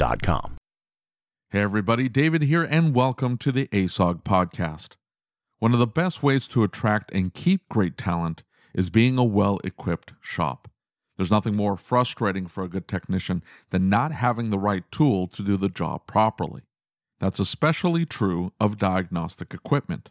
[0.00, 0.56] Getshopware.com.
[1.50, 4.92] Hey, everybody, David here, and welcome to the ASOG podcast.
[5.58, 9.58] One of the best ways to attract and keep great talent is being a well
[9.62, 10.70] equipped shop.
[11.16, 15.42] There's nothing more frustrating for a good technician than not having the right tool to
[15.42, 16.62] do the job properly.
[17.18, 20.08] That's especially true of diagnostic equipment.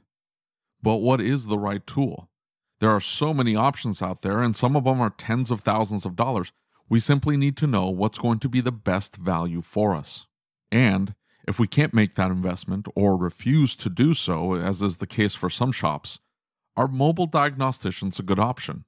[0.84, 2.30] But what is the right tool?
[2.80, 6.06] There are so many options out there, and some of them are tens of thousands
[6.06, 6.52] of dollars.
[6.90, 10.26] We simply need to know what's going to be the best value for us.
[10.72, 11.14] And
[11.48, 15.36] if we can't make that investment or refuse to do so, as is the case
[15.36, 16.20] for some shops,
[16.76, 18.86] are mobile diagnosticians a good option?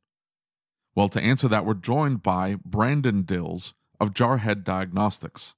[0.95, 5.56] Well, to answer that, we're joined by Brandon Dills of Jarhead Diagnostics.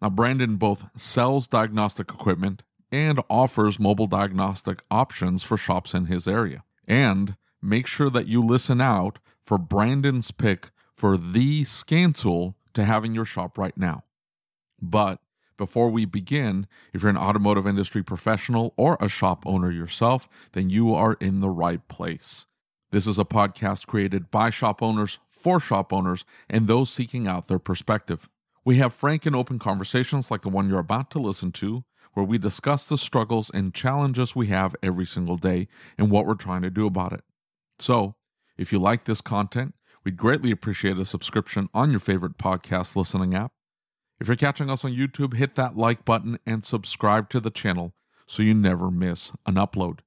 [0.00, 6.26] Now, Brandon both sells diagnostic equipment and offers mobile diagnostic options for shops in his
[6.26, 6.64] area.
[6.86, 10.70] And make sure that you listen out for Brandon's pick
[11.02, 14.04] for the scan tool to have in your shop right now.
[14.80, 15.18] But
[15.56, 20.70] before we begin, if you're an automotive industry professional or a shop owner yourself, then
[20.70, 22.46] you are in the right place.
[22.92, 27.48] This is a podcast created by shop owners for shop owners and those seeking out
[27.48, 28.28] their perspective.
[28.64, 31.82] We have frank and open conversations like the one you're about to listen to,
[32.12, 35.66] where we discuss the struggles and challenges we have every single day
[35.98, 37.24] and what we're trying to do about it.
[37.80, 38.14] So,
[38.56, 39.74] if you like this content,
[40.04, 43.52] we'd greatly appreciate a subscription on your favorite podcast listening app.
[44.20, 47.92] If you're catching us on YouTube, hit that like button and subscribe to the channel
[48.26, 49.98] so you never miss an upload.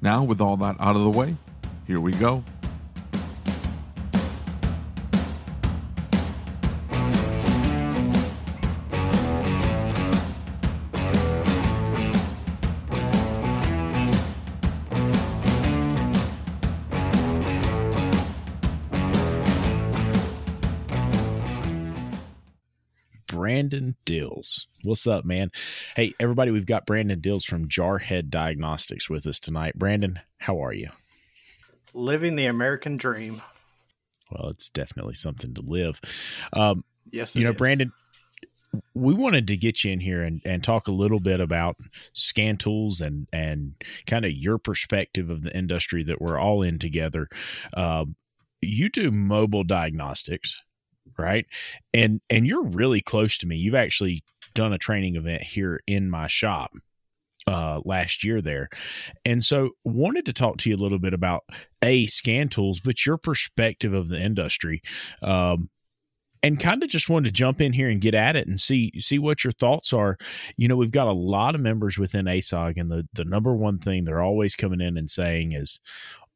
[0.00, 1.36] Now, with all that out of the way,
[1.86, 2.42] here we go.
[23.48, 24.68] Brandon Dills.
[24.84, 25.50] What's up, man?
[25.96, 29.78] Hey, everybody, we've got Brandon Dills from Jarhead Diagnostics with us tonight.
[29.78, 30.90] Brandon, how are you?
[31.94, 33.40] Living the American dream.
[34.30, 35.98] Well, it's definitely something to live.
[36.52, 37.56] Um, yes, you know, is.
[37.56, 37.90] Brandon,
[38.92, 41.76] we wanted to get you in here and, and talk a little bit about
[42.12, 43.76] scan tools and and
[44.06, 47.28] kind of your perspective of the industry that we're all in together.
[47.72, 48.14] Um,
[48.60, 50.62] you do mobile diagnostics
[51.16, 51.46] right
[51.94, 54.22] and and you're really close to me you've actually
[54.54, 56.72] done a training event here in my shop
[57.46, 58.68] uh, last year there
[59.24, 61.44] and so wanted to talk to you a little bit about
[61.82, 64.82] a scan tools but your perspective of the industry
[65.22, 65.70] um,
[66.42, 68.92] and kind of just wanted to jump in here and get at it and see
[68.98, 70.16] see what your thoughts are.
[70.56, 73.78] You know, we've got a lot of members within ASOG, and the the number one
[73.78, 75.80] thing they're always coming in and saying is,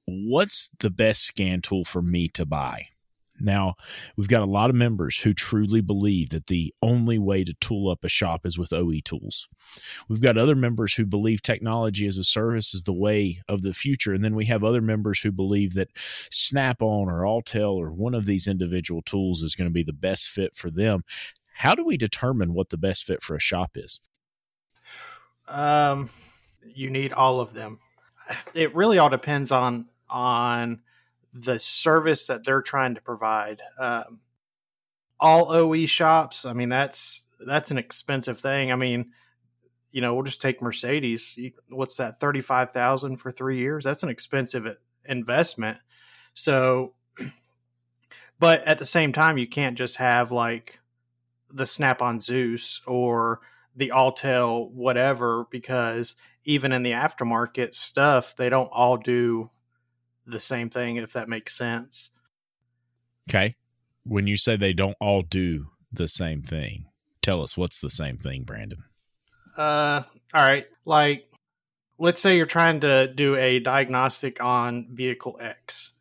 [0.06, 2.88] "What's the best scan tool for me to buy?"
[3.42, 3.74] Now,
[4.16, 7.90] we've got a lot of members who truly believe that the only way to tool
[7.90, 9.48] up a shop is with OE tools.
[10.08, 13.74] We've got other members who believe technology as a service is the way of the
[13.74, 14.12] future.
[14.12, 15.90] And then we have other members who believe that
[16.30, 19.92] Snap on or Autel or one of these individual tools is going to be the
[19.92, 21.04] best fit for them.
[21.54, 24.00] How do we determine what the best fit for a shop is?
[25.48, 26.10] Um,
[26.74, 27.78] you need all of them.
[28.54, 30.80] It really all depends on on
[31.32, 33.62] the service that they're trying to provide.
[33.78, 34.20] Um,
[35.18, 38.72] all OE shops, I mean that's that's an expensive thing.
[38.72, 39.12] I mean,
[39.90, 41.38] you know, we'll just take Mercedes.
[41.68, 42.20] What's that?
[42.20, 43.84] Thirty five thousand for three years.
[43.84, 45.78] That's an expensive investment.
[46.34, 46.94] So,
[48.38, 50.80] but at the same time, you can't just have like
[51.50, 53.40] the Snap on Zeus or
[53.74, 59.50] the Autel whatever because even in the aftermarket stuff, they don't all do
[60.26, 60.96] the same thing.
[60.96, 62.10] If that makes sense.
[63.30, 63.56] Okay,
[64.04, 66.86] when you say they don't all do the same thing,
[67.20, 68.84] tell us what's the same thing, Brandon.
[69.56, 70.02] Uh,
[70.34, 70.64] all right.
[70.84, 71.30] Like,
[71.98, 75.92] let's say you're trying to do a diagnostic on vehicle X.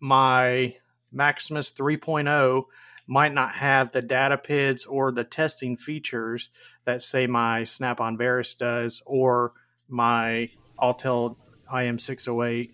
[0.00, 0.76] My
[1.10, 2.64] Maximus 3.0
[3.06, 6.50] might not have the data PIDs or the testing features
[6.84, 9.52] that say my Snap-on Verus does or
[9.88, 11.36] my Autel
[11.72, 12.70] IM608.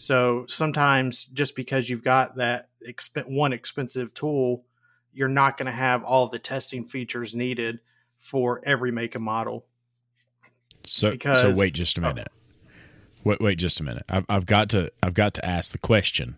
[0.00, 4.64] So sometimes just because you've got that exp- one expensive tool,
[5.12, 7.80] you're not going to have all the testing features needed
[8.18, 9.66] for every make and model.
[10.86, 12.28] So, because, so wait just a minute.
[12.30, 12.70] Oh.
[13.24, 14.04] Wait, wait just a minute.
[14.08, 16.36] I've, I've got to, I've got to ask the question.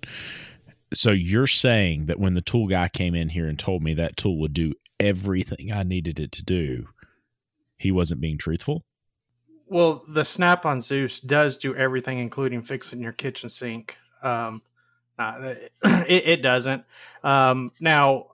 [0.93, 4.17] So you're saying that when the tool guy came in here and told me that
[4.17, 6.89] tool would do everything I needed it to do,
[7.79, 8.85] he wasn't being truthful?
[9.73, 13.97] Well, the Snap on Zeus does do everything, including fixing your kitchen sink.
[14.23, 14.61] Um,
[15.19, 16.85] uh, it, it, doesn't.
[17.25, 18.33] Um, now,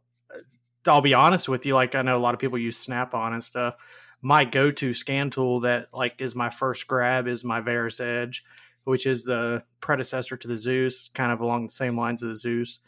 [0.85, 1.77] I'll be honest with you.
[1.77, 3.77] Like I know a lot of people use Snap on and stuff.
[4.21, 8.45] My go-to scan tool that like is my first grab is my Verus Edge,
[8.83, 12.35] which is the predecessor to the Zeus, kind of along the same lines of the
[12.35, 12.81] Zeus.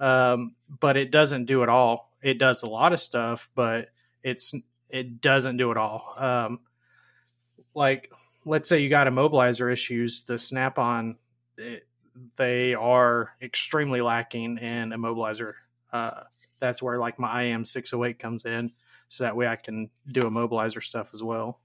[0.00, 2.10] Um, but it doesn't do it all.
[2.20, 3.90] It does a lot of stuff, but
[4.24, 4.52] it's
[4.88, 6.14] it doesn't do it all.
[6.16, 6.58] Um,
[7.74, 8.12] like
[8.44, 11.16] let's say you got immobilizer issues, the Snap on
[12.36, 15.54] they are extremely lacking in immobilizer.
[15.92, 16.22] Uh,
[16.60, 18.72] that's where like my IM 608 comes in.
[19.08, 21.60] So that way I can do immobilizer stuff as well.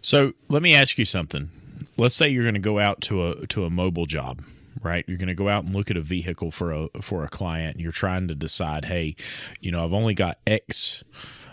[0.00, 1.50] So let me ask you something.
[1.96, 4.42] Let's say you're going to go out to a to a mobile job,
[4.82, 5.04] right?
[5.06, 7.78] You're going to go out and look at a vehicle for a for a client.
[7.78, 9.16] You're trying to decide, hey,
[9.60, 11.04] you know, I've only got X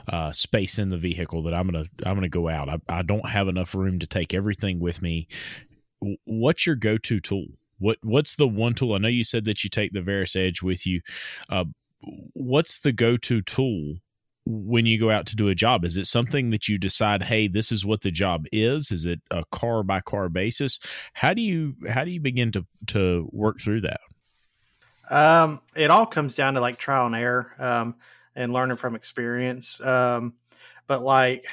[0.08, 2.70] uh, space in the vehicle that I'm gonna I'm gonna go out.
[2.70, 5.28] I, I don't have enough room to take everything with me.
[6.26, 7.48] What's your go to tool?
[7.80, 8.94] What what's the one tool?
[8.94, 11.02] I know you said that you take the Verus Edge with you.
[11.50, 11.66] Uh,
[12.34, 13.96] what's the go-to tool
[14.46, 15.86] when you go out to do a job?
[15.86, 18.92] Is it something that you decide, hey, this is what the job is?
[18.92, 20.80] Is it a car by car basis?
[21.14, 24.02] How do you how do you begin to to work through that?
[25.10, 27.96] Um, it all comes down to like trial and error, um,
[28.36, 29.80] and learning from experience.
[29.82, 30.34] Um,
[30.88, 31.46] but like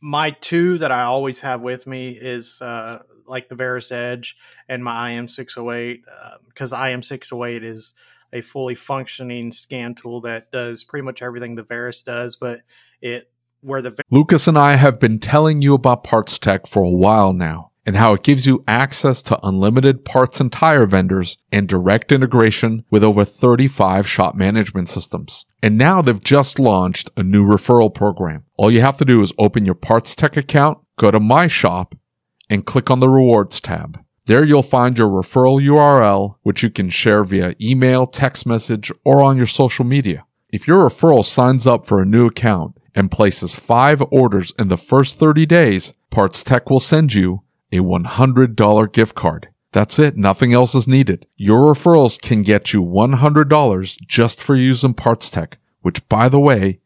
[0.00, 4.36] my two that I always have with me is uh, like the Verus Edge
[4.68, 6.04] and my IM six hundred oh eight
[6.48, 7.94] because um, IM six hundred oh eight is
[8.32, 12.62] a fully functioning scan tool that does pretty much everything the Verus does, but
[13.00, 13.30] it
[13.62, 17.32] where the Lucas and I have been telling you about Parts Tech for a while
[17.32, 22.12] now and how it gives you access to unlimited parts and tire vendors and direct
[22.12, 25.46] integration with over 35 shop management systems.
[25.62, 28.44] And now they've just launched a new referral program.
[28.56, 31.94] All you have to do is open your Parts Tech account, go to My Shop,
[32.48, 33.98] and click on the Rewards tab.
[34.30, 39.20] There you'll find your referral URL, which you can share via email, text message, or
[39.20, 40.24] on your social media.
[40.50, 44.76] If your referral signs up for a new account and places five orders in the
[44.76, 49.48] first 30 days, Parts Tech will send you a $100 gift card.
[49.72, 50.16] That's it.
[50.16, 51.26] Nothing else is needed.
[51.36, 56.78] Your referrals can get you $100 just for using Parts Tech, which by the way,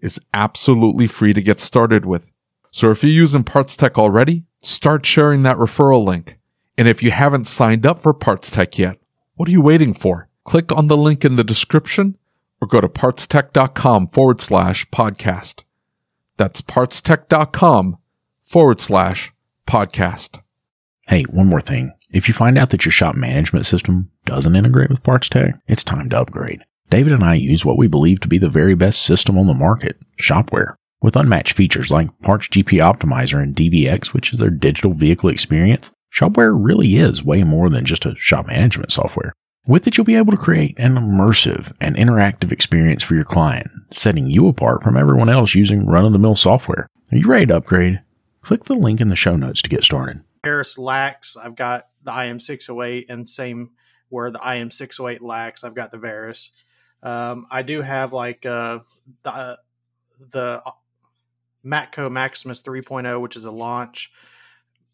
[0.00, 2.30] is absolutely free to get started with.
[2.70, 6.36] So if you're using Parts Tech already, start sharing that referral link.
[6.80, 8.96] And if you haven't signed up for Parts Tech yet,
[9.34, 10.30] what are you waiting for?
[10.44, 12.16] Click on the link in the description
[12.58, 15.60] or go to partstech.com forward slash podcast.
[16.38, 17.98] That's partstech.com
[18.40, 19.30] forward slash
[19.66, 20.40] podcast.
[21.02, 21.92] Hey, one more thing.
[22.08, 25.84] If you find out that your shop management system doesn't integrate with Parts Tech, it's
[25.84, 26.64] time to upgrade.
[26.88, 29.52] David and I use what we believe to be the very best system on the
[29.52, 30.76] market, Shopware.
[31.02, 35.90] With unmatched features like Parts GP Optimizer and DVX, which is their digital vehicle experience,
[36.12, 39.32] Shopware really is way more than just a shop management software.
[39.66, 43.70] With it, you'll be able to create an immersive and interactive experience for your client,
[43.90, 46.88] setting you apart from everyone else using run of the mill software.
[47.12, 48.00] Are you ready to upgrade?
[48.40, 50.22] Click the link in the show notes to get started.
[50.44, 51.36] Verus lacks.
[51.36, 53.70] I've got the IM608, and same
[54.08, 56.50] where the IM608 lacks, I've got the Verus.
[57.02, 58.80] Um, I do have like uh,
[59.22, 59.58] the,
[60.30, 60.62] the
[61.64, 64.10] Matco Maximus 3.0, which is a launch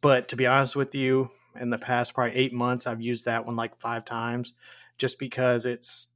[0.06, 3.44] but to be honest with you, in the past probably eight months, I've used that
[3.44, 4.54] one like five times,
[4.98, 6.06] just because it's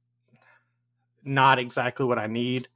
[1.25, 2.69] not exactly what I need.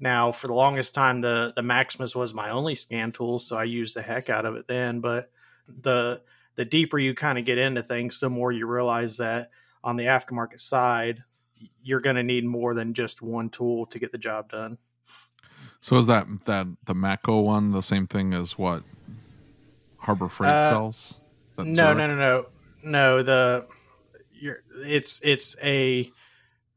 [0.00, 3.62] Now, for the longest time, the the Maximus was my only scan tool, so I
[3.62, 4.98] used the heck out of it then.
[4.98, 5.30] But
[5.68, 6.22] the
[6.56, 9.50] the deeper you kind of get into things, the more you realize that
[9.84, 11.22] on the aftermarket side,
[11.80, 14.78] you're going to need more than just one tool to get the job done.
[15.80, 18.82] So is that that the Matco one the same thing as what
[20.06, 21.20] Harbor Freight Uh, sells?
[21.56, 21.98] That No, Zurich?
[21.98, 22.46] no, no, no,
[22.84, 23.22] no.
[23.22, 23.66] The
[24.32, 26.10] you're, it's it's a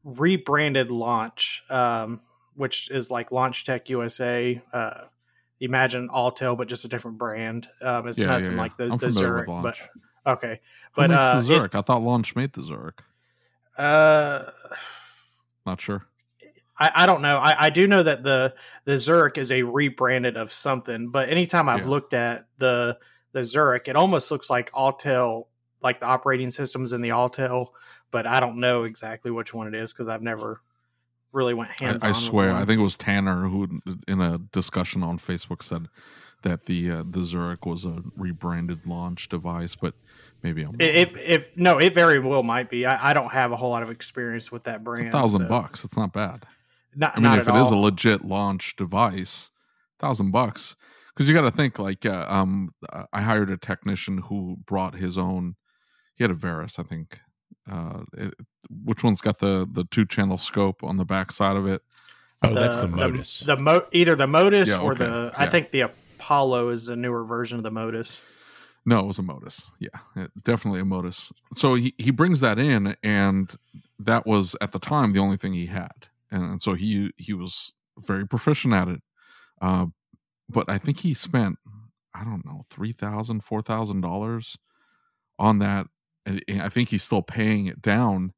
[0.04, 2.20] rebranded launch, um,
[2.54, 4.60] which is like Launch Tech USA.
[4.72, 5.04] Uh,
[5.60, 7.68] imagine Autel, but just a different brand.
[7.80, 8.62] Um, it's Yeah, yeah, nothing yeah.
[8.62, 9.76] like the, the Zurich, but
[10.26, 10.60] okay.
[10.96, 11.74] But uh, the it- Zurich?
[11.76, 13.00] I thought Launch made the Zurich.
[13.78, 14.42] uh,
[15.66, 16.04] Not sure.
[16.78, 17.36] I, I don't know.
[17.36, 18.54] I, I do know that the
[18.86, 21.88] the Zurich is a rebranded of something, but anytime I've Yeah.
[21.90, 22.98] looked at the
[23.32, 25.46] the Zurich, it almost looks like Autel,
[25.82, 27.68] like the operating systems in the Autel,
[28.10, 30.60] but I don't know exactly which one it is because I've never
[31.32, 32.04] really went I, hands.
[32.04, 35.88] I swear, I think it was Tanner who, in a discussion on Facebook, said
[36.42, 39.94] that the uh, the Zurich was a rebranded launch device, but
[40.42, 42.86] maybe I'm if if no, it very well might be.
[42.86, 45.08] I, I don't have a whole lot of experience with that it's brand.
[45.08, 45.84] a thousand so- bucks.
[45.84, 46.46] It's not bad.
[46.92, 49.50] Not, I mean, if it is a legit launch device,
[50.00, 50.74] thousand bucks.
[51.20, 52.72] Because you got to think like, uh, um,
[53.12, 55.54] I hired a technician who brought his own.
[56.14, 57.20] He had a Verus, I think.
[57.70, 58.34] Uh, it,
[58.84, 61.82] which one's got the the two channel scope on the back side of it?
[62.42, 63.40] Oh, that's the Modus.
[63.40, 65.04] The, Mo, either the Modus Yeah, or okay.
[65.04, 65.32] the.
[65.36, 65.50] I Yeah.
[65.50, 68.18] think the Apollo is a newer version of the Modus.
[68.86, 69.70] No, it was a Modus.
[69.78, 71.34] Yeah, it- definitely a Modus.
[71.54, 73.54] So he, he brings that in, and
[73.98, 77.74] that was at the time the only thing he had, and so he he was
[77.98, 79.02] very proficient at it.
[79.60, 79.84] Uh,
[80.52, 81.56] but I think he spent
[82.14, 84.56] I don't know three thousand, four thousand dollars
[85.38, 85.86] on that,
[86.26, 88.32] and I think he's still paying it down.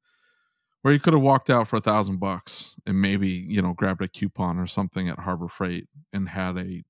[0.83, 4.03] Where he could have walked out for a thousand bucks and maybe you know grabbed
[4.03, 6.83] a coupon or something at Harbor Freight and had a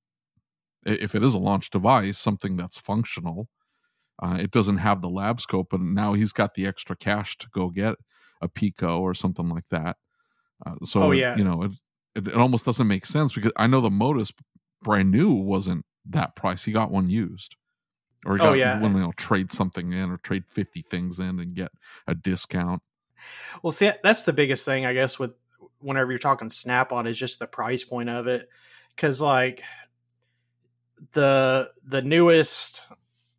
[0.85, 3.49] if it is a launch device, something that's functional.
[4.23, 7.49] Uh, it doesn't have the lab scope, and now he's got the extra cash to
[7.53, 7.95] go get
[8.41, 9.97] a Pico or something like that.
[10.65, 11.37] Uh, so, Oh, it- yeah.
[11.37, 11.73] you know, it,
[12.15, 14.33] it it almost doesn't make sense because I know the Modus
[14.83, 16.65] brand new wasn't that price.
[16.65, 17.57] He got one used,
[18.27, 18.81] or he Oh, got yeah.
[18.81, 21.73] one, you know, trade something in or trade fifty things in and get
[22.07, 22.83] a discount.
[23.63, 25.33] Well, see, that's the biggest thing, I guess, with
[25.79, 28.49] whenever you're talking Snap on is just the price point of it.
[28.95, 29.63] Because, like,
[31.13, 32.85] the the newest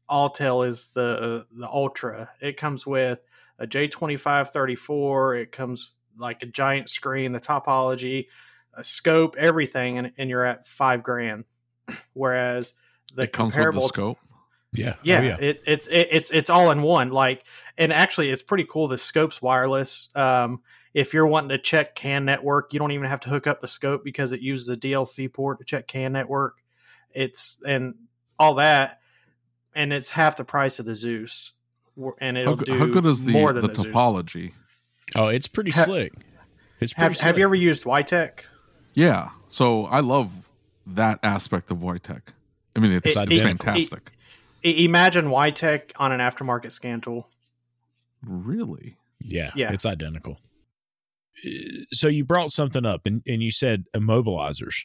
[0.09, 2.31] Autel is the the Ultra.
[2.41, 3.25] It comes with
[3.59, 5.35] a J twenty five thirty four.
[5.35, 8.27] It comes like a giant screen, the topology,
[8.75, 11.45] a scope, everything, and, and you're at five grand.
[12.13, 12.73] Whereas
[13.15, 14.17] the it comparable the scope.
[14.75, 14.95] Yeah.
[15.03, 15.37] yeah, Oh, yeah.
[15.39, 17.11] It, it's it, it's it's all in one.
[17.11, 17.43] Like,
[17.77, 18.87] and actually, it's pretty cool.
[18.87, 20.09] The scope's wireless.
[20.15, 20.61] Um,
[20.95, 23.67] if you're wanting to check CAN network, you don't even have to hook up the
[23.67, 26.55] scope because it uses a DLC port to check CAN network.
[27.11, 27.93] It's and
[28.39, 28.99] all that,
[29.75, 31.53] and it's half the price of the Zeus.
[32.19, 33.95] And How, it'll go- do how good is the more than the, the, Zeus.
[33.95, 34.53] topology?
[35.15, 36.13] Oh, it's pretty Ha- slick.
[36.79, 38.39] It's pretty Have Have you ever used wiTECH?
[38.93, 40.31] Yeah, so I love
[40.87, 42.21] that aspect of wiTECH.
[42.75, 44.11] I mean, it's, It- it's it- fantastic.
[44.65, 47.29] I- imagine wiTECH on an aftermarket scan tool.
[48.25, 48.95] really?
[49.19, 49.71] Yeah, Yeah.
[49.73, 50.39] it's identical.
[51.45, 51.49] Uh,
[51.91, 54.75] So you brought something up, and, and you said immobilizers,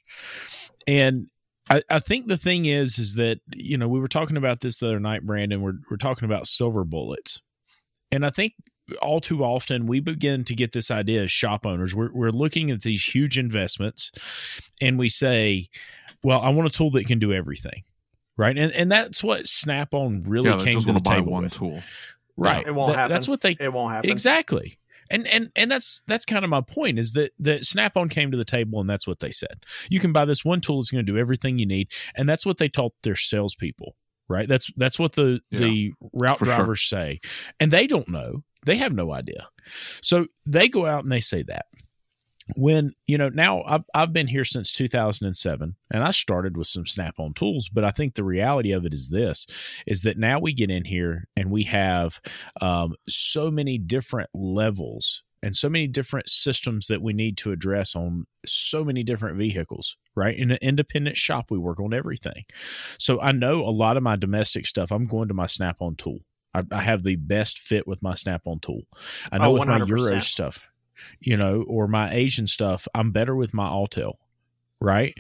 [0.87, 1.29] and
[1.71, 4.79] I, I think the thing is, is that you know we were talking about this
[4.79, 5.61] the other night, Brandon.
[5.61, 7.41] We're we're talking about silver bullets,
[8.11, 8.55] and I think
[9.03, 11.95] all too often we begin to get this idea as shop owners.
[11.95, 14.11] We're we're looking at these huge investments,
[14.81, 15.69] and we say,
[16.23, 17.83] "Well, I want a tool that can do everything."
[18.37, 21.05] Right, and and that's what Snap on really yeah, they came just to the want
[21.05, 21.55] to buy table one with.
[21.55, 21.83] tool.
[22.37, 23.13] Right, It won't That- happen.
[23.13, 24.11] That's what they It won't happen.
[24.11, 24.79] Exactly.
[25.11, 28.37] And and and that's that's kind of my point is that that Snap-on came to
[28.37, 29.65] the table and that's what they said.
[29.91, 32.47] You can buy this one tool that's going to do everything you need, and that's
[32.47, 33.97] what they taught their salespeople.
[34.29, 34.47] Right.
[34.47, 36.55] That's that's what the Yeah, the route for sure.
[36.57, 37.21] drivers say,
[37.59, 38.45] and they don't know.
[38.67, 39.49] They have no idea.
[40.03, 41.67] So they go out and they say that.
[42.57, 46.87] When you know now, I've I've been here since 2007, and I started with some
[46.87, 47.69] Snap-on tools.
[47.69, 49.47] But I think the reality of it is this:
[49.87, 52.21] is that now we get in here and we have
[52.63, 57.95] um, so many different levels and so many different systems that we need to address
[57.95, 62.45] on so many different vehicles right in an independent shop we work on everything
[62.99, 66.21] so i know a lot of my domestic stuff i'm going to my snap-on tool
[66.55, 68.83] i, I have the best fit with my snap-on tool.
[69.33, 70.69] I know Oh, with my euro stuff
[71.21, 74.15] you know or my asian stuff i'm better with my Autel,
[74.81, 75.15] right?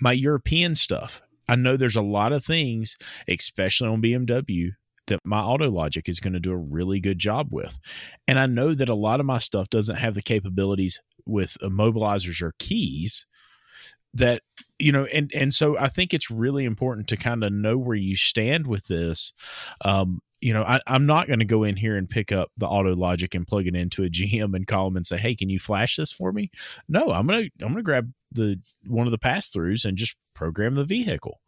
[0.00, 2.96] My european stuff i know there's a lot of things
[3.28, 4.70] especially on bmw
[5.06, 7.78] that my auto logic is going to do a really good job with.
[8.26, 12.42] And i know that a lot of my stuff doesn't have the capabilities with immobilizers
[12.42, 13.26] or keys
[14.14, 14.42] that
[14.78, 17.96] you know and and so i think it's really important to kind of know where
[17.96, 19.32] you stand with this
[19.84, 22.68] um you know I, i'm not going to go in here and pick up the
[22.68, 25.48] auto logic and plug it into a gm and call them and say hey can
[25.48, 26.50] you flash this for me
[26.88, 30.74] no i'm gonna i'm gonna grab the one of the pass throughs and just program
[30.74, 31.40] the vehicle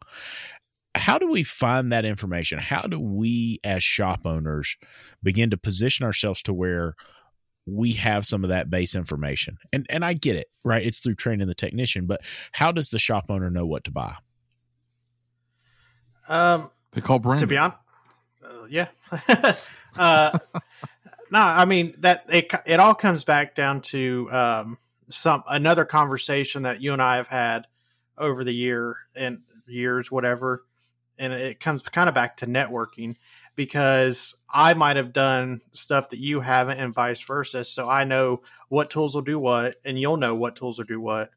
[0.94, 4.76] how do we find that information how do we as shop owners
[5.22, 6.94] begin to position ourselves to where
[7.66, 9.58] we have some of that base information.
[9.72, 10.86] And and I get it, right?
[10.86, 12.20] It's through training the technician, but
[12.52, 14.14] how does the shop owner know what to buy?
[16.28, 17.40] Um, they call Brandon.
[17.40, 17.78] To be honest,
[18.68, 18.88] yeah.
[19.96, 20.38] uh,
[21.30, 24.78] no, I mean that it it all comes back down to um,
[25.10, 27.66] some another conversation that you and I have had
[28.18, 30.64] over the year and years, whatever,
[31.18, 33.16] and it comes kind of back to networking
[33.54, 37.64] because I might have done stuff that you haven't and vice versa.
[37.64, 41.00] So I know what tools will do what, and you'll know what tools will do
[41.00, 41.30] what.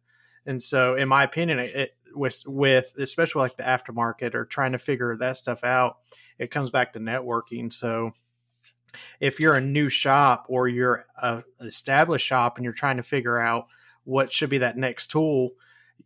[0.46, 4.78] And so, in my opinion, it, with with especially like the aftermarket or trying to
[4.78, 5.98] figure that stuff out,
[6.40, 7.72] it comes back to networking.
[7.72, 8.14] So
[9.20, 13.38] if you're a new shop or you're a established shop and you're trying to figure
[13.38, 13.68] out
[14.06, 15.52] what should be that next tool,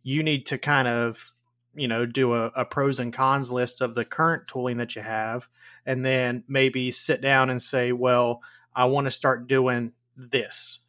[0.02, 1.30] you need to kind of
[1.72, 5.02] you know do a, a pros and cons list of the current tooling that you
[5.02, 5.48] have
[5.86, 8.42] and then maybe sit down and say, well,
[8.74, 10.80] I want to start doing this.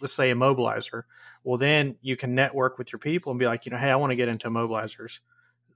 [0.00, 1.04] Let's say immobilizer.
[1.44, 3.96] Well, then you can network with your people and be like, you know, hey, I
[3.96, 5.20] want to get into immobilizers.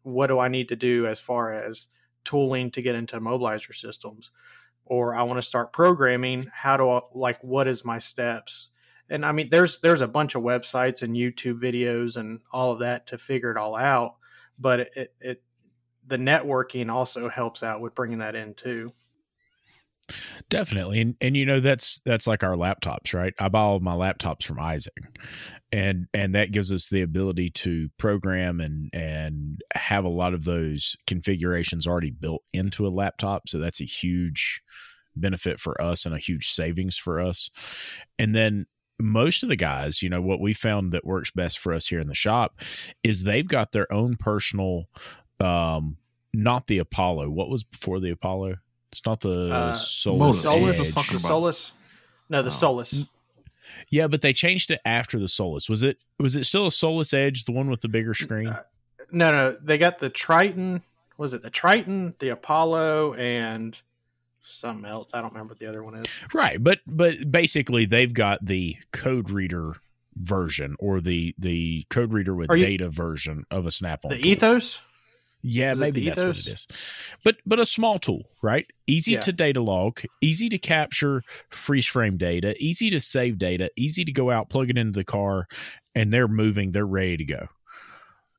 [0.03, 1.89] What do I need to do as far as
[2.27, 4.31] tooling to get into mobilizer systems?
[4.85, 6.51] Or I want to start programming.
[6.53, 8.69] How do I like what is my steps?
[9.09, 12.81] And I mean, there's there's a bunch of websites and YouTube videos and all of
[12.81, 14.17] that to figure it all out.
[14.61, 15.43] But it, it
[16.07, 18.93] the networking also helps out with bringing that in too.
[20.49, 21.01] Definitely.
[21.01, 23.35] And and you know that's that's like our laptops, right?
[23.39, 24.95] I buy all my laptops from Isaac.
[25.73, 30.45] And and that gives us the ability to program and and have a lot of
[30.45, 34.63] those configurations already built into a laptop, so that's a huge
[35.17, 37.51] benefit for us and a huge savings for us.
[38.19, 38.67] And then
[39.01, 42.01] most of the guys, you know, what we found that works best for us here
[42.01, 42.61] in the shop
[43.03, 44.85] is they've got their own personal
[45.41, 45.97] um
[46.33, 47.31] not the Apollo.
[47.31, 48.57] What was before the Apollo?
[48.97, 50.41] It's not the uh, Solus.
[50.41, 50.95] Solus.
[50.95, 51.73] The Solus.
[52.31, 52.51] No, the oh.
[52.51, 53.05] Solus.
[53.91, 55.69] Yeah, but they changed it after the Solus.
[55.69, 58.49] Was it was it still a Solus Edge, the one with the bigger screen?
[58.49, 58.63] Uh,
[59.11, 60.83] no, no, they got the Triton.
[61.19, 63.79] Was it the Triton, the Apollo, and
[64.45, 65.11] something else?
[65.13, 66.07] I don't remember what the other one is.
[66.33, 69.75] Right, but but basically they've got the code reader
[70.15, 74.11] version or the the code reader with you, data version of a Snap-on.
[74.11, 74.27] The tool.
[74.27, 74.81] Ethos.
[75.49, 76.67] Yeah, is maybe that's what it is.
[77.23, 78.67] But but a small tool, right?
[78.89, 79.21] Easy yeah.
[79.21, 84.11] to data log, easy to capture freeze frame data, easy to save data, easy to
[84.11, 85.47] go out, plug it into the car,
[85.95, 87.47] and they're moving, they're ready to go.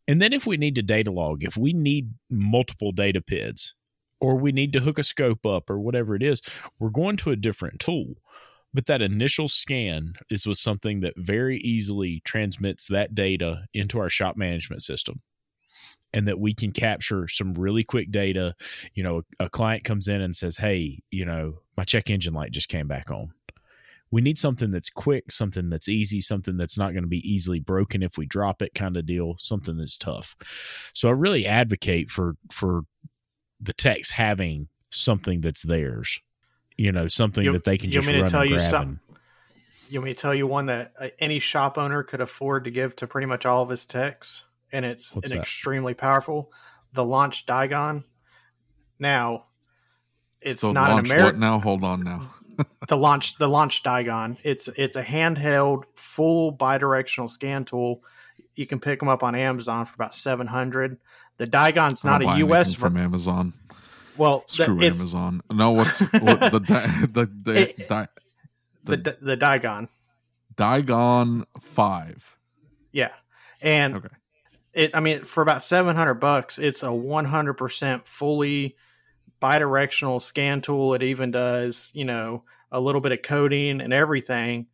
[0.09, 3.73] And then if we need to data log, if we need multiple data PIDs,
[4.19, 6.41] or we need to hook a scope up or whatever it is,
[6.77, 8.15] we're going to a different tool.
[8.73, 14.09] But that initial scan is with something that very easily transmits that data into our
[14.09, 15.21] shop management system
[16.17, 18.55] and that we can capture some really quick data.
[18.95, 22.33] You know, a, a client comes in and says, Hey, you know, my check engine
[22.33, 23.33] light just came back on.
[24.09, 27.59] We need something that's quick, something that's easy, something that's not going to be easily
[27.59, 30.35] broken if we drop it kind of deal, something that's tough.
[30.93, 32.81] So I really advocate for for
[33.61, 36.19] the techs having something that's theirs.
[36.79, 38.99] You know, something you, that they can just run to tell and you grab something?
[39.89, 42.71] You want me to tell you one that uh, any shop owner could afford to
[42.71, 44.43] give to pretty much all of his techs?
[44.71, 45.43] And it's What's an that?
[45.43, 46.51] extremely powerful.
[46.93, 48.03] The launch Diagun.
[48.99, 49.45] Now,
[50.41, 51.39] it's so not an American.
[51.39, 52.33] Now, hold on now.
[52.87, 54.37] the launch, the launch Diagun.
[54.43, 58.03] It's it's a handheld, full bidirectional scan tool.
[58.55, 60.97] You can pick them up on Amazon for about seven hundred.
[61.37, 63.53] The Diagun's not a US from Amazon.
[64.17, 65.41] Well, screw the, Amazon.
[65.51, 66.59] No, what's what, the
[67.13, 68.07] the the, it, di,
[68.83, 69.89] the, the the Diagun?
[70.55, 72.37] Diagun five.
[72.91, 73.11] Yeah,
[73.61, 74.16] and okay
[74.77, 78.75] it i mean for about 700 bucks it's a 100% fully
[79.41, 80.93] bidirectional scan tool.
[80.93, 84.67] It even does you know a little bit of coding and everything.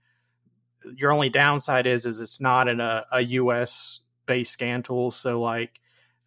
[0.95, 5.11] Your only downside is is it's not in a, a us based scan tool.
[5.11, 5.79] So like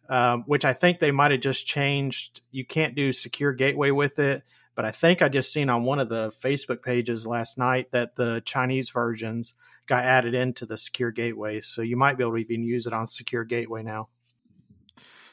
[0.09, 2.41] um, which i think they might have just changed.
[2.51, 5.99] You can't do secure gateway with it but i think i just seen on one
[5.99, 9.55] of the facebook pages last night that the chinese versions
[9.87, 11.61] got added into the secure gateway.
[11.61, 14.09] So you might be able to even use it on secure gateway now.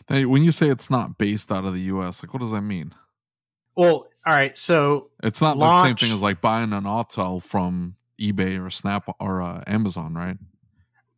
[0.09, 2.62] Now, when you say it's not based out of the US, like what does that
[2.62, 2.95] mean?
[3.77, 7.43] Well, all right, so it's not launch, the same thing as like buying an Autel
[7.43, 10.38] from eBay or Snap or uh, Amazon, right?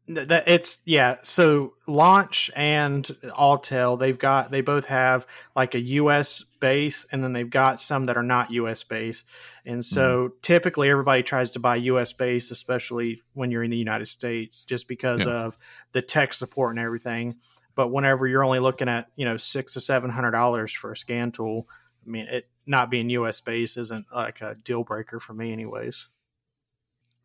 [0.08, 3.04] that it's yeah so launch and
[3.36, 8.06] Autel they've got they both have like a us base and then they've got some
[8.06, 8.84] that are not U.S.
[8.84, 9.24] based.
[9.64, 10.36] and so mm-hmm.
[10.42, 12.12] typically everybody tries to buy U.S.
[12.12, 15.32] based, especially when you're in the united states just because yeah.
[15.32, 15.58] of
[15.92, 17.36] the tech support and everything
[17.74, 20.96] but whenever you're only looking at you know six to seven hundred dollars for a
[20.96, 21.68] scan tool
[22.06, 23.40] i mean it not being U.S.
[23.40, 26.08] based isn't like a deal breaker for me anyways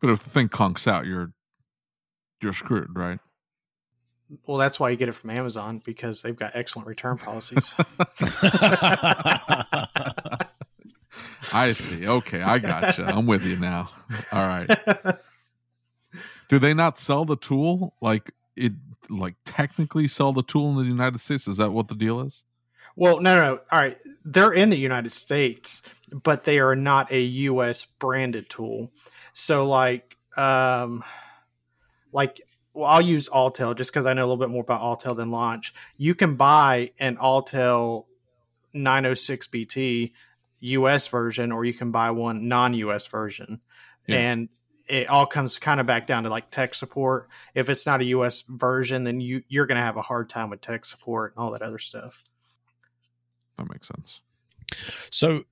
[0.00, 1.32] but if the thing conks out you're
[2.42, 3.20] you're screwed, right?
[4.46, 7.74] Well, that's why you get it from Amazon because they've got excellent return policies.
[11.52, 12.06] I see.
[12.06, 13.04] Okay, I gotcha.
[13.04, 13.88] I'm with you now.
[14.32, 14.68] All right.
[16.48, 17.94] Do they not sell the tool?
[18.00, 18.72] Like it
[19.08, 21.46] like technically sell the tool in the United States?
[21.46, 22.42] Is that what the deal is?
[22.96, 23.60] Well, no, no, no.
[23.70, 23.96] All right.
[24.24, 28.92] They're in the United States, but they are not a US branded tool.
[29.32, 31.04] So like um
[32.12, 32.40] like
[32.74, 35.30] well, I'll use Autel just because I know a little bit more about Autel than
[35.30, 35.74] Launch.
[35.96, 38.06] You can buy an Autel
[38.72, 40.12] 906 BT
[40.60, 43.60] US version, or you can buy one non US version,
[44.06, 44.16] yeah.
[44.16, 44.48] and
[44.86, 47.28] it all comes kind of back down to like tech support.
[47.54, 50.50] If it's not a US version, then you you're going to have a hard time
[50.50, 52.22] with tech support and all that other stuff.
[53.58, 54.20] That makes sense.
[55.10, 55.44] So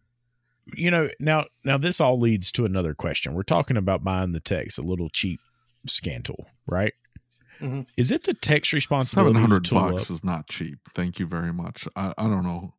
[0.74, 4.38] you know now now this all leads to another question we're talking about buying the
[4.38, 5.40] techs a little cheap
[5.86, 6.94] scan tool, right?
[7.60, 7.82] Mm-hmm.
[7.96, 9.34] Is it the text responsibility?
[9.34, 10.14] Seven hundred bucks up?
[10.14, 10.78] is not cheap.
[10.94, 11.86] Thank you very much.
[11.96, 12.74] I, I don't know.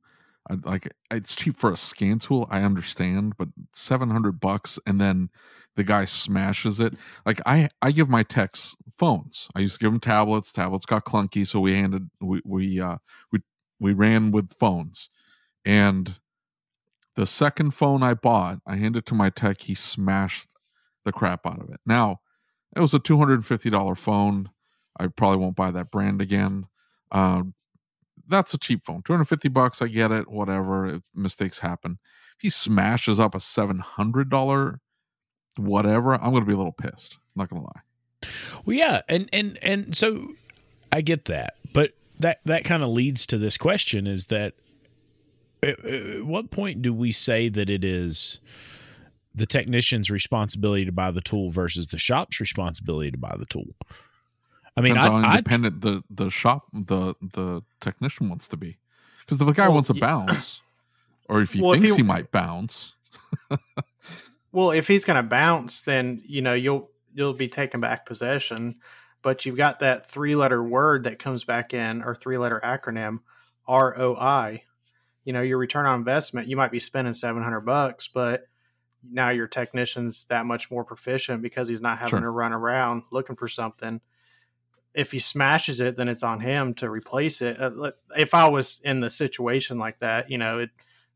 [0.50, 2.48] I, like it's cheap for a scan tool.
[2.50, 5.30] I understand, but seven hundred bucks, and then
[5.76, 6.94] the guy smashes it.
[7.26, 9.48] Like I, I give my techs phones.
[9.56, 10.52] I used to give them tablets.
[10.52, 12.98] Tablets got clunky, so we handed we we uh
[13.32, 13.40] we
[13.80, 15.10] we ran with phones,
[15.64, 16.16] and
[17.16, 19.62] the second phone I bought, I handed to my tech.
[19.62, 20.48] He smashed
[21.06, 21.80] the crap out of it.
[21.86, 22.22] Now
[22.76, 24.50] it was a two hundred and fifty dollar phone.
[25.00, 26.68] I probably won't buy that brand again.
[27.12, 27.44] Uh,
[28.28, 29.02] that's a cheap phone.
[29.04, 29.82] Two hundred fifty bucks.
[29.82, 30.30] I get it.
[30.30, 30.86] Whatever.
[30.88, 31.98] If mistakes happen.
[32.38, 34.80] If he smashes up a seven hundred dollar
[35.58, 37.16] whatever, I'm going to be a little pissed.
[37.16, 38.32] I'm not going to lie.
[38.66, 40.30] Well, yeah, and and and so
[40.92, 44.54] I get that, but that that kind of leads to this question: is that
[45.64, 48.40] at, at what point do we say that it is?
[49.34, 53.76] the technician's responsibility to buy the tool versus the shop's responsibility to buy the tool.
[54.78, 58.58] I mean, Depends I, how independent I, the the shop the the technician wants to
[58.58, 58.78] be.
[59.20, 60.00] Because if the guy well, wants to yeah.
[60.28, 60.62] bounce,
[61.28, 62.94] or if he well, thinks if he, he might bounce.
[64.52, 68.76] well, if he's going to bounce, then you know you'll you'll be taking back possession.
[69.22, 73.20] But you've got that three letter word that comes back in, or three letter acronym,
[73.68, 74.64] ROI.
[75.26, 76.48] You know, your return on investment.
[76.48, 78.48] You might be spending seven hundred bucks, but
[79.04, 82.22] now your technician's that much more proficient because he's not having sure.
[82.22, 84.02] to run around looking for something.
[84.94, 87.60] If he smashes it, then it's on him to replace it.
[87.60, 90.70] Uh, if I was in the situation like that, you know, it,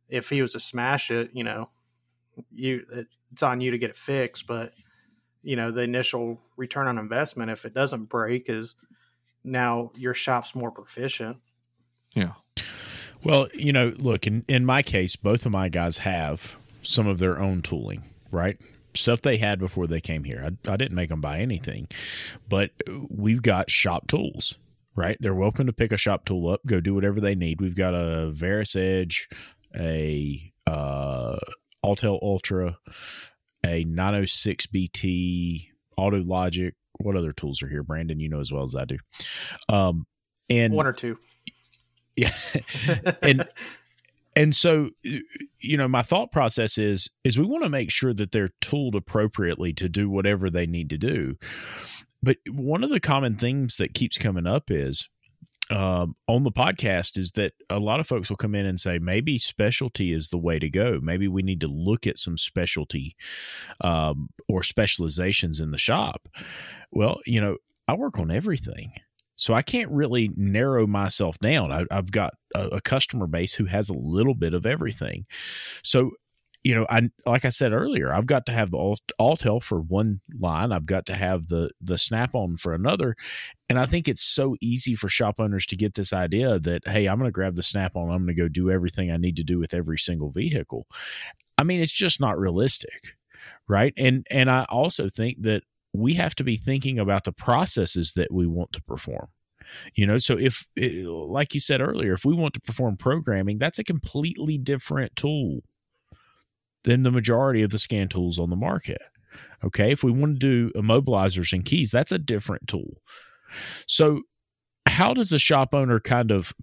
[0.07, 1.69] if he was to smash it, you know,
[2.51, 2.85] you
[3.31, 4.47] it's on you to get it fixed.
[4.47, 4.73] But
[5.43, 8.75] you know, the initial return on investment, if it doesn't break, is
[9.43, 11.39] now your shop's more proficient.
[12.13, 12.33] Yeah.
[13.23, 17.19] Well, you know, look in in my case, both of my guys have some of
[17.19, 18.57] their own tooling, right?
[18.95, 20.41] Stuff they had before they came here.
[20.43, 21.87] I, I didn't make them buy anything,
[22.47, 22.71] but
[23.09, 24.57] we've got shop tools,
[24.95, 25.17] right?
[25.19, 27.61] They're welcome to pick a shop tool up, go do whatever they need.
[27.61, 29.27] We've got a VersaEdge,
[29.75, 31.37] a uh,
[31.83, 32.77] Autel Ultra,
[33.65, 36.73] a 906 BT, Auto Logic.
[36.97, 38.19] What other tools are here, Brandon?
[38.19, 38.97] You know as well as I do.
[39.67, 40.05] Um,
[40.49, 41.17] and one or two.
[42.15, 42.31] Yeah,
[43.21, 43.47] and
[44.35, 44.89] and so
[45.59, 48.95] you know my thought process is is we want to make sure that they're tooled
[48.95, 51.35] appropriately to do whatever they need to do
[52.21, 55.09] but one of the common things that keeps coming up is
[55.71, 58.99] um, on the podcast is that a lot of folks will come in and say
[58.99, 60.99] maybe specialty is the way to go.
[61.01, 63.15] Maybe we need to look at some specialty
[63.81, 66.27] um, or specializations in the shop.
[66.91, 68.93] Well, you know, I work on everything.
[69.35, 71.71] So I can't really narrow myself down.
[71.71, 75.25] I, have got a, a, customer base who has a little bit of everything.
[75.83, 76.11] So,
[76.63, 80.21] you know, I like I said earlier, I've got to have the Autel for one
[80.39, 80.71] line.
[80.71, 83.15] I've got to have the the Snap on for another,
[83.69, 87.05] and I think it's so easy for shop owners to get this idea that hey,
[87.05, 88.09] I'm going to grab the Snap on.
[88.09, 90.87] I'm going to go do everything I need to do with every single vehicle.
[91.57, 93.15] I mean, it's just not realistic,
[93.67, 93.93] right?
[93.95, 95.61] And and I also think that
[95.97, 99.27] we have to be thinking about the processes that we want to perform.
[99.95, 103.79] You know, so if, like you said earlier, if we want to perform programming, that's
[103.79, 105.61] a completely different tool
[106.83, 109.01] than the majority of the scan tools on the market.
[109.63, 109.91] Okay.
[109.91, 113.01] If we want to do immobilizers and keys, that's a different tool.
[113.87, 114.21] So,
[114.87, 116.53] how does a shop owner kind of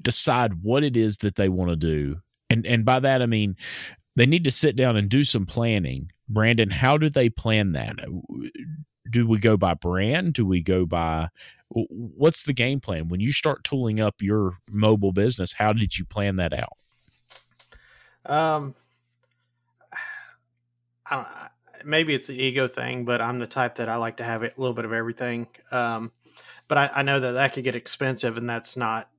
[0.00, 2.20] decide what it is that they want to do?
[2.50, 3.56] And and by that I mean
[4.16, 6.10] they need to sit down and do some planning.
[6.28, 7.96] Brandon, how do they plan that?
[9.10, 10.32] Do we go by brand?
[10.32, 11.28] Do we go by
[11.68, 15.54] what's the game plan when you start tooling up your mobile business?
[15.54, 16.76] How did you plan that out?
[18.24, 18.74] Um,
[21.10, 21.28] I don't.
[21.86, 24.50] Maybe it's an ego thing, but I'm the type that I like to have a
[24.56, 25.48] little bit of everything.
[25.70, 26.12] Um,
[26.66, 29.10] but I, I know that that could get expensive, and that's not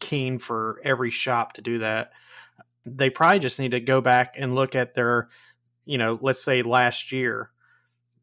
[0.00, 2.10] keen for every shop to do that.
[2.84, 5.28] They probably just need to go back and look at their,
[5.84, 7.50] you know, let's say last year,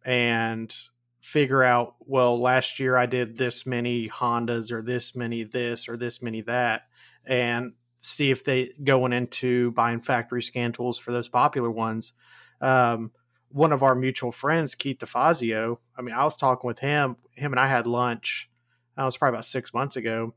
[0.06, 0.74] and
[1.22, 5.98] figure out, well, last year I did this many Hondas or this many this or
[5.98, 6.84] this many that,
[7.26, 12.14] and see if they going into buying factory scan tools for those popular ones.
[12.62, 13.12] Um,
[13.50, 17.18] one of our mutual friends, Keith DeFazio, I mean, I was talking with him.
[17.32, 18.50] Him and I had lunch.
[18.96, 20.34] That was probably about six months ago,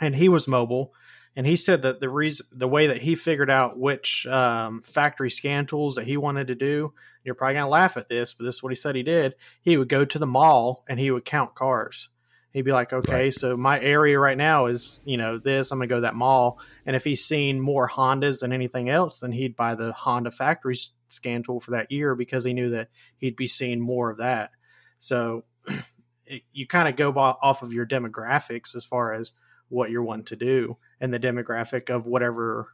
[0.00, 0.92] and he was mobile.
[1.36, 5.30] And he said that the reason, the way that he figured out which um, factory
[5.30, 8.56] scan tools that he wanted to do, you're probably gonna laugh at this, but this
[8.56, 9.34] is what he said he did.
[9.60, 12.08] He would go to the mall and he would count cars.
[12.52, 13.34] He'd be like, okay, right.
[13.34, 15.70] so my area right now is, you know, this.
[15.70, 16.58] I'm going to go to that mall.
[16.86, 20.76] And if he's seen more Hondas than anything else, then he'd buy the Honda factory
[21.08, 22.88] scan tool for that year because he knew that
[23.18, 24.50] he'd be seeing more of that.
[24.98, 25.42] So
[26.26, 29.34] it, you kind of go off of your demographics as far as
[29.68, 32.68] what you're wanting to do and the demographic of whatever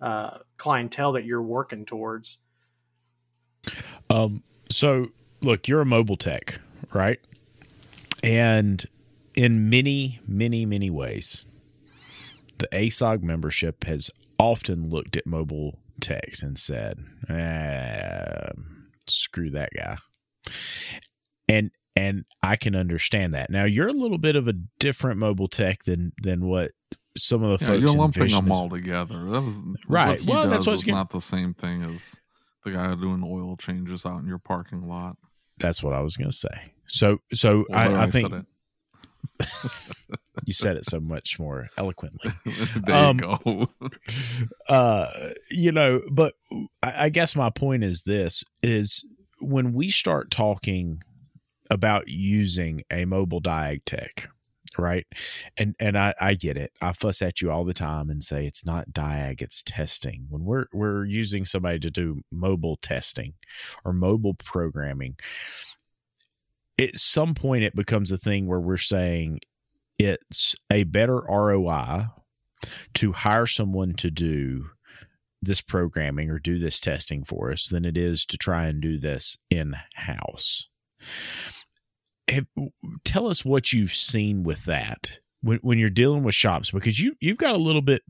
[0.00, 2.38] uh, clientele that you're working towards.
[4.10, 5.08] Um, so
[5.40, 6.60] look, you're a mobile tech,
[6.92, 7.20] right?
[8.22, 8.84] And
[9.34, 11.46] in many, many, many ways,
[12.58, 18.50] the ASOG membership has often looked at mobile techs and said, eh,
[19.06, 19.98] screw that guy.
[21.48, 23.50] And and I can understand that.
[23.50, 26.72] Now you're a little bit of a different mobile tech than than what
[27.16, 27.80] some of the yeah, folks.
[27.80, 29.24] You're lumping them all together.
[29.24, 30.20] That was right.
[30.22, 32.20] well, that's what's not the same thing as
[32.64, 35.16] the guy doing oil changes out in your parking lot.
[35.58, 36.72] That's what I was going to say.
[36.86, 38.32] So so well, I, I think
[40.44, 42.32] you said it so much more eloquently.
[42.86, 43.68] there um, you go.
[44.68, 45.10] uh,
[45.50, 46.34] you know, but
[46.82, 49.04] I, I guess my point is this: is
[49.40, 51.00] when we start talking
[51.70, 54.28] about using a mobile diag tech,
[54.78, 55.06] right?
[55.56, 56.72] And and I, I get it.
[56.80, 60.26] I fuss at you all the time and say it's not diag, it's testing.
[60.28, 63.34] When we're we're using somebody to do mobile testing
[63.84, 65.16] or mobile programming,
[66.78, 69.40] at some point it becomes a thing where we're saying
[69.98, 72.06] it's a better ROI
[72.94, 74.70] to hire someone to do
[75.42, 78.98] this programming or do this testing for us than it is to try and do
[78.98, 80.68] this in house.
[83.04, 87.14] Tell us what you've seen with that when, when you're dealing with shops because you
[87.20, 88.02] you've got a little bit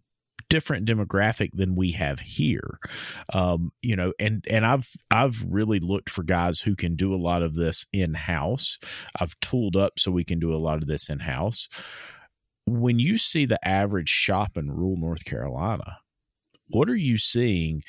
[0.49, 2.79] different demographic than we have here.
[3.33, 7.17] Um, you know, and and I've I've really looked for guys who can do a
[7.17, 8.79] lot of this in house.
[9.19, 11.69] I've tooled up so we can do a lot of this in house.
[12.67, 15.99] When you see the average shop in rural North Carolina,
[16.69, 17.83] what are you seeing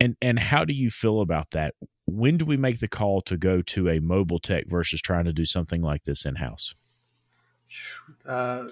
[0.00, 1.74] and and how do you feel about that?
[2.06, 5.32] When do we make the call to go to a mobile tech versus trying to
[5.32, 6.74] do something like this in house?
[8.26, 8.68] Uh,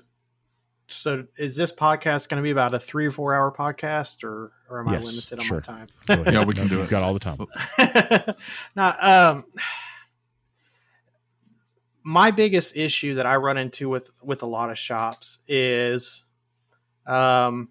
[0.86, 4.52] so is this podcast going to be about a three or four hour podcast or,
[4.68, 5.56] or am yes, I limited on sure.
[5.56, 5.88] my time?
[6.32, 6.80] yeah, we can do it.
[6.80, 8.36] We've got all the time.
[8.76, 9.44] now, um,
[12.02, 16.22] my biggest issue that I run into with, with a lot of shops is,
[17.06, 17.70] um,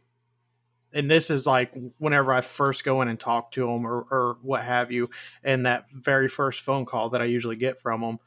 [0.93, 4.37] and this is like whenever I first go in and talk to them or, or
[4.41, 5.09] what have you,
[5.43, 8.19] and that very first phone call that I usually get from them,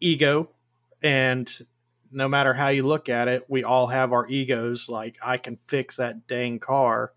[0.00, 0.50] ego
[1.02, 1.50] and
[2.10, 4.88] no matter how you look at it, we all have our egos.
[4.88, 7.12] Like, I can fix that dang car.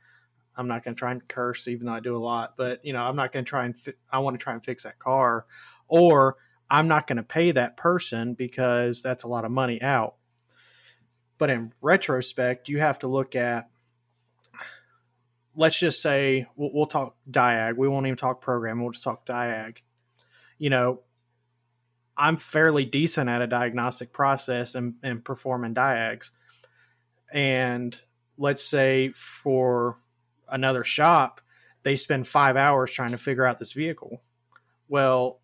[0.56, 2.94] I'm not going to try and curse, even though I do a lot, but you
[2.94, 5.00] know, I'm not going to try and, fi- I want to try and fix that
[5.00, 5.46] car.
[5.88, 6.36] Or
[6.70, 10.16] I'm not going to pay that person because that's a lot of money out.
[11.38, 13.70] But in retrospect, you have to look at,
[15.56, 17.78] let's just say, we'll, we'll talk diag.
[17.78, 18.82] We won't even talk program.
[18.82, 19.78] We'll just talk diag.
[20.58, 21.02] You know,
[22.18, 26.32] I'm fairly decent at a diagnostic process and, and performing diags.
[27.34, 28.00] And
[28.38, 29.98] let's say for
[30.48, 31.42] another shop,
[31.84, 34.22] they spend five hours trying to figure out this vehicle.
[34.88, 35.40] Well,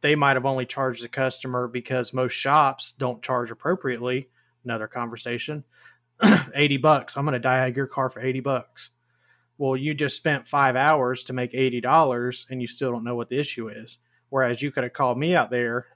[0.00, 4.28] they might have only charged the customer because most shops don't charge appropriately.
[4.64, 5.64] Another conversation.
[6.54, 7.16] 80 bucks.
[7.16, 8.90] I'm going to diag your car for 80 bucks.
[9.60, 13.28] Well, you just spent five hours to make $80 and you still don't know what
[13.28, 13.98] the issue is
[14.30, 15.86] Whereas you could have called me out there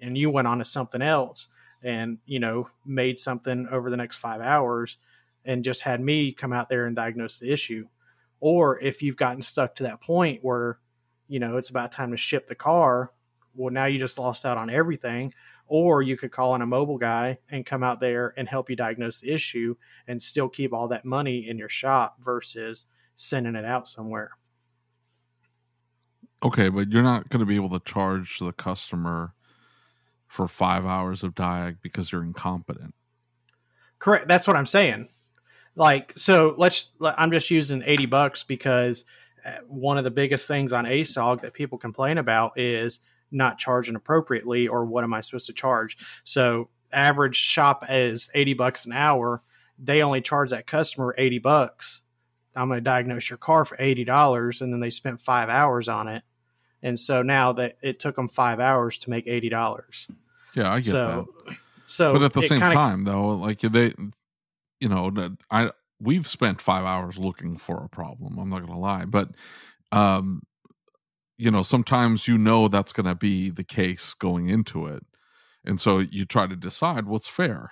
[0.00, 1.48] and you went on to something else
[1.82, 4.96] and, you know, made something over the next five hours
[5.44, 7.88] and just had me come out there and diagnose the issue.
[8.40, 10.78] Or if you've gotten stuck to that point where,
[11.26, 13.12] you know, it's about time to ship the car,
[13.54, 15.34] well, now you just lost out on everything.
[15.66, 18.76] Or you could call in a mobile guy and come out there and help you
[18.76, 22.84] diagnose the issue and still keep all that money in your shop versus
[23.22, 24.32] sending it out somewhere.
[26.42, 29.32] Okay, but you're not going to be able to charge the customer
[30.26, 32.94] for five hours of diag because you're incompetent.
[33.98, 34.26] Correct.
[34.26, 35.08] That's what I'm saying.
[35.76, 39.04] Like, so let's, I'm just using 80 bucks because
[39.44, 43.94] uh, one of the biggest things on ASOG that people complain about is not charging
[43.94, 45.96] appropriately or what am I supposed to charge?
[46.24, 49.42] So, average shop is 80 bucks an hour.
[49.78, 52.01] They only charge that customer 80 bucks.
[52.54, 56.08] I'm going to diagnose your car for $80 and then they spent five hours on
[56.08, 56.22] it
[56.82, 60.08] and so now that it took them five hours to make eighty dollars.
[60.54, 61.56] Yeah, I get so, that.
[61.86, 63.94] So, but at the same kinda, time, though, like they,
[64.80, 65.12] you know,
[65.50, 68.38] I we've spent five hours looking for a problem.
[68.38, 69.30] I'm not gonna lie, but
[69.92, 70.42] um,
[71.38, 75.04] you know, sometimes you know that's gonna be the case going into it,
[75.64, 77.70] and so you try to decide what's fair.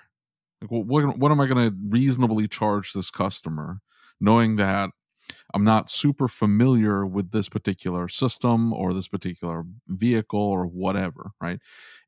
[0.61, 3.81] Like, what what am I gonna reasonably charge this customer,
[4.21, 4.91] knowing that
[5.55, 11.61] I'm not super familiar with this particular system or this particular vehicle or whatever, right?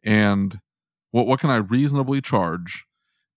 [0.05, 0.61] And
[1.13, 2.85] what what can I reasonably charge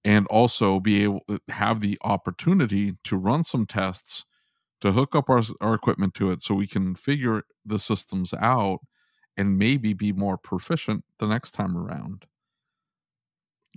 [0.05, 4.25] and also be able to have the opportunity to run some tests
[4.81, 8.79] to hook up our our equipment to it so we can figure the systems out
[9.37, 12.25] and maybe be more proficient the next time around.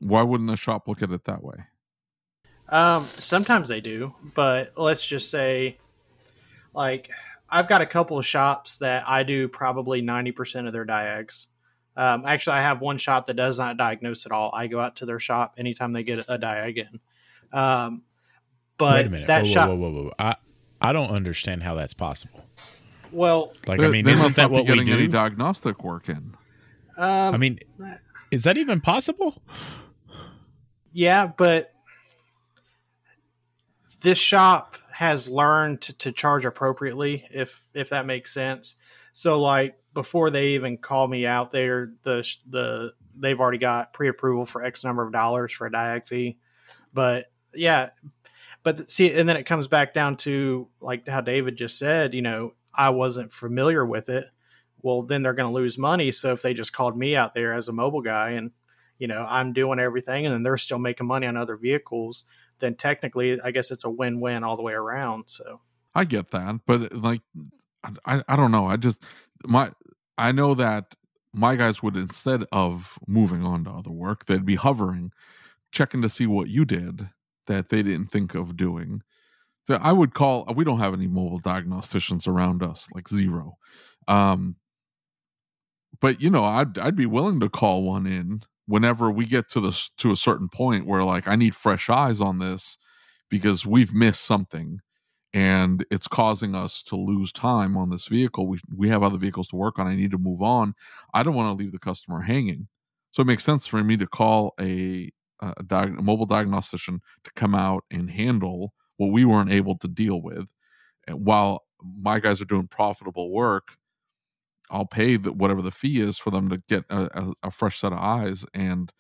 [0.00, 1.66] Why wouldn't a shop look at it that way?
[2.68, 5.78] Um, sometimes they do, but let's just say
[6.74, 7.08] like
[7.50, 11.46] I've got a couple of shops that I do probably 90% of their diags.
[11.96, 14.50] Um, actually, I have one shop that does not diagnose at all.
[14.54, 17.00] I go out to their shop anytime they get a diag in.
[17.58, 18.02] Um,
[18.76, 19.26] but Wait a minute.
[19.28, 20.12] that whoa, shop, whoa, whoa, whoa, whoa.
[20.18, 20.36] I,
[20.80, 22.44] I don't understand how that's possible.
[23.10, 25.12] well, Like, I mean, they isn't must that what we getting any do?
[25.12, 26.34] diagnostic work in?
[26.98, 27.58] um, I mean,
[28.30, 29.42] is that even possible?
[30.92, 31.70] Yeah, but
[34.00, 38.74] this shop has learned to, to charge appropriately, if if that makes sense.
[39.12, 44.08] So, like before they even call me out there, the the they've already got pre
[44.08, 46.38] approval for X number of dollars for a diag fee.
[46.92, 47.90] But yeah,
[48.62, 52.14] but see, and then it comes back down to like how David just said.
[52.14, 54.26] You know, I wasn't familiar with it.
[54.80, 56.12] Well, then they're going to lose money.
[56.12, 58.52] So if they just called me out there as a mobile guy and
[58.98, 62.24] you know i'm doing everything and then they're still making money on other vehicles
[62.60, 65.60] then technically i guess it's a win-win all the way around so
[65.98, 67.22] I get that, but like,
[68.04, 68.66] I, I don't know.
[68.66, 69.02] I just
[69.44, 69.72] my
[70.16, 70.94] I know that
[71.32, 75.10] my guys would instead of moving on to other work, they'd be hovering,
[75.72, 77.08] checking to see what you did
[77.48, 79.02] that they didn't think of doing.
[79.64, 80.46] So I would call.
[80.54, 83.58] We don't have any mobile diagnosticians around us, like zero.
[84.06, 84.54] Um,
[86.00, 89.60] but you know, I'd I'd be willing to call one in whenever we get to
[89.60, 92.78] this to a certain point where like I need fresh eyes on this
[93.30, 94.80] because we've missed something
[95.32, 98.46] and it's causing us to lose time on this vehicle.
[98.46, 99.86] We we have other vehicles to work on.
[99.86, 100.74] I need to move on.
[101.14, 102.68] I don't want to leave the customer hanging.
[103.10, 107.30] So it makes sense for me to call a a, diag- a mobile diagnostician to
[107.34, 110.46] come out and handle what we weren't able to deal with.
[111.06, 113.68] And while my guys are doing profitable work,
[114.70, 117.92] I'll pay the, whatever the fee is for them to get a, a, fresh set
[117.92, 118.44] of eyes.
[118.54, 118.92] And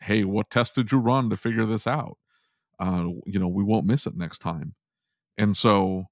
[0.00, 2.18] hey, what test did you run to figure this out?
[2.78, 4.74] Uh, you know, we won't miss it next time
[5.38, 6.04] and so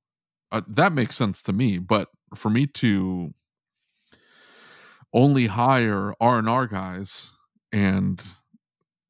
[0.51, 3.33] uh, that makes sense to me but for me to
[5.13, 7.31] only hire r&r guys
[7.73, 8.23] and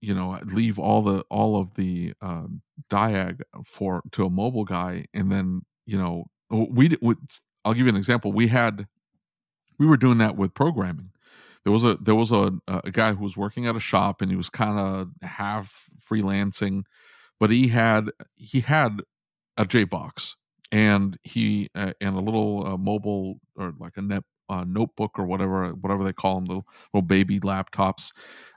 [0.01, 2.45] you know leave all the all of the uh,
[2.91, 7.15] diag for to a mobile guy and then you know we, we
[7.65, 8.87] i'll give you an example we had
[9.79, 11.11] we were doing that with programming.
[11.65, 14.31] There was a there was a, a guy who was working at a shop and
[14.31, 16.83] he was kind of half freelancing
[17.39, 19.01] but he had he had
[19.57, 20.35] a JBox
[20.71, 25.25] and he uh, and a little uh, mobile or like a net uh, notebook or
[25.25, 26.63] whatever whatever they call them the
[26.93, 28.13] little baby laptops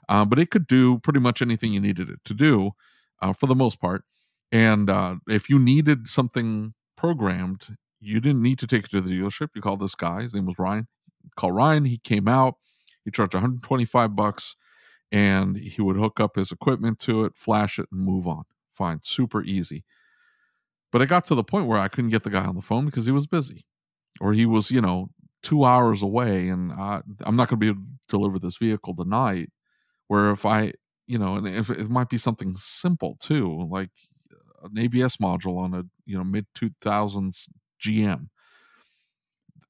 [0.08, 2.70] uh, but it could do pretty much anything you needed it to do
[3.22, 4.04] uh, for the most part.
[4.52, 9.10] And uh, if you needed something programmed you didn't need to take it to the
[9.10, 9.48] dealership.
[9.54, 10.22] You called this guy.
[10.22, 10.86] His name was Ryan
[11.36, 12.54] call Ryan he came out
[13.04, 14.56] he charged 125 bucks
[15.12, 19.00] and he would hook up his equipment to it flash it and move on fine
[19.02, 19.84] super easy
[20.92, 22.86] but it got to the point where I couldn't get the guy on the phone
[22.86, 23.66] because he was busy,
[24.20, 25.10] or he was, you know,
[25.42, 28.96] two hours away and uh, I'm not going to be able to deliver this vehicle
[28.96, 29.50] tonight.
[30.08, 30.72] Where if I,
[31.06, 33.90] you know, and if it might be something simple too, like
[34.62, 37.48] an ABS module on a, you know, mid 2000s
[37.84, 38.28] GM,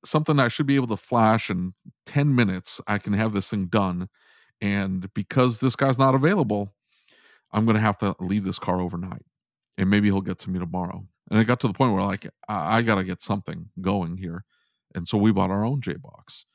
[0.04, 1.74] something I should be able to flash in
[2.06, 2.80] 10 minutes.
[2.86, 4.08] I can have this thing done.
[4.60, 6.74] And because this guy's not available,
[7.52, 9.22] I'm going to have to leave this car overnight
[9.78, 11.06] and maybe he'll get to me tomorrow.
[11.30, 14.16] And it got to the point where like I, I got to get something going
[14.16, 14.44] here,
[14.94, 16.46] and so we bought our own J box.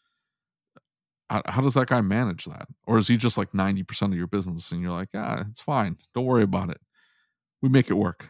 [1.30, 4.18] How, how, does that guy manage that, or is he just like ninety percent of
[4.18, 6.80] your business, and you're like, ah, it's fine, don't worry about it.
[7.62, 8.30] We make it work.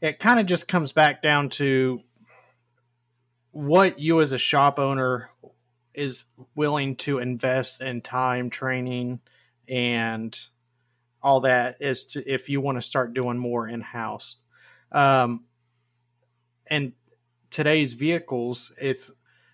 [0.00, 2.00] It kind of just comes back down to
[3.54, 5.30] what you as a shop owner
[5.94, 6.26] is
[6.56, 9.20] willing to invest in time, training,
[9.68, 10.36] and
[11.22, 14.36] all that is to if you want to start doing more in house.
[14.90, 15.44] Um,
[16.66, 16.94] and
[17.48, 19.12] today's vehicles, it's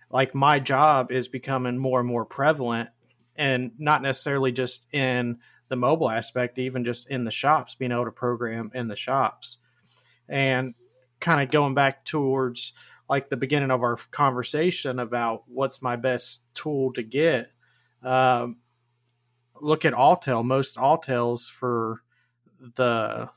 [0.08, 2.88] like my job is becoming more and more prevalent,
[3.36, 8.06] and not necessarily just in the mobile aspect, even just in the shops, being able
[8.06, 9.58] to program in the shops,
[10.26, 10.74] and
[11.20, 12.72] kind of going back towards
[13.10, 17.50] like the beginning of our conversation about what's my best tool to get.
[18.02, 18.58] Um,
[19.60, 22.02] look at Autel, most Autels for
[22.76, 23.28] the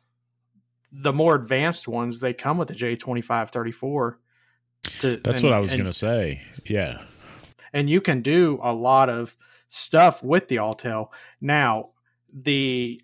[0.92, 4.20] the more advanced ones, they come with the J twenty five thirty four.
[5.02, 6.42] That's and, what I was going to say.
[6.66, 7.02] Yeah,
[7.74, 9.36] and you can do a lot of
[9.70, 11.08] stuff with the Autel.
[11.42, 11.90] Now,
[12.32, 13.02] the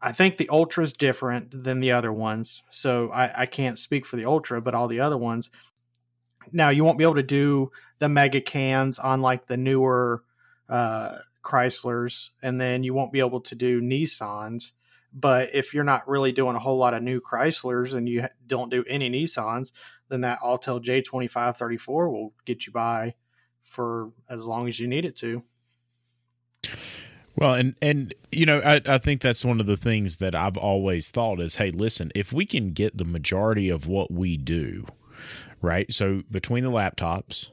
[0.00, 4.06] I think the Ultra is different than the other ones, so I, I can't speak
[4.06, 5.50] for the Ultra, but all the other ones.
[6.52, 10.22] Now, you won't be able to do the mega cans on like the newer
[10.68, 14.72] uh, Chryslers, and then you won't be able to do Nissans.
[15.12, 18.70] But if you're not really doing a whole lot of new Chryslers and you don't
[18.70, 19.72] do any Nissans,
[20.08, 23.14] then that Autel J2534 will get you by
[23.62, 25.42] for as long as you need it to.
[27.36, 30.56] Well, and and you know, I, I think that's one of the things that I've
[30.56, 34.86] always thought is, hey, listen, if we can get the majority of what we do,
[35.62, 35.90] right?
[35.92, 37.50] So between the laptops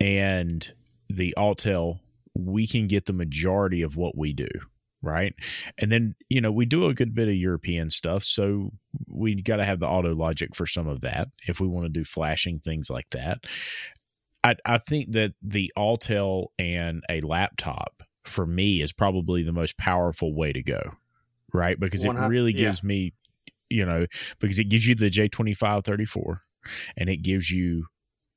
[0.00, 0.72] and
[1.08, 2.00] the Autel,
[2.34, 4.48] we can get the majority of what we do
[5.02, 5.34] right
[5.78, 8.70] and then you know we do a good bit of european stuff so
[9.06, 12.04] we got to have the Autologic for some of that if we want to do
[12.04, 13.38] flashing things like that
[14.42, 19.78] i i think that the Autel and a laptop for me is probably the most
[19.78, 20.80] powerful way to go
[21.52, 22.88] right because it really gives yeah.
[22.88, 23.14] me
[23.68, 24.06] you know
[24.40, 26.40] because it gives you the j2534
[26.96, 27.86] and it gives you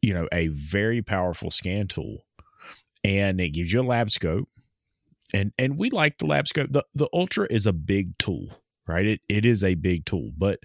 [0.02, 2.26] you know a very powerful scan tool
[3.04, 4.50] and it gives you a lab scope.
[5.34, 6.72] And and we like the lab scope.
[6.72, 8.50] The the ultra is a big tool,
[8.88, 9.06] right?
[9.06, 10.32] It it is a big tool.
[10.38, 10.60] But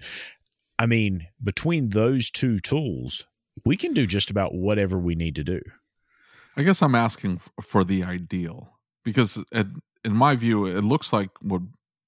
[0.79, 3.25] I mean, between those two tools,
[3.63, 5.61] we can do just about whatever we need to do.
[6.57, 8.69] I guess I'm asking for the ideal
[9.03, 11.61] because in my view, it looks like what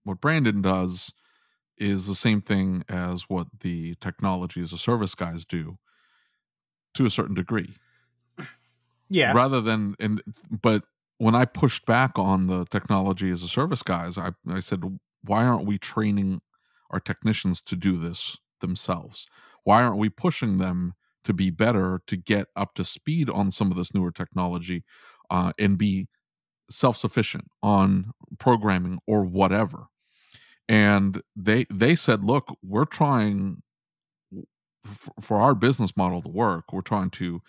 [0.04, 1.12] what Brandon does
[1.78, 5.78] is the same thing as what the technology as a service guys do
[6.94, 7.76] to a certain degree.
[9.10, 9.34] Yeah.
[9.34, 10.84] Rather than and but
[11.18, 14.84] when I pushed back on the technology as a service guys, I I said,
[15.24, 16.42] why aren't we training
[16.90, 19.28] our technicians to do this themselves?
[19.64, 23.70] Why aren't we pushing them to be better to get up to speed on some
[23.72, 24.84] of this newer technology
[25.30, 26.08] uh, and be
[26.70, 29.88] self-sufficient on programming or whatever?
[30.70, 33.62] And they they said, look, we're trying
[35.22, 36.72] for our business model to work.
[36.74, 37.42] We're trying to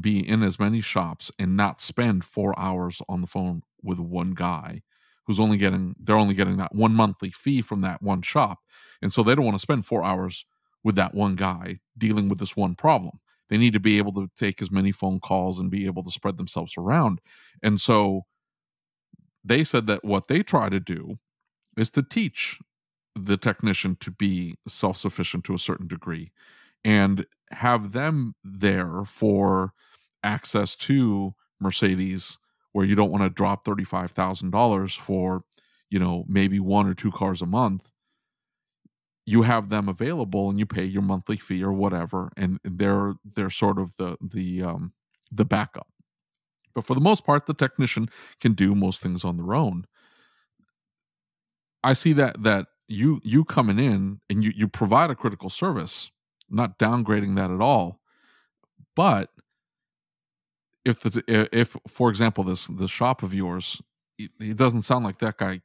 [0.00, 4.32] be in as many shops and not spend four hours on the phone with one
[4.32, 4.82] guy
[5.26, 8.60] who's only getting they're only getting that one monthly fee from that one shop
[9.02, 10.44] and so they don't want to spend four hours
[10.84, 13.20] with that one guy dealing with this one problem
[13.50, 16.10] they need to be able to take as many phone calls and be able to
[16.10, 17.20] spread themselves around
[17.62, 18.22] and so
[19.44, 21.18] they said that what they try to do
[21.76, 22.58] is to teach
[23.14, 26.32] the technician to be self-sufficient to a certain degree
[26.84, 29.72] and have them there for
[30.24, 32.38] access to Mercedes
[32.72, 35.44] where you don't want to drop $35,000 for,
[35.90, 37.90] you know, maybe one or two cars a month.
[39.24, 43.50] You have them available and you pay your monthly fee or whatever and they're they're
[43.50, 44.92] sort of the the um
[45.30, 45.86] the backup.
[46.74, 48.08] But for the most part the technician
[48.40, 49.86] can do most things on their own.
[51.84, 56.10] I see that that you you coming in and you you provide a critical service
[56.52, 58.00] not downgrading that at all.
[58.94, 59.30] But
[60.84, 61.22] if the
[61.52, 63.80] if for example this the shop of yours,
[64.18, 65.62] it, doesn't sound like that guy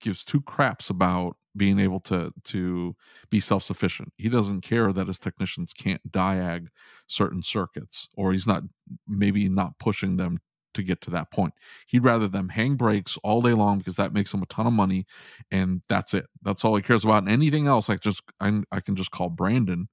[0.00, 2.94] gives two craps about being able to to
[3.30, 4.12] be self sufficient.
[4.16, 6.68] He doesn't care that his technicians can't diag
[7.08, 8.62] certain circuits, or he's not
[9.08, 10.38] maybe not pushing them
[10.74, 11.54] to get to that point.
[11.86, 14.72] He'd rather them hang brakes all day long because that makes him a ton of
[14.72, 15.06] money,
[15.50, 16.26] and that's it.
[16.42, 17.22] That's all he cares about.
[17.22, 19.88] And anything else, I just I, I can just call Brandon.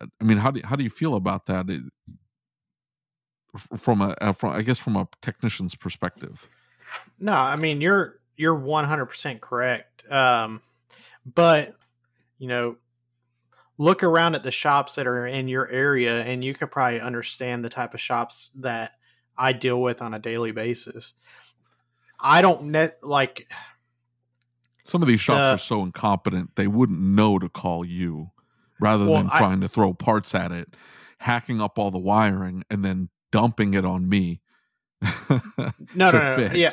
[0.00, 1.68] I mean, how do how do you feel about that?
[1.68, 1.82] It,
[3.76, 6.48] from a from I guess from a technician's perspective.
[7.18, 10.10] No, I mean you're you're 100% correct.
[10.10, 10.62] Um,
[11.26, 11.74] but
[12.38, 12.76] you know,
[13.78, 17.64] look around at the shops that are in your area and you could probably understand
[17.64, 18.92] the type of shops that
[19.38, 21.14] I deal with on a daily basis.
[22.20, 23.48] I don't net like
[24.84, 28.30] some of these shops the, are so incompetent they wouldn't know to call you
[28.80, 30.74] rather well, than trying I, to throw parts at it,
[31.18, 34.40] hacking up all the wiring and then dumping it on me.
[35.02, 35.40] no,
[35.94, 36.70] no, no, yeah,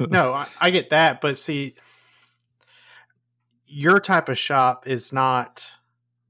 [0.00, 0.34] no.
[0.34, 1.74] I, I get that, but see,
[3.66, 5.64] your type of shop is not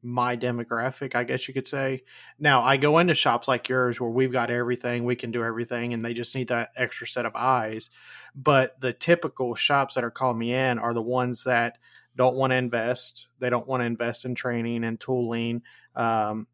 [0.03, 2.03] my demographic, I guess you could say.
[2.39, 5.93] Now, I go into shops like yours where we've got everything, we can do everything,
[5.93, 7.89] and they just need that extra set of eyes.
[8.35, 11.79] But the typical shops that are calling me in are the ones that
[12.17, 13.29] don't want to invest.
[13.39, 15.63] They don't want to invest in training and tooling,
[15.95, 16.47] um,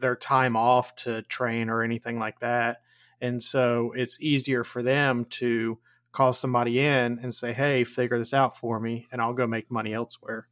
[0.00, 2.80] their time off to train or anything like that.
[3.20, 5.78] And so it's easier for them to
[6.12, 9.70] call somebody in and say, hey, figure this out for me, and I'll go make
[9.70, 10.48] money elsewhere.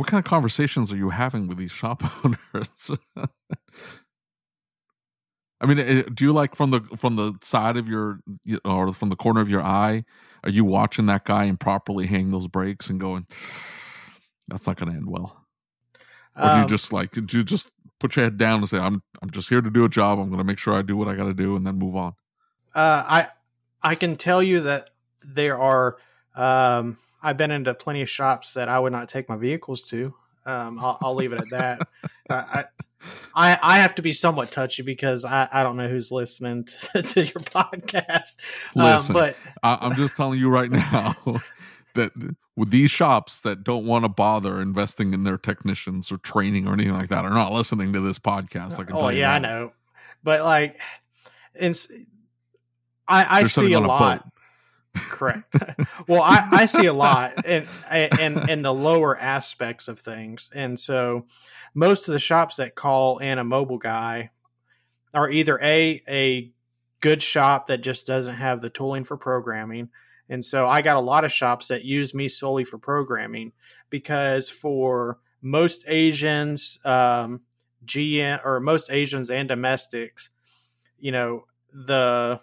[0.00, 2.90] What kind of conversations are you having with these shop owners?
[5.60, 8.20] I mean, eh, do you like from the from the side of your
[8.64, 10.06] or from the corner of your eye?
[10.42, 13.26] Are you watching that guy improperly hang those brakes and going,
[14.48, 15.44] "That's not going to end well"?
[16.34, 18.78] Or do you um, just like do you just put your head down and say,
[18.78, 20.18] "I'm I'm just here to do a job.
[20.18, 21.94] I'm going to make sure I do what I got to do," and then move
[21.94, 22.14] on?
[22.74, 23.28] Uh, I
[23.82, 24.88] I can tell you that
[25.22, 25.98] there are
[26.36, 30.14] um, I've been into plenty of shops that I would not take my vehicles to.
[30.46, 31.88] Um, I'll, I'll, leave it at that.
[32.30, 32.64] I,
[33.34, 37.02] I, I have to be somewhat touchy because I, I don't know who's listening to,
[37.02, 38.38] to your podcast.
[38.76, 41.16] Um, Listen, um, but I, am just telling you right now
[41.94, 42.12] that
[42.56, 46.72] with these shops that don't want to bother investing in their technicians or training or
[46.72, 48.78] anything like that are not listening to this podcast.
[48.78, 49.72] I can oh yeah, I know.
[50.22, 50.78] But like,
[51.54, 51.90] it's
[53.08, 54.26] I, I see a lot.
[54.94, 55.54] Correct.
[56.08, 60.78] well, I, I see a lot in, in in the lower aspects of things, and
[60.78, 61.26] so
[61.74, 64.30] most of the shops that call in a mobile guy
[65.14, 66.50] are either a a
[67.00, 69.90] good shop that just doesn't have the tooling for programming,
[70.28, 73.52] and so I got a lot of shops that use me solely for programming
[73.90, 77.42] because for most Asians, um,
[77.86, 80.30] GM or most Asians and domestics,
[80.98, 82.40] you know the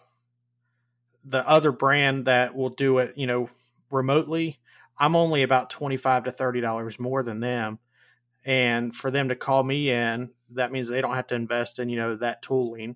[1.27, 3.49] the other brand that will do it, you know,
[3.91, 4.59] remotely,
[4.97, 7.79] I'm only about 25 to $30 more than them.
[8.45, 11.89] And for them to call me in, that means they don't have to invest in,
[11.89, 12.95] you know, that tooling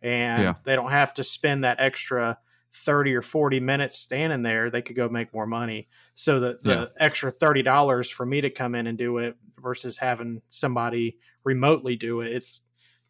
[0.00, 0.54] and yeah.
[0.64, 2.38] they don't have to spend that extra
[2.74, 4.70] 30 or 40 minutes standing there.
[4.70, 5.88] They could go make more money.
[6.14, 6.86] So the, the yeah.
[7.04, 12.20] extra $30 for me to come in and do it versus having somebody remotely do
[12.20, 12.62] it, it's,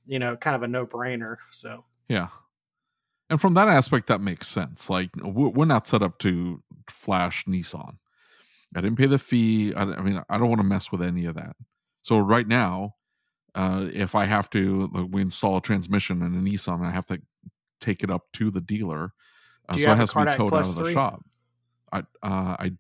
[0.07, 1.37] you know, kind of a no brainer.
[1.51, 2.29] So, yeah
[3.33, 4.91] and from that aspect that makes sense.
[4.91, 7.97] Like we're not set up to flash nissan.
[8.76, 9.72] I didn't pay the fee.
[9.74, 11.57] I, I mean i don't want to mess with any of that.
[12.03, 12.95] So right now
[13.55, 17.07] uh, if i have to like, we install a transmission in a nissan i have
[17.07, 17.20] to
[17.80, 19.12] take it up to the dealer
[19.68, 20.93] uh, so it has to be towed out of the three?
[20.93, 21.24] shop.
[21.91, 22.72] I uh, i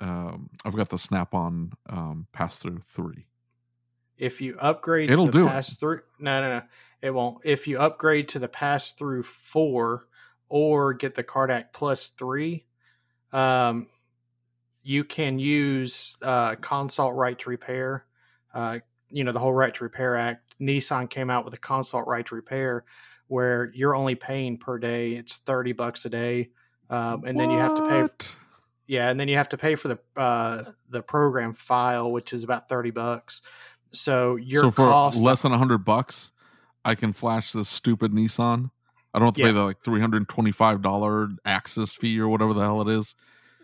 [0.00, 3.26] um, i've got the snap on um, pass through three.
[4.18, 6.62] If you upgrade It'll to the pass through no no no
[7.04, 7.38] it won't.
[7.44, 10.06] If you upgrade to the pass through four
[10.48, 12.64] or get the CarDAQ Plus three,
[13.30, 13.88] um,
[14.82, 18.06] you can use uh, consult right to repair.
[18.54, 18.78] Uh,
[19.10, 20.54] you know the whole right to repair act.
[20.58, 22.84] Nissan came out with a consult right to repair
[23.28, 25.12] where you're only paying per day.
[25.12, 26.50] It's thirty bucks a day,
[26.88, 27.42] um, and what?
[27.42, 28.08] then you have to pay.
[28.86, 32.44] Yeah, and then you have to pay for the uh, the program file, which is
[32.44, 33.42] about thirty bucks.
[33.90, 36.32] So your so for cost less than hundred bucks,
[36.84, 38.70] I can flash this stupid Nissan.
[39.12, 39.46] I don't have to yeah.
[39.46, 42.88] pay the like three hundred twenty five dollar access fee or whatever the hell it
[42.88, 43.14] is.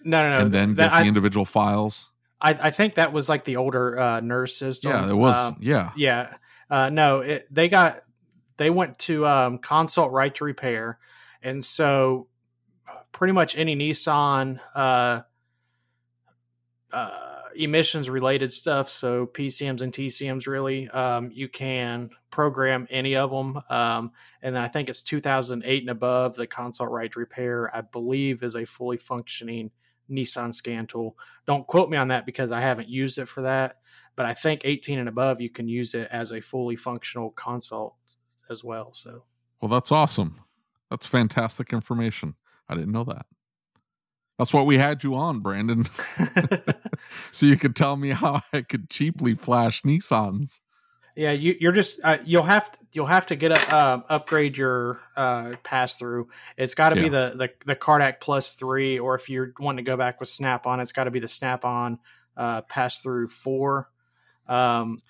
[0.05, 0.45] No, no, no.
[0.45, 2.09] And then that, get the I, individual files.
[2.41, 4.93] I, I think that was like the older uh, NERS system.
[4.93, 5.37] Yeah, it was.
[5.37, 6.35] Um, yeah, yeah.
[6.71, 8.03] Uh, no, it, they got
[8.57, 10.99] they went to um, consult right to repair,
[11.43, 12.29] and so
[13.13, 15.23] pretty much any Nissan uh,
[16.93, 23.31] uh, emissions related stuff, so PCMs and TCMs, really, um, you can program any of
[23.31, 23.61] them.
[23.69, 26.37] Um, and I think it's 2008 and above.
[26.37, 29.71] The consult right repair, I believe, is a fully functioning
[30.11, 31.17] Nissan scan tool.
[31.47, 33.77] Don't quote me on that because I haven't used it for that,
[34.17, 37.95] but I think 18 and above you can use it as a fully functional consult
[38.49, 38.93] as well.
[38.93, 39.25] So,
[39.61, 40.41] well, that's awesome.
[40.91, 42.35] That's fantastic information.
[42.69, 43.27] I didn't know that.
[44.41, 45.87] That's what we had you on, Brandon.
[47.31, 50.61] so you could tell me how I could cheaply flash Nissans.
[51.15, 54.57] Yeah, you, are just uh, you'll have to, you'll have to get a um, upgrade
[54.57, 56.31] your uh, pass through.
[56.57, 57.03] It's got to yeah.
[57.03, 60.31] be the, the the CarDAQ Plus three, or if you're wanting to go back with
[60.31, 61.99] Snap on, it's got to be the Snap on
[62.35, 63.91] uh, pass through four.
[64.49, 65.03] Um,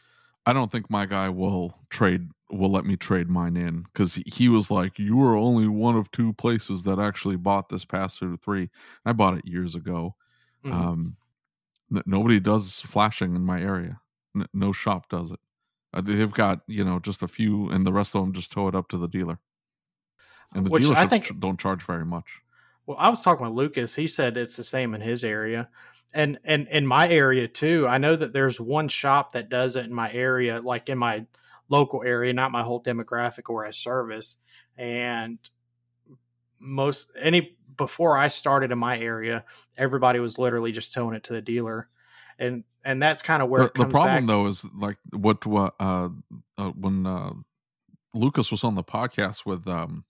[0.45, 4.49] I don't think my guy will trade will let me trade mine in because he
[4.49, 8.39] was like, "You were only one of two places that actually bought this pass through
[8.39, 8.71] three.
[9.05, 10.15] I bought it years ago.
[10.65, 10.77] Mm-hmm.
[10.77, 11.17] Um,
[11.95, 14.01] n- nobody does flashing in my area.
[14.37, 15.41] N- no shop does it.
[15.93, 18.69] Uh, they've got you know just a few, and the rest of them just tow
[18.69, 19.39] it up to the dealer.
[20.55, 22.27] And the Which dealerships I think, don't charge very much.
[22.87, 23.95] Well, I was talking with Lucas.
[23.95, 25.69] He said it's the same in his area,
[26.13, 27.87] and and in my area too.
[27.89, 31.27] I know that there's one shop that does it in my area, like in my
[31.71, 34.37] local area, not my whole demographic where I service.
[34.77, 35.39] And
[36.61, 39.45] most any before I started in my area,
[39.79, 41.89] everybody was literally just towing it to the dealer
[42.41, 44.27] and and that's kind of where the, the problem back.
[44.27, 46.09] though is like what what uh,
[46.59, 47.33] uh when uh
[48.15, 50.05] lucas was on the podcast with um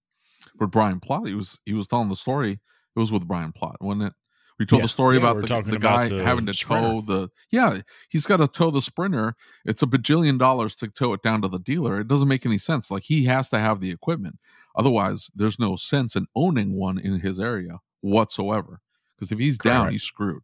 [0.59, 3.77] with brian plott he was he was telling the story it was with brian plott
[3.81, 4.13] wasn't it
[4.61, 6.89] we told yeah, the story yeah, about the, the guy the having to sprinter.
[6.89, 7.81] tow the yeah
[8.11, 9.35] he's got to tow the sprinter
[9.65, 12.59] it's a bajillion dollars to tow it down to the dealer it doesn't make any
[12.59, 14.39] sense like he has to have the equipment
[14.77, 18.81] otherwise there's no sense in owning one in his area whatsoever
[19.17, 19.85] because if he's Correct.
[19.85, 20.43] down he's screwed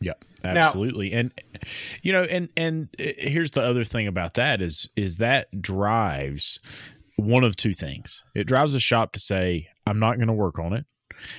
[0.00, 0.12] yeah,
[0.44, 1.10] absolutely.
[1.10, 1.32] Now, and
[2.02, 6.60] you know, and and uh, here's the other thing about that is is that drives
[7.16, 8.22] one of two things.
[8.34, 10.84] It drives a shop to say, I'm not going to work on it.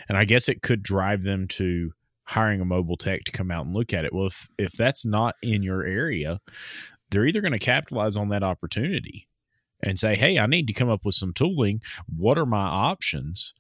[0.10, 1.92] And I guess it could drive them to
[2.24, 4.14] hiring a mobile tech to come out and look at it.
[4.14, 6.40] Well, if if that's not in your area,
[7.10, 9.28] they're either going to capitalize on that opportunity
[9.84, 11.82] and say, "Hey, I need to come up with some tooling.
[12.08, 13.54] What are my options?"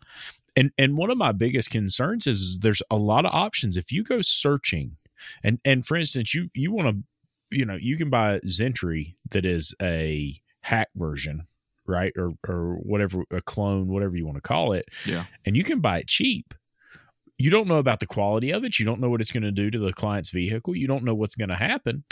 [0.56, 3.92] and and one of my biggest concerns is, is there's a lot of options if
[3.92, 4.98] you go searching
[5.44, 9.46] and and for instance you you want to you know you can buy Xentry that
[9.46, 11.48] is a hack version
[11.88, 12.14] right?
[12.18, 14.86] Or or whatever a clone whatever you want to call it.
[15.06, 15.26] Yeah.
[15.46, 16.54] And you can buy it cheap.
[17.38, 18.80] You don't know about the quality of it.
[18.80, 20.76] You don't know what it's going to do to the client's vehicle.
[20.76, 22.06] You don't know what's going to happen.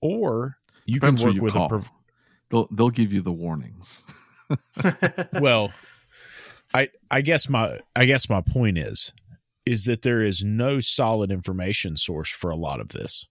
[0.00, 0.56] Or
[0.86, 1.66] you Depends can work you with call.
[1.66, 1.90] a prov-
[2.50, 4.04] they'll they'll give you the warnings.
[5.32, 5.72] Well
[6.74, 9.12] I I guess my I guess my point is
[9.64, 13.26] is that there is no solid information source for a lot of this.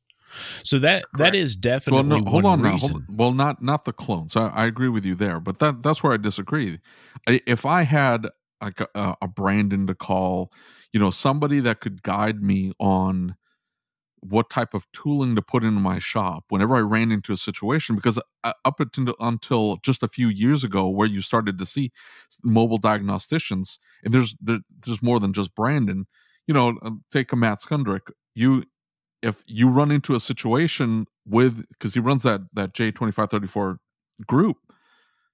[0.64, 1.18] So that Correct.
[1.18, 3.06] that is definitely well, no, hold on reason.
[3.10, 4.36] Now, well, not not the clones.
[4.36, 6.80] I, I, agree with you there, but that that's where I disagree.
[7.28, 8.28] I, if I had
[8.62, 10.52] like a, a Brandon to call,
[10.92, 13.36] you know, somebody that could guide me on
[14.30, 17.96] what type of tooling to put into my shop whenever I ran into a situation
[17.96, 21.92] because uh, up until, until just a few years ago where you started to see
[22.42, 26.08] mobile diagnosticians and there's there, there's more than just Brandon
[26.48, 28.64] you know um, take a Matt Skundrick you
[29.24, 33.78] if you run into a situation with because he runs that that J2534
[34.28, 34.58] group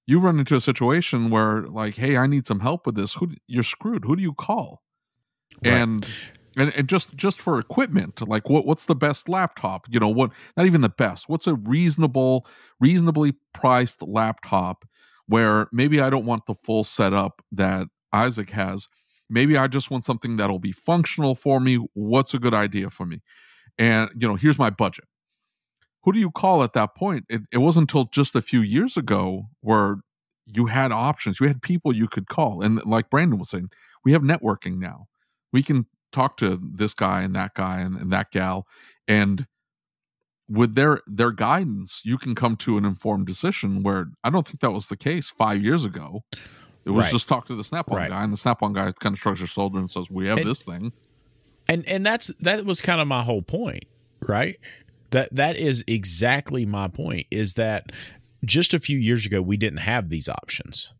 [0.06, 3.14] you run into a situation where like hey I need some help with this.
[3.16, 4.06] Who you're screwed.
[4.06, 4.82] Who do you call?
[5.66, 5.74] Right.
[5.74, 6.08] and
[6.58, 9.86] and, and just just for equipment like what what's the best laptop?
[9.90, 12.48] You know what not even the best what's a reasonable
[12.80, 14.86] reasonably priced laptop
[15.28, 18.88] where maybe i don't want the full setup that isaac has.
[19.32, 21.76] Maybe i just want something that'll be functional for me.
[21.94, 23.22] What's a good idea for me
[23.80, 25.06] and you know here's my budget.
[26.04, 27.26] Who do you call at that point?
[27.30, 29.98] It, it wasn't until just a few years ago where
[30.46, 31.40] you had options.
[31.40, 32.62] You had people you could call.
[32.62, 33.70] And like brandon was saying
[34.06, 35.08] we have networking now.
[35.52, 38.68] We can talk to this guy and that guy and, and that gal.
[39.08, 39.48] And
[40.48, 44.62] with their their guidance you can come to an informed decision where i don't think
[44.62, 46.24] that was the case five years ago.
[46.86, 47.12] It was right.
[47.12, 48.10] just talk to the snap-on right.
[48.10, 50.48] guy and the snap-on guy kind of shrugs his shoulder and says we have and,
[50.48, 50.92] this thing
[51.70, 53.86] and and that's that was kind of my whole point
[54.28, 54.60] right?
[55.12, 57.92] That that is exactly my point is that
[58.46, 60.94] just a few years ago we didn't have these options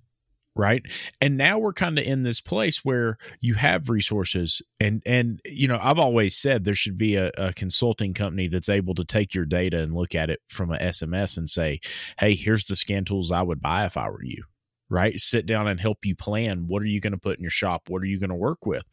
[0.56, 0.84] right?
[1.22, 5.68] And now we're kind of in this place where you have resources and and you
[5.68, 9.34] know i've always said there should be a, a, consulting company that's able to take
[9.34, 11.80] your data and look at it from a sms and say
[12.20, 14.44] hey here's the scan tools i would buy if i were you
[14.90, 15.20] right?
[15.20, 16.66] Sit down and help you plan.
[16.68, 17.90] What are you going to put in your shop?
[17.90, 18.84] What are you going to work with?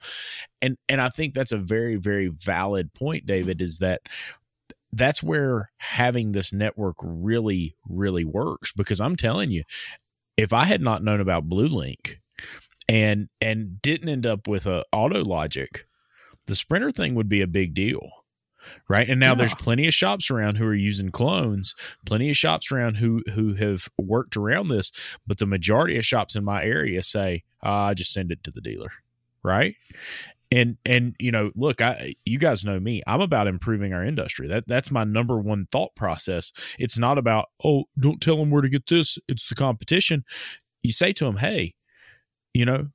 [0.63, 4.03] And and i think that's a very very valid point david is that
[4.93, 8.73] that's where having this network really really works.
[8.73, 9.63] Because i'm telling you
[10.37, 12.21] if I had not known about Blue Link
[12.89, 15.83] and and didn't end up with a Autologic,
[16.47, 18.11] the Sprinter thing would be a big deal.
[18.89, 19.09] Right.
[19.09, 19.35] And now yeah.
[19.37, 23.55] there's plenty of shops around who are using clones, plenty of shops around who who
[23.55, 24.93] have worked around this,
[25.27, 28.61] but the majority of shops in my area say, ah, just send it to the
[28.61, 28.91] dealer.
[29.43, 29.75] Right?
[30.53, 33.03] And and you know look i you guys know me.
[33.07, 34.47] I'm about improving our industry.
[34.47, 36.53] That that's my number one thought process.
[36.79, 39.19] It's not about oh don't tell them where to get this.
[39.29, 40.25] It's the competition.
[40.83, 41.75] You say to them hey
[42.55, 42.87] you know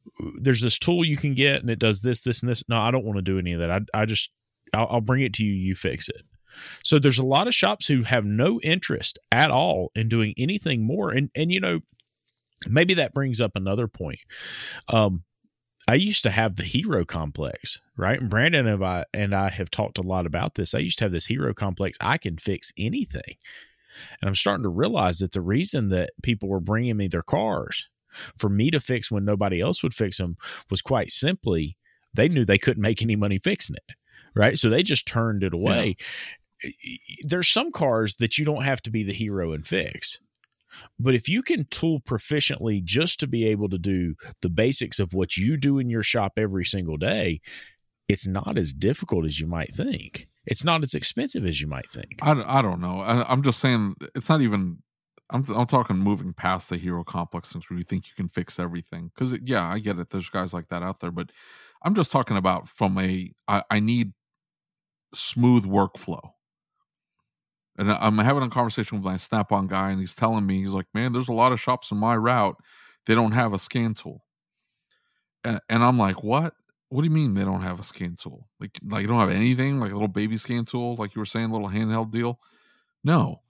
[0.42, 2.68] there's this tool you can get and it does this this and this.
[2.68, 3.70] No i don't want to do any of that.
[3.70, 4.32] I, I just
[4.74, 6.24] I'll, I'll bring it to you you fix it
[6.84, 10.86] so there's a lot of shops who have no interest at all in doing anything
[10.86, 11.80] more and and you know
[12.68, 14.20] maybe that brings up another point
[14.90, 15.24] um
[15.88, 18.20] I used to have the hero complex, right?
[18.20, 20.74] And Brandon and I, and I have talked a lot about this.
[20.74, 21.98] I used to have this hero complex.
[22.00, 23.36] I can fix anything.
[24.22, 27.90] And I'm starting to realize that the reason that people were bringing me their cars
[28.38, 30.38] for me to fix when nobody else would fix them
[30.70, 31.78] was quite simply
[32.14, 33.96] they knew they couldn't make any money fixing it,
[34.36, 34.58] right?
[34.58, 35.96] So they just turned it away.
[36.64, 36.70] Yeah.
[37.24, 40.20] There's some cars that you don't have to be the hero and fix
[41.00, 45.14] but if you can tool proficiently just to be able to do the basics of
[45.14, 47.42] what you do in your shop every single day,
[48.08, 50.28] it's not as difficult as you might think.
[50.46, 52.20] It's not as expensive as you might think.
[52.22, 53.00] I, I don't know.
[53.00, 54.78] I, am just saying it's not even.
[55.30, 58.60] I'm I'm talking moving past the hero complex things where you think you can fix
[58.60, 59.12] everything.
[59.16, 60.10] Because yeah, I get it.
[60.10, 61.30] There's guys like that out there, but
[61.84, 63.32] I'm just talking about from a.
[63.48, 64.12] I, I need
[65.14, 66.32] smooth workflow
[67.78, 70.88] and I'm having a conversation with my Snap-on guy, and he's telling me he's like,
[70.94, 72.58] "Man, there's a lot of shops in my route
[73.06, 74.24] they don't have a scan tool."
[75.44, 76.54] And, and I'm like, "What?
[76.90, 78.48] What do you mean they don't have a scan tool?
[78.60, 81.26] Like, like you don't have anything, like a little baby scan tool, like you were
[81.26, 82.40] saying, a little handheld deal?"
[83.04, 83.42] No.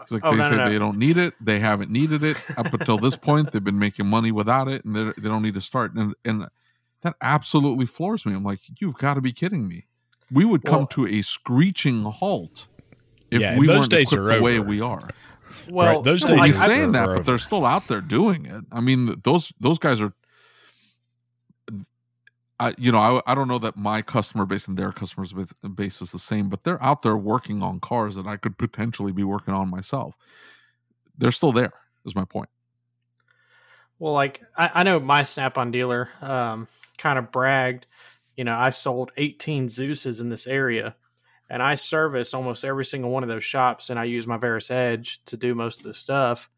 [0.00, 0.70] It's like oh, they no, said no, no.
[0.70, 1.34] they don't need it.
[1.40, 3.50] They haven't needed it up until this point.
[3.50, 5.94] They've been making money without it, and they they don't need to start.
[5.94, 6.46] And and
[7.02, 8.34] that absolutely floors me.
[8.34, 9.86] I'm like, you've got to be kidding me.
[10.32, 12.66] We would come well, to a screeching halt
[13.30, 15.08] if yeah, we weren't days equipped the way we are.
[15.68, 16.44] Well, right, those days.
[16.44, 18.64] He's saying that, but they're still out there doing it.
[18.72, 20.12] I mean, those those guys are.
[22.58, 25.34] I, you know, I, I don't know that my customer base and their customers
[25.74, 29.12] base is the same, but they're out there working on cars that I could potentially
[29.12, 30.14] be working on myself.
[31.18, 31.74] They're still there.
[32.06, 32.48] Is my point.
[33.98, 37.86] Well, like I, I know my Snap-on dealer um, kind of bragged.
[38.36, 40.94] You know, I sold 18 Zeuses in this area
[41.48, 44.70] and I service almost every single one of those shops, and I use my Verus
[44.70, 46.50] Edge to do most of the stuff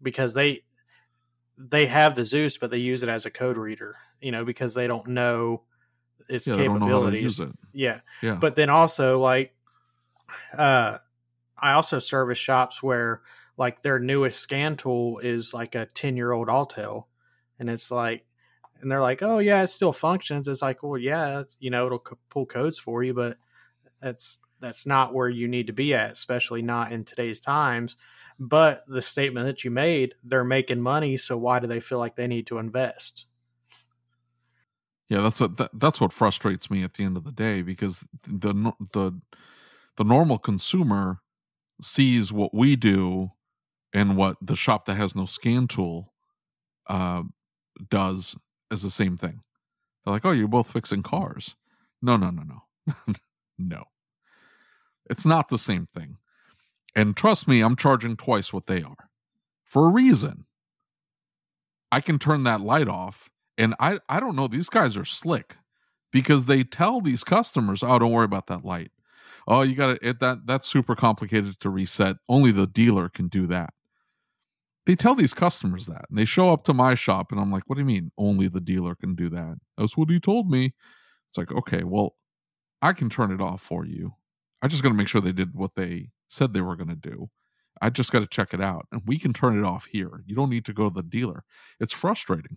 [0.00, 0.62] because they
[1.56, 4.74] they have the Zeus, but they use it as a code reader, you know, because
[4.74, 5.62] they don't know
[6.28, 7.38] its yeah, capabilities.
[7.38, 7.52] Know it.
[7.72, 8.00] Yeah.
[8.22, 8.34] yeah.
[8.34, 9.54] But then also like
[10.56, 10.98] uh
[11.56, 13.22] I also service shops where
[13.56, 17.04] like their newest scan tool is like a 10 year old Autel.
[17.58, 18.26] And it's like,
[18.80, 20.48] and they're like, oh, yeah, it still functions.
[20.48, 23.38] It's like, well, yeah, you know, it'll pull codes for you, but
[24.00, 27.96] that's that's not where you need to be at, especially not in today's times.
[28.38, 32.16] But the statement that you made, they're making money, so why do they feel like
[32.16, 33.26] they need to invest?
[35.08, 38.06] Yeah, that's what that, that's what frustrates me at the end of the day because
[38.26, 39.12] the the
[39.96, 41.20] the normal consumer
[41.80, 43.30] sees what we do
[43.92, 46.12] and what the shop that has no scan tool
[46.88, 47.22] uh,
[47.90, 48.36] does
[48.74, 49.40] as the same thing.
[50.04, 51.54] They're like, "Oh, you're both fixing cars."
[52.02, 53.14] No, no, no, no,
[53.58, 53.84] no.
[55.08, 56.18] It's not the same thing.
[56.94, 59.08] And trust me, I'm charging twice what they are
[59.64, 60.46] for a reason.
[61.90, 63.28] I can turn that light off.
[63.56, 65.56] And I, I don't know, these guys are slick
[66.12, 68.90] because they tell these customers, oh, don't worry about that light.
[69.46, 72.16] Oh, you got to, that, that's super complicated to reset.
[72.28, 73.73] Only the dealer can do that.
[74.86, 76.04] They tell these customers that.
[76.08, 78.48] And they show up to my shop and I'm like, what do you mean only
[78.48, 79.56] the dealer can do that?
[79.78, 80.74] That's what he told me.
[81.28, 82.16] It's like, okay, well,
[82.82, 84.14] I can turn it off for you.
[84.60, 86.96] I just got to make sure they did what they said they were going to
[86.96, 87.30] do.
[87.80, 90.22] I just got to check it out, and we can turn it off here.
[90.26, 91.44] You don't need to go to the dealer.
[91.80, 92.56] It's frustrating.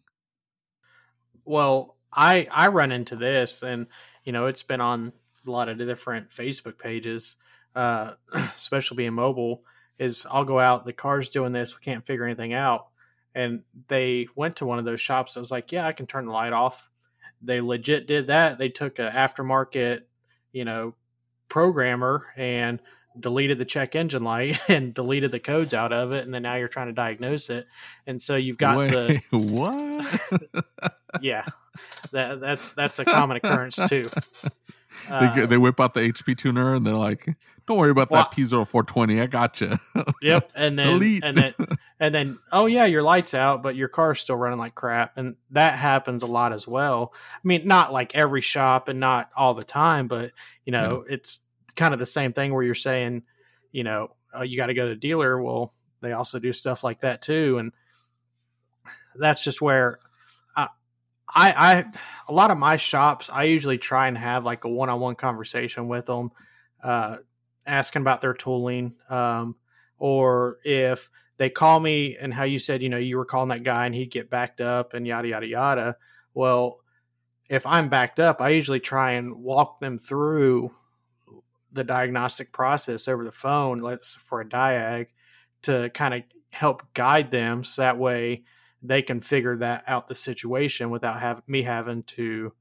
[1.43, 3.87] Well, I I run into this, and
[4.23, 5.11] you know it's been on
[5.45, 7.35] a lot of different Facebook pages,
[7.75, 8.13] uh,
[8.57, 9.63] especially being mobile.
[9.99, 12.87] Is I'll go out, the car's doing this, we can't figure anything out,
[13.33, 15.37] and they went to one of those shops.
[15.37, 16.89] I was like, yeah, I can turn the light off.
[17.41, 18.57] They legit did that.
[18.57, 20.01] They took an aftermarket,
[20.51, 20.95] you know,
[21.49, 22.79] programmer and
[23.19, 26.53] deleted the check engine light and deleted the codes out of it and then now
[26.53, 27.65] you're trying to diagnose it
[28.05, 30.85] and so you've got Wait, the what
[31.21, 31.43] yeah
[32.11, 34.07] that, that's that's a common occurrence too
[35.09, 37.27] they, get, they um, whip out the HP tuner and they're like,
[37.67, 39.21] "Don't worry about Well, that P0420.
[39.21, 39.77] I got you."
[40.21, 41.23] Yep, and then Delete.
[41.23, 41.53] and then
[41.99, 45.35] and then oh yeah, your lights out, but your car's still running like crap, and
[45.51, 47.13] that happens a lot as well.
[47.33, 50.31] I mean, not like every shop and not all the time, but
[50.65, 51.41] you know, it's
[51.75, 53.23] kind of the same thing where you're saying,
[53.71, 55.41] you know, oh, you got to go to the dealer.
[55.41, 57.71] Well, they also do stuff like that too, and
[59.15, 59.97] that's just where
[60.55, 60.67] I,
[61.27, 61.85] I, I
[62.27, 66.05] a lot of my shops, I usually try and have like a one-on-one conversation with
[66.05, 66.31] them,
[66.83, 67.17] uh,
[67.67, 68.95] asking about their tooling.
[69.09, 69.55] Um,
[69.99, 73.63] or if they call me and how you said, you know, you were calling that
[73.63, 75.97] guy and he'd get backed up and yada, yada, yada.
[76.33, 76.79] Well,
[77.49, 80.71] if I'm backed up, I usually try and walk them through
[81.71, 85.07] the diagnostic process over the phone, let's for a diag
[85.63, 88.43] to kind of help guide them so that way
[88.81, 92.53] they can figure that out the situation without having me having to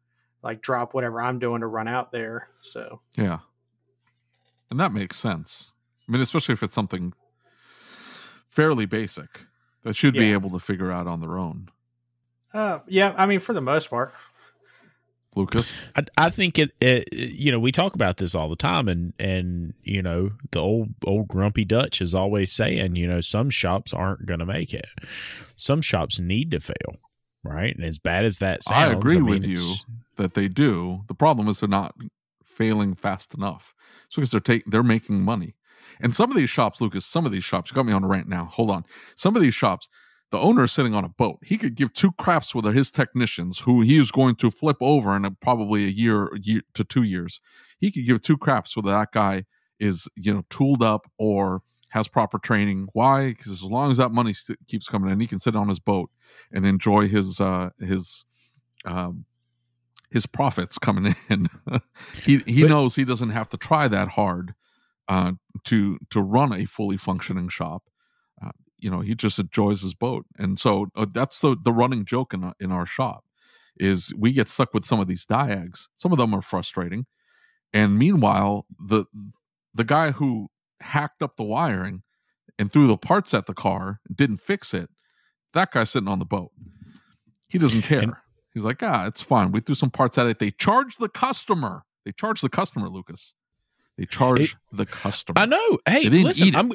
[0.43, 2.49] like drop whatever I'm doing to run out there.
[2.61, 3.39] So Yeah.
[4.71, 5.73] And that makes sense.
[6.09, 7.13] I mean, especially if it's something
[8.49, 9.43] fairly basic
[9.83, 11.69] that should be able to figure out on their own.
[12.55, 14.13] uh yeah, I mean for the most part.
[15.37, 15.79] Lucas?
[15.95, 19.13] I, I think it, it, you know, we talk about this all the time, and
[19.21, 23.93] and you know, the old old grumpy Dutch is always saying, you know, some shops
[23.93, 24.87] aren't going to make it.
[25.55, 26.97] Some shops need to fail,
[27.45, 27.77] right?
[27.77, 29.75] And as bad as that sounds, I sounds, agree mean, with you.
[30.17, 31.03] that they do.
[31.07, 31.95] The problem is they're not
[32.43, 33.75] failing fast enough.
[34.07, 35.55] It's because they're taking they're making money.
[36.01, 38.09] And some of these shops, Lucas, some of these shops, you got me on a
[38.09, 38.47] rant now.
[38.47, 38.85] Hold on.
[39.15, 39.89] Some of these shops,
[40.31, 41.39] the owner is sitting on a boat.
[41.43, 45.17] He could give two craps with his technicians, who he is going to flip over
[45.17, 47.41] in a, probably a year, year to two years.
[47.79, 49.45] He could give two craps whether that guy
[49.79, 52.89] is you know tooled up or has proper training.
[52.93, 53.29] Why?
[53.29, 55.79] Because as long as that money st- keeps coming in, he can sit on his
[55.79, 56.11] boat
[56.53, 58.25] and enjoy his uh, his
[58.85, 59.25] um,
[60.11, 61.49] his profits coming in.
[62.23, 64.55] he he But- knows he doesn't have to try that hard
[65.09, 65.33] uh,
[65.65, 67.85] to to run a fully functioning shop.
[68.43, 72.05] Uh, you know, he just enjoys his boat, and so uh, that's the the running
[72.05, 73.25] joke in our- in our shop
[73.79, 75.89] is we get stuck with some of these diags.
[75.97, 77.07] Some of them are frustrating,
[77.73, 79.05] and meanwhile, the
[79.75, 80.49] the guy who
[80.81, 82.03] hacked up the wiring
[82.59, 84.89] and threw the parts at the car didn't fix it.
[85.53, 86.51] That guy's sitting on the boat.
[87.49, 88.01] He doesn't care.
[88.01, 88.13] And-
[88.57, 89.53] He's like, ah, it's fine.
[89.53, 90.39] We threw some parts at it.
[90.39, 91.85] They charge the customer.
[92.07, 93.35] They charge the customer, Lucas.
[93.99, 95.39] They charge It- the customer.
[95.39, 95.79] I know.
[95.87, 96.57] Hey, listen.
[96.57, 96.73] I'm,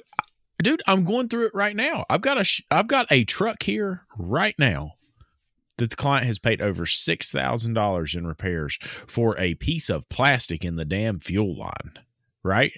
[0.62, 2.06] dude, I'm going through it right now.
[2.08, 4.92] I've got a, sh- I've got a truck here right now
[5.78, 8.78] that the client has paid over six thousand dollars in repairs
[9.08, 11.94] for a piece of plastic in the damn fuel line.
[12.44, 12.74] Right?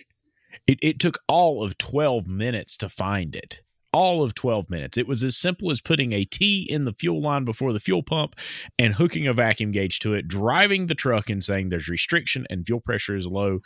[0.66, 3.64] It it took all of twelve minutes to find it.
[3.94, 4.98] All of 12 minutes.
[4.98, 8.04] It was as simple as putting a T in the fuel line before the fuel
[8.04, 8.36] pump
[8.80, 12.66] and hooking a vacuum gauge to it, driving the truck and saying there's restriction and
[12.66, 13.60] fuel pressure is low.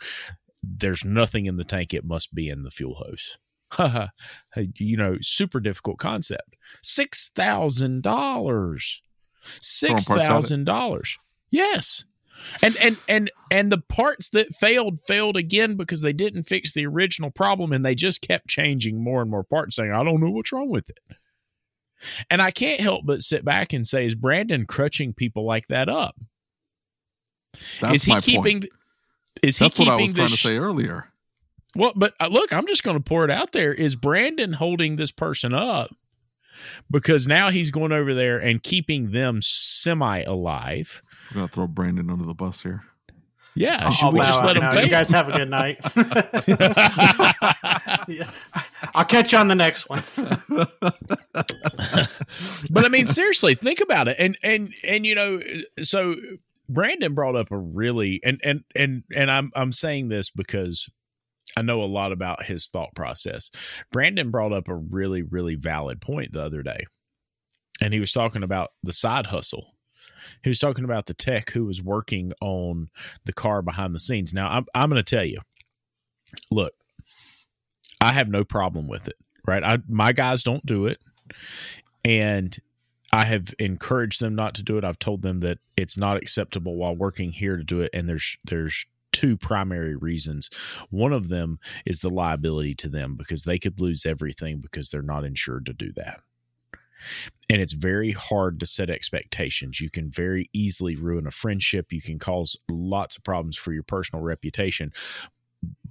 [0.62, 1.94] There's nothing in the tank.
[1.94, 3.38] It must be in the fuel hose.
[4.76, 6.56] You know super difficult concept.
[6.82, 9.02] Six thousand dollars.
[9.60, 10.26] Six parts at it.
[10.26, 11.18] thousand dollars.
[11.50, 12.04] Yes
[12.62, 16.86] and and and and the parts that failed failed again because they didn't fix the
[16.86, 20.30] original problem and they just kept changing more and more parts saying i don't know
[20.30, 20.98] what's wrong with it
[22.30, 25.88] and i can't help but sit back and say is brandon crutching people like that
[25.88, 26.16] up
[27.80, 28.72] That's is he keeping point.
[29.42, 31.12] is he That's what keeping I was trying this to say earlier.
[31.76, 33.72] well, but uh, look, I'm just going to pour it out there.
[33.72, 35.90] Is Brandon holding this person up
[36.90, 41.02] because now he's going over there and keeping them semi alive?
[41.30, 42.82] We're gonna throw Brandon under the bus here.
[43.54, 44.72] Yeah, I'll should we bow just out let him now.
[44.72, 44.84] fail?
[44.84, 45.80] You guys have a good night.
[48.08, 48.30] Yeah.
[48.94, 50.02] I'll catch you on the next one.
[52.70, 54.16] but I mean, seriously, think about it.
[54.18, 55.40] And and and you know,
[55.82, 56.14] so
[56.68, 60.88] Brandon brought up a really and and and and I'm I'm saying this because
[61.56, 63.50] I know a lot about his thought process.
[63.90, 66.84] Brandon brought up a really really valid point the other day,
[67.80, 69.74] and he was talking about the side hustle.
[70.42, 72.90] He was talking about the tech who was working on
[73.24, 74.32] the car behind the scenes.
[74.32, 75.40] Now, I'm I'm going to tell you,
[76.50, 76.74] look,
[78.00, 79.16] I have no problem with it.
[79.46, 80.98] Right, I my guys don't do it,
[82.04, 82.56] and
[83.12, 84.84] I have encouraged them not to do it.
[84.84, 88.36] I've told them that it's not acceptable while working here to do it, and there's
[88.44, 90.50] there's two primary reasons.
[90.90, 95.02] One of them is the liability to them because they could lose everything because they're
[95.02, 96.20] not insured to do that.
[97.50, 99.80] And it's very hard to set expectations.
[99.80, 101.92] You can very easily ruin a friendship.
[101.92, 104.92] You can cause lots of problems for your personal reputation.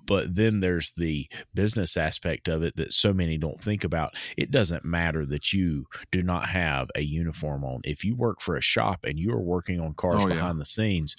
[0.05, 4.15] but then there's the business aspect of it that so many don't think about.
[4.37, 7.81] It doesn't matter that you do not have a uniform on.
[7.83, 10.35] If you work for a shop and you are working on cars Oh, yeah.
[10.35, 11.17] behind the scenes,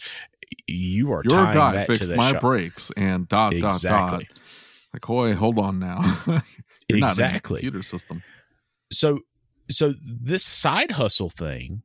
[0.67, 2.41] you are Your tying guy that to fixed that my shop.
[2.41, 3.91] brakes and dot Exactly.
[3.91, 4.39] dot dot.
[4.95, 6.01] Like, boy, hold on now.
[6.27, 6.43] You're not
[6.89, 7.61] in Exactly.
[7.61, 8.23] computer system.
[8.91, 9.19] so
[9.71, 11.83] so this side hustle thing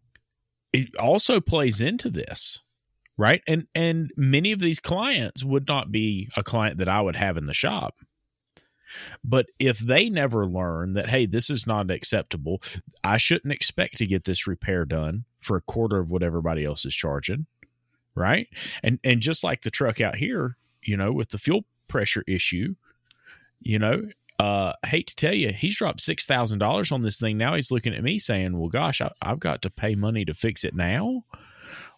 [0.71, 2.61] it also plays into this
[3.17, 3.41] right?
[3.47, 7.37] And and many of these clients would not be a client that i would have
[7.37, 7.95] in the shop.
[9.23, 12.61] But if they never learn that hey this is not acceptable
[13.03, 16.85] i shouldn't expect to get this repair done for a quarter of what everybody else
[16.85, 17.47] is charging
[18.15, 18.47] right?
[18.83, 22.75] And and just like the truck out here you know with the fuel pressure issue
[23.61, 24.03] you know
[24.43, 27.37] uh, I hate to tell you, he's dropped six thousand dollars on this thing.
[27.37, 30.33] Now he's looking at me saying, "Well, gosh, I, I've got to pay money to
[30.33, 31.23] fix it now."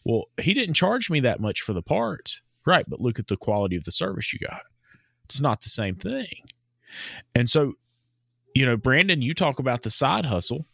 [0.03, 2.85] Well, he didn't charge me that much for the parts, right?
[2.87, 4.61] But look at the quality of the service you got.
[5.23, 6.43] It's not the same thing.
[7.33, 7.73] And so,
[8.53, 10.67] you know, Brandon, you talk about the side hustle.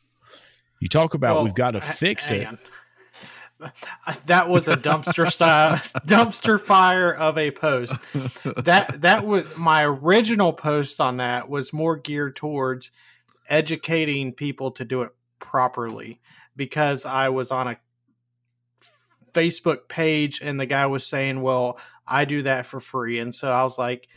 [0.82, 2.46] You talk about Well, we've got to fix it.
[2.48, 2.58] on.
[4.26, 5.76] That was a dumpster style
[6.08, 7.98] dumpster fire of a post.
[8.44, 12.92] That that was my original post on that was more geared towards
[13.50, 16.20] educating people to do it properly
[16.56, 17.78] because I was on a
[19.34, 23.52] Facebook page and the guy was saying, "Well, I do that for free." And so
[23.52, 24.08] I was like,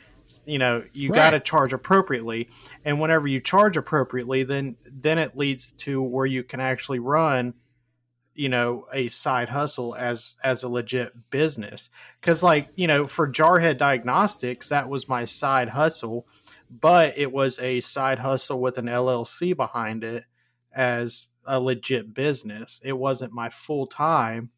[0.46, 1.16] you know, you Right.
[1.16, 2.48] got to charge appropriately.
[2.84, 7.54] And whenever you charge appropriately, then then it leads to where you can actually run
[8.34, 13.30] you know a side hustle as as a legit business because like you know for
[13.30, 16.26] jarhead diagnostics that was my side hustle
[16.68, 20.24] but it was a side hustle with an llc behind it
[20.74, 24.50] as a legit business it wasn't my full-time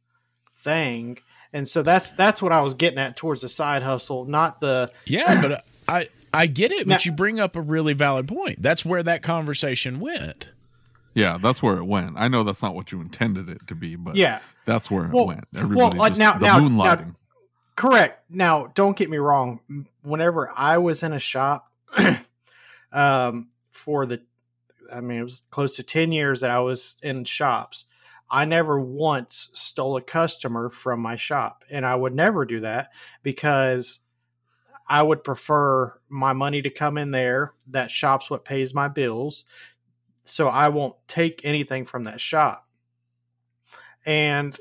[0.54, 1.18] thing
[1.52, 4.90] and so that's that's what i was getting at towards the side hustle not the
[5.06, 8.60] Yeah, but I I get it, but Now- you bring up a really valid point.
[8.60, 10.50] That's where that conversation went.
[11.16, 12.14] Yeah, that's where it went.
[12.18, 15.12] I know that's not what you intended it to be, but yeah that's where it
[15.12, 15.44] Well- went.
[15.56, 17.14] Everybody uh, just, now- the now- now- moonlighting.
[17.74, 18.30] Correct.
[18.30, 19.60] Now, don't get me wrong.
[20.02, 21.70] Whenever I was in a shop,
[22.92, 24.22] um, for the,
[24.92, 27.84] I mean, it was close to ten years that I was in shops.
[28.30, 32.92] I never once stole a customer from my shop, and I would never do that
[33.22, 34.00] because
[34.88, 37.52] I would prefer my money to come in there.
[37.68, 39.44] That shop's what pays my bills,
[40.28, 42.66] so I won't take anything from that shop.
[44.04, 44.56] And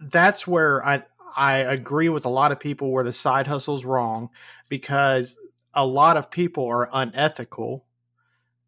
[0.00, 1.04] that's where I
[1.36, 4.30] I agree with a lot of people where the side hustle's wrong
[4.68, 5.38] because
[5.74, 7.84] a lot of people are unethical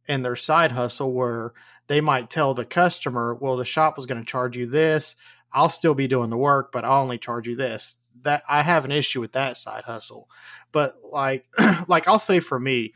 [0.06, 1.52] in their side hustle where
[1.86, 5.16] they might tell the customer, well, the shop was going to charge you this.
[5.52, 7.98] I'll still be doing the work, but I'll only charge you this.
[8.22, 10.28] That I have an issue with that side hustle.
[10.72, 11.46] But like
[11.88, 12.92] like I'll say for me,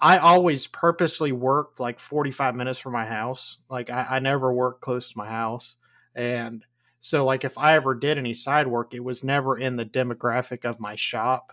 [0.00, 3.58] I always purposely worked like 45 minutes from my house.
[3.68, 5.76] Like I, I never worked close to my house.
[6.14, 6.64] And
[7.00, 10.64] so like if I ever did any side work, it was never in the demographic
[10.64, 11.52] of my shop,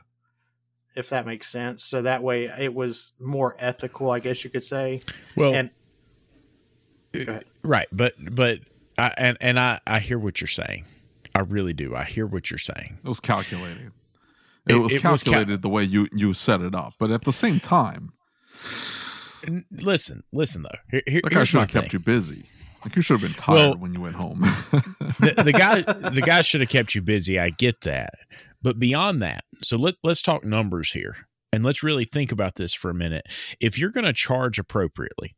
[0.96, 1.84] if that makes sense.
[1.84, 5.02] So that way it was more ethical, I guess you could say.
[5.36, 5.70] Well, And
[7.28, 8.60] uh, right, but but
[8.98, 10.86] I, and and I I hear what you're saying.
[11.36, 11.96] I really do.
[11.96, 13.00] I hear what you're saying.
[13.04, 13.92] It was calculated.
[14.68, 17.12] It, It- was it was cal- calculated the way you you set it up, but
[17.12, 18.12] at the same time, And
[19.72, 20.78] listen, listen though.
[20.90, 22.00] Here, here, like I should have kept thing.
[22.00, 22.46] you busy.
[22.84, 24.42] Like you should have been tired Well- when you went home.
[24.72, 27.40] the, the guy the guy should have kept you busy.
[27.40, 28.14] I get that.
[28.62, 31.16] But beyond that, so let let's talk numbers here.
[31.54, 33.26] And let's really think about this for a minute.
[33.62, 35.36] If you're going to charge appropriately,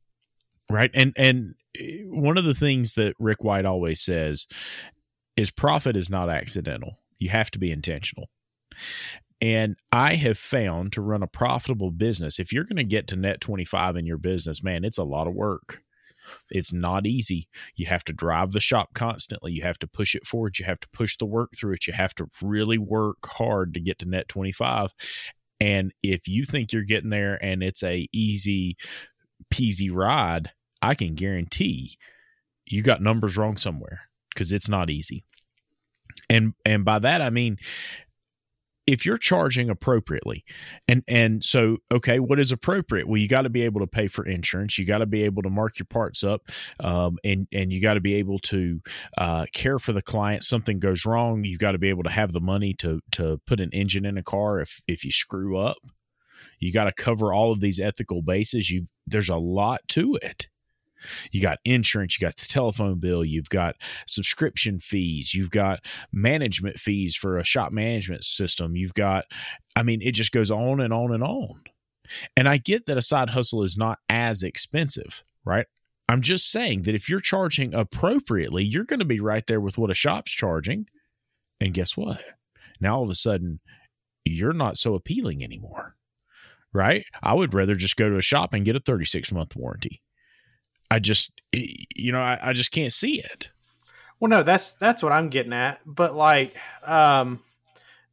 [0.69, 0.89] right?
[0.93, 4.47] And and eh, one of the things that Rick White always says
[5.37, 6.99] is profit is not accidental.
[7.19, 8.29] You have to be intentional.
[9.41, 13.15] And I have found to run a profitable business, if you're going to get to
[13.15, 15.81] net 25 in your business, man, it's a lot of work.
[16.51, 17.47] It's not easy.
[17.75, 19.53] You have to drive the shop constantly.
[19.53, 20.59] You have to push it forward.
[20.59, 21.87] You have to push the work through it.
[21.87, 24.91] You have to really work hard to get to net 25.
[25.59, 28.77] And if you think you're getting there and it's a easy
[29.51, 31.97] peasy ride, I can guarantee
[32.65, 34.01] you got numbers wrong somewhere
[34.33, 35.25] because it's not easy.
[36.29, 37.57] And and by that I mean
[38.89, 40.43] if you're charging appropriately
[40.87, 43.07] and and so okay what is appropriate?
[43.07, 44.79] Well you got to be able to pay for insurance.
[44.79, 46.41] You got to be able to mark your parts up
[46.79, 48.81] um, and and you got to be able to
[49.17, 50.43] uh, care for the client.
[50.43, 53.59] Something goes wrong you got to be able to have the money to to put
[53.59, 55.77] an engine in a car if if you screw up.
[56.57, 58.71] You got to cover all of these ethical bases.
[58.71, 60.47] You there's a lot to it
[61.31, 63.75] You got insurance, you got the telephone bill, you've got
[64.05, 65.79] subscription fees, you've got
[66.11, 69.25] management fees for a shop management system, you've got,
[69.75, 71.61] I mean, it just goes on and on and on.
[72.35, 75.67] And I get that a side hustle is not as expensive, right?
[76.07, 79.77] I'm just saying that if you're charging appropriately, you're going to be right there with
[79.77, 80.87] what a shop's charging.
[81.61, 82.21] And guess what?
[82.81, 83.59] Now all of a sudden,
[84.25, 85.95] you're not so appealing anymore,
[86.73, 87.05] right?
[87.21, 90.01] I would rather just go to a shop and get a 36 month warranty.
[90.91, 93.51] I just, you know, I, I just can't see it.
[94.19, 95.79] Well, no, that's that's what I'm getting at.
[95.85, 97.41] But like, um,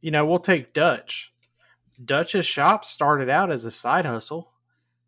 [0.01, 1.33] you know, we'll take Dutch.
[2.03, 4.51] Dutch's shop started out as a side hustle.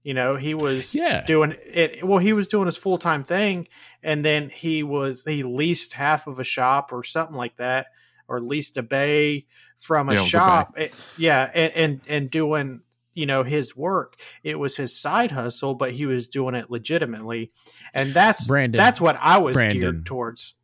[0.03, 1.25] You know, he was yeah.
[1.25, 2.03] doing it.
[2.05, 3.67] Well, he was doing his full time thing,
[4.01, 7.87] and then he was he leased half of a shop or something like that,
[8.27, 9.45] or leased a bay
[9.77, 10.79] from a Yeah, it was a shop.
[10.79, 12.81] It- yeah, and, and and doing
[13.13, 14.15] you know his work.
[14.43, 17.51] It was his side hustle, but he was doing it legitimately,
[17.93, 19.81] and that's Brandon, that's what I was Brandon.
[19.81, 20.55] geared towards.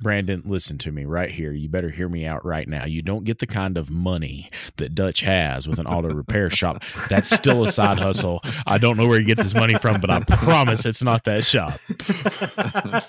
[0.00, 1.52] Brandon, listen to me right here.
[1.52, 2.84] You better hear me out right now.
[2.84, 6.84] You don't get the kind of money that Dutch has with an auto repair shop.
[7.08, 8.42] That's still a side hustle.
[8.66, 11.44] I don't know where he gets his money from, but I promise it's not that
[11.44, 11.78] shop.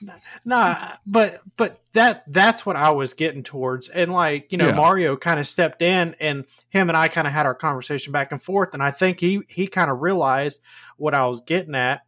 [0.46, 4.76] nah, but but that that's what I was getting towards, and like you know, Yeah.
[4.76, 8.32] Mario kind of stepped in, and him and I kind of had our conversation back
[8.32, 10.62] and forth, and I think he he kind of realized
[10.96, 12.02] what I was getting at.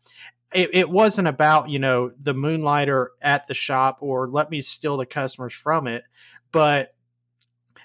[0.55, 4.97] It, it wasn't about you know the moonlighter at the shop or let me steal
[4.97, 6.05] the customers from it,
[6.53, 6.95] but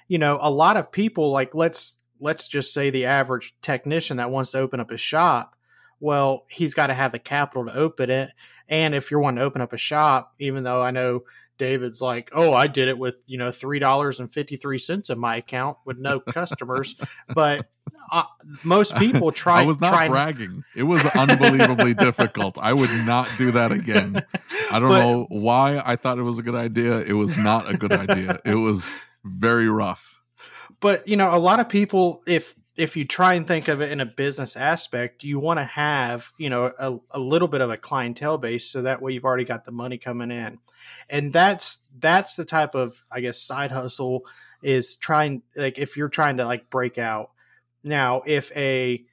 [0.07, 4.31] you know a lot of people like let's let's just say the average technician that
[4.31, 5.55] wants to open up a shop
[6.03, 8.29] well he's got to have the capital to open it
[8.69, 11.23] and if you're wanting to open up a shop, even though I know
[11.57, 16.19] David's like, oh, I did it with, you know, $3.53 in my account with no
[16.27, 16.95] customers.
[17.33, 17.65] but
[18.11, 18.23] uh,
[18.63, 19.61] most people try.
[19.61, 20.63] I was not try, bragging.
[20.75, 22.57] It was unbelievably difficult.
[22.57, 24.23] I would not do that again.
[24.71, 26.99] I don't But- know why I thought it was a good idea.
[27.01, 28.39] It was not a good idea.
[28.45, 28.87] It was
[29.23, 30.21] very rough.
[30.79, 33.91] But, you know, a lot of people, if, if you try and think of it
[33.91, 37.69] in a business aspect, you want to have, you know, a, a little bit of
[37.69, 40.57] a clientele base so that way you've already got the money coming in.
[41.09, 44.25] And that's that's the type of, I guess, side hustle
[44.63, 47.31] is trying like if you're trying to like break out.
[47.83, 49.03] Now, if a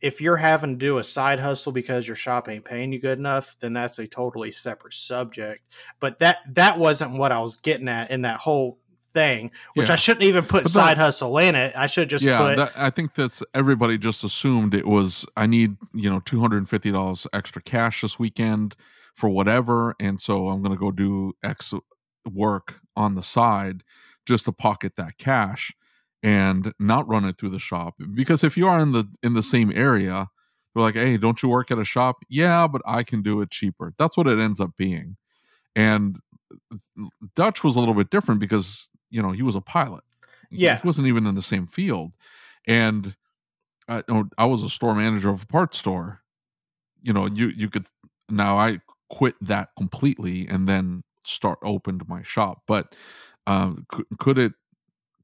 [0.00, 3.18] if you're having to do a side hustle because your shop ain't paying you good
[3.18, 5.62] enough, then that's a totally separate subject.
[5.98, 8.78] But that that wasn't what I was getting at in that whole
[9.12, 9.94] thing, which Yeah.
[9.94, 11.72] I shouldn't even put But side that- hustle in it.
[11.76, 15.24] I should just yeah, put that, I think that's everybody just assumed it was.
[15.36, 18.76] I need you know two hundred and fifty dollars extra cash this weekend
[19.14, 21.74] for whatever, and so I'm going to go do X
[22.30, 23.82] work on the side
[24.26, 25.72] just to pocket that cash
[26.22, 27.94] and not run it through the shop.
[28.14, 30.28] Because if you are in the in the same area,
[30.74, 33.50] they're like, "Hey, don't you work at a shop?" Yeah, but I can do it
[33.50, 33.94] cheaper.
[33.98, 35.16] That's what it ends up being.
[35.74, 36.18] And
[37.36, 40.04] Dutch was a little bit different because you know he was a pilot.
[40.50, 40.80] Yeah.
[40.80, 42.12] he wasn't even in the same field,
[42.66, 43.14] and
[43.88, 46.20] I, oh, I was a store manager of a parts store.
[47.02, 47.86] You know, you you could
[48.28, 48.80] now I
[49.10, 52.62] quit that completely and then start opened my shop.
[52.66, 52.94] But
[53.46, 54.52] um, could, could it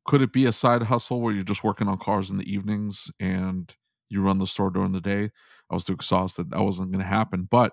[0.07, 3.11] could it be a side hustle where you're just working on cars in the evenings
[3.21, 3.75] and
[4.11, 5.31] you run the store during the day?
[5.71, 6.51] I was too exhausted.
[6.51, 7.49] That wasn't going to happen.
[7.51, 7.73] But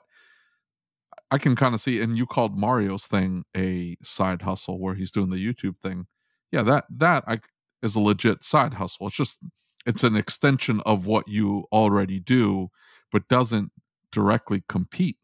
[1.31, 2.01] I can kind of see.
[2.01, 6.07] And you called Mario's thing a side hustle where he's doing the YouTube thing.
[6.51, 7.39] Yeah, that that I,
[7.81, 9.07] is a legit side hustle.
[9.07, 9.37] It's just
[9.85, 12.69] it's an extension of what you already do,
[13.11, 13.71] but doesn't
[14.11, 15.17] directly compete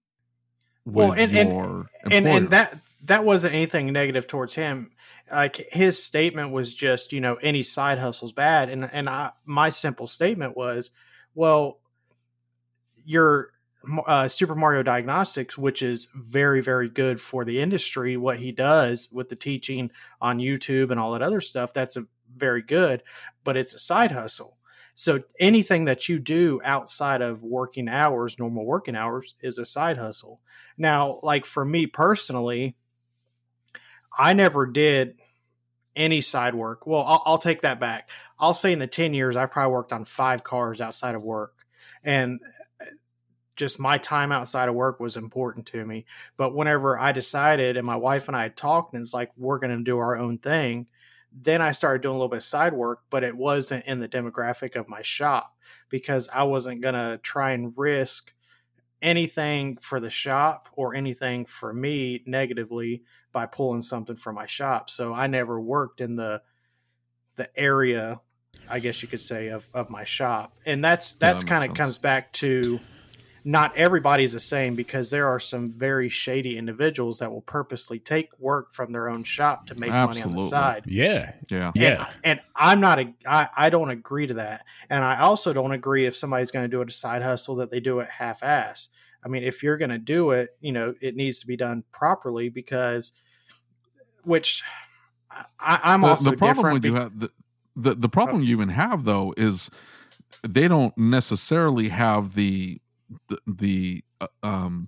[0.86, 4.90] with Well, and- and- your and and that that wasn't anything negative towards him.
[5.32, 9.70] Like his statement was just, you know, any side hustle's bad, and and I, my
[9.70, 10.92] simple statement was,
[11.36, 11.80] well,
[13.06, 13.52] your
[14.06, 19.10] uh, Super Mario Diagnostics, which is very very good for the industry, what he does
[19.12, 23.04] with the teaching on YouTube and all that other stuff, that's a very good,
[23.44, 24.58] but it's a side hustle.
[24.94, 29.98] So anything that you do outside of working hours, normal working hours, is a side
[29.98, 30.42] hustle.
[30.76, 32.76] Now, like for me personally,
[34.18, 35.20] I never did
[35.96, 36.88] any side work.
[36.88, 38.10] Well, I'll, I'll take that back.
[38.40, 41.66] I'll say in the 10 years, I probably worked on five cars outside of work.
[42.04, 42.40] And
[43.58, 46.06] just my time outside of work was important to me.
[46.38, 49.78] But whenever I decided, and my wife and I talked, and it's like, we're going
[49.78, 50.88] to do our own thing,
[51.32, 54.08] then I started doing a little bit of side work, but it wasn't in the
[54.08, 55.58] demographic of my shop
[55.90, 58.34] because I wasn't going to try and risk
[59.02, 64.90] anything for the shop or anything for me negatively by pulling something from my shop.
[64.90, 66.42] So I never worked in the
[67.36, 68.20] the area,
[68.68, 70.56] I guess you could say, of, of my shop.
[70.66, 71.78] And that's that that's makes kind of sense.
[71.78, 72.80] comes back to
[73.48, 78.28] not everybody's the same because there are some very shady individuals that will purposely take
[78.40, 80.84] work from their own shop to make money on the side.
[80.86, 81.32] Yeah.
[81.50, 81.72] Yeah.
[81.74, 82.08] Yeah.
[82.26, 84.66] And, and I'm not a I, I don't agree to that.
[84.90, 87.70] And I also don't agree if somebody's going to do it a side hustle that
[87.70, 88.90] they do it half ass.
[89.24, 91.86] I mean, if you're going to do it, you know, it needs to be done
[91.94, 93.14] properly because
[94.26, 94.62] which
[95.32, 96.74] I, I'm the, also the problem different.
[96.74, 97.32] with you have the,
[97.78, 98.44] the the problem oh.
[98.44, 99.72] you even have though is
[100.46, 102.82] they don't necessarily have the
[103.30, 104.88] the, the uh, um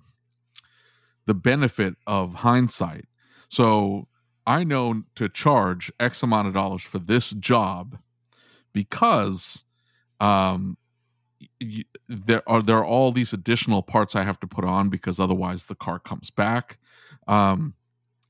[1.26, 3.06] the benefit of hindsight
[3.48, 4.06] so
[4.46, 7.98] i know to charge x amount of dollars for this job
[8.72, 9.64] because
[10.20, 10.76] um
[12.08, 15.66] there are there are all these additional parts i have to put on because otherwise
[15.66, 16.78] the car comes back
[17.28, 17.74] um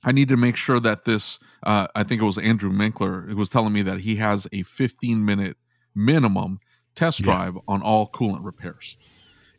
[0.03, 1.39] I need to make sure that this.
[1.63, 4.63] Uh, I think it was Andrew Minkler who was telling me that he has a
[4.63, 5.59] 15 minute
[5.95, 6.59] minimum
[6.95, 7.25] test Yeah.
[7.27, 8.97] drive on all coolant repairs,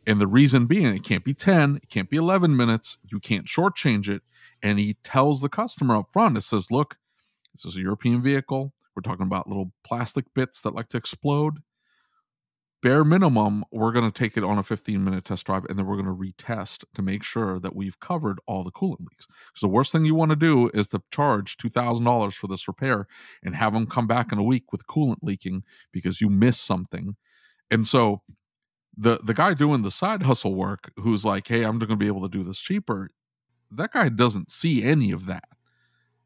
[0.07, 2.97] and the reason being it can't be 10, it can't be 11 minutes.
[3.11, 4.23] You can't shortchange it,
[4.63, 6.37] and he tells the customer up front.
[6.37, 6.97] It says, "Look,
[7.53, 8.73] this is a European vehicle.
[8.95, 11.59] We're talking about little plastic bits that like to explode.
[12.81, 15.85] Bare minimum, we're going to take it on a 15 minute test drive and then
[15.85, 19.27] we're going to retest to make sure that we've covered all the coolant leaks.
[19.53, 23.05] So, the worst thing you want to do is to charge $2,000 for this repair
[23.43, 27.15] and have them come back in a week with coolant leaking because you missed something.
[27.69, 28.23] And so,
[28.97, 32.07] the, the guy doing the side hustle work who's like, hey, I'm going to be
[32.07, 33.09] able to do this cheaper,
[33.71, 35.45] that guy doesn't see any of that.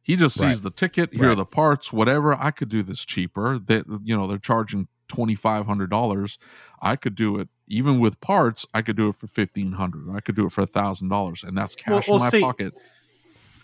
[0.01, 0.63] He just sees Right.
[0.63, 2.35] the ticket, here are the parts, whatever.
[2.35, 3.57] I could do this cheaper.
[3.57, 6.37] That you know they're charging twenty five hundred dollars.
[6.79, 8.67] I could do it even with parts.
[8.73, 10.15] I could do it for fifteen hundred.
[10.15, 12.29] I could do it for a thousand dollars, and that's Well- cash well, in my
[12.29, 12.73] see, pocket.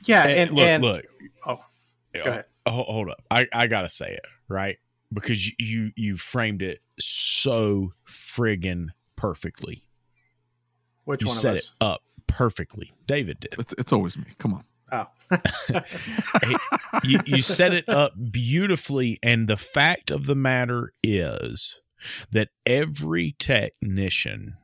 [0.06, 1.06] yeah, And, and, look, and look.
[1.46, 1.60] oh,
[2.14, 2.46] go ahead.
[2.68, 3.22] hold up.
[3.30, 4.80] I, I gotta say it right
[5.14, 9.84] because you, you you framed it so friggin' perfectly.
[11.06, 12.92] which You one set of it up perfectly.
[13.06, 13.56] David did.
[13.58, 14.26] It's it's always me.
[14.38, 14.64] Come on.
[14.92, 15.08] Oh,
[17.06, 19.20] you, you set it up beautifully.
[19.24, 21.80] And the fact of the matter is
[22.32, 24.58] that every technician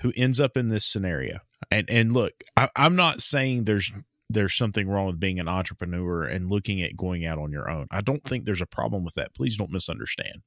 [0.00, 1.40] who ends up in this scenario,
[1.70, 3.92] and, and look, I, I'm not saying there's
[4.30, 7.86] there's something wrong with being an entrepreneur and looking at going out on your own.
[7.90, 9.34] I don't think there's a problem with that.
[9.34, 10.42] Please don't misunderstand.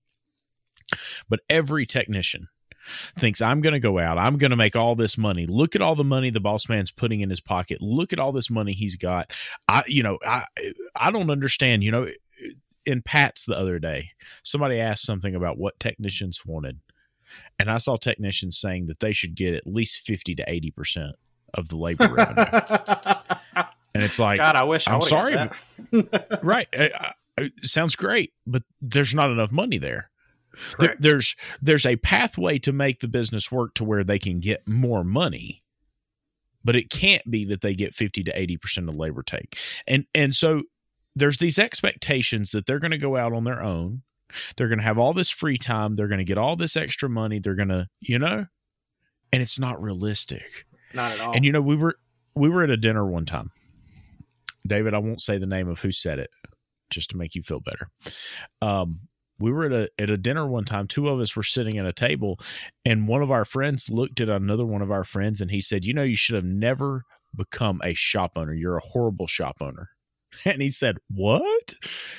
[1.28, 2.48] But every technician
[3.18, 5.46] thinks I'm going to go out, I'm going to make all this money.
[5.46, 7.82] Look at all the money the boss man's putting in his pocket.
[7.82, 9.32] Look at all this money he's got.
[9.68, 10.46] I you know, I
[10.96, 12.08] I don't understand, you know,
[12.86, 14.12] in Pat's the other day,
[14.44, 16.80] somebody asked something about what technicians wanted.
[17.60, 21.14] And I saw technicians saying that they should get at least 50 to 80%
[21.56, 22.46] of the labor revenue.
[23.94, 25.34] And it's like, God, I wish I I'm would've sorry,
[26.44, 26.68] right.
[26.74, 30.10] It sounds great, but there's not enough money there.
[30.80, 34.68] There- there's there's a pathway to make the business work to where they can get
[34.68, 35.60] more money
[36.66, 39.58] but it can't be that they get 50 to 80% of labor take.
[39.86, 40.62] And and so
[41.14, 44.04] there's these expectations that they're going to go out on their own.
[44.56, 45.96] They're going to have all this free time.
[45.96, 47.40] They're going to get all this extra money.
[47.40, 48.46] They're going to you know?
[49.34, 50.66] And it's not realistic.
[50.94, 51.34] Not at all.
[51.36, 51.98] and you know we were
[52.34, 53.52] we were at a dinner one time
[54.66, 56.30] david i won't say the name of who said it
[56.94, 57.90] just to make you feel better.
[58.62, 59.02] Um
[59.40, 60.88] we were at a at a dinner one time.
[60.88, 62.40] Two of us were sitting at a table
[62.86, 65.84] and one of our friends looked at another one of our friends and he said
[65.84, 67.04] you know you should have never
[67.36, 68.54] become a shop owner.
[68.54, 69.90] You're a horrible shop owner.
[70.46, 71.76] And he said what?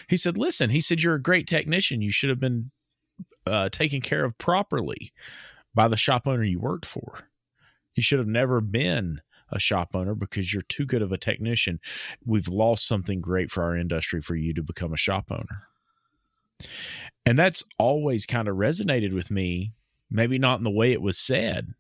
[0.09, 2.03] He said listen he said you're a great technician.
[2.03, 2.71] You should have been
[3.47, 5.13] uh, taken care of properly
[5.75, 7.29] by the shop owner you worked for.
[7.95, 9.21] You should have never been
[9.55, 11.81] a shop owner because you're too good of a technician.
[12.25, 15.69] We've lost something great for our industry for you to become a shop owner.
[17.25, 19.73] And that's always kind of resonated with me,
[20.11, 21.75] maybe not in the way it was said,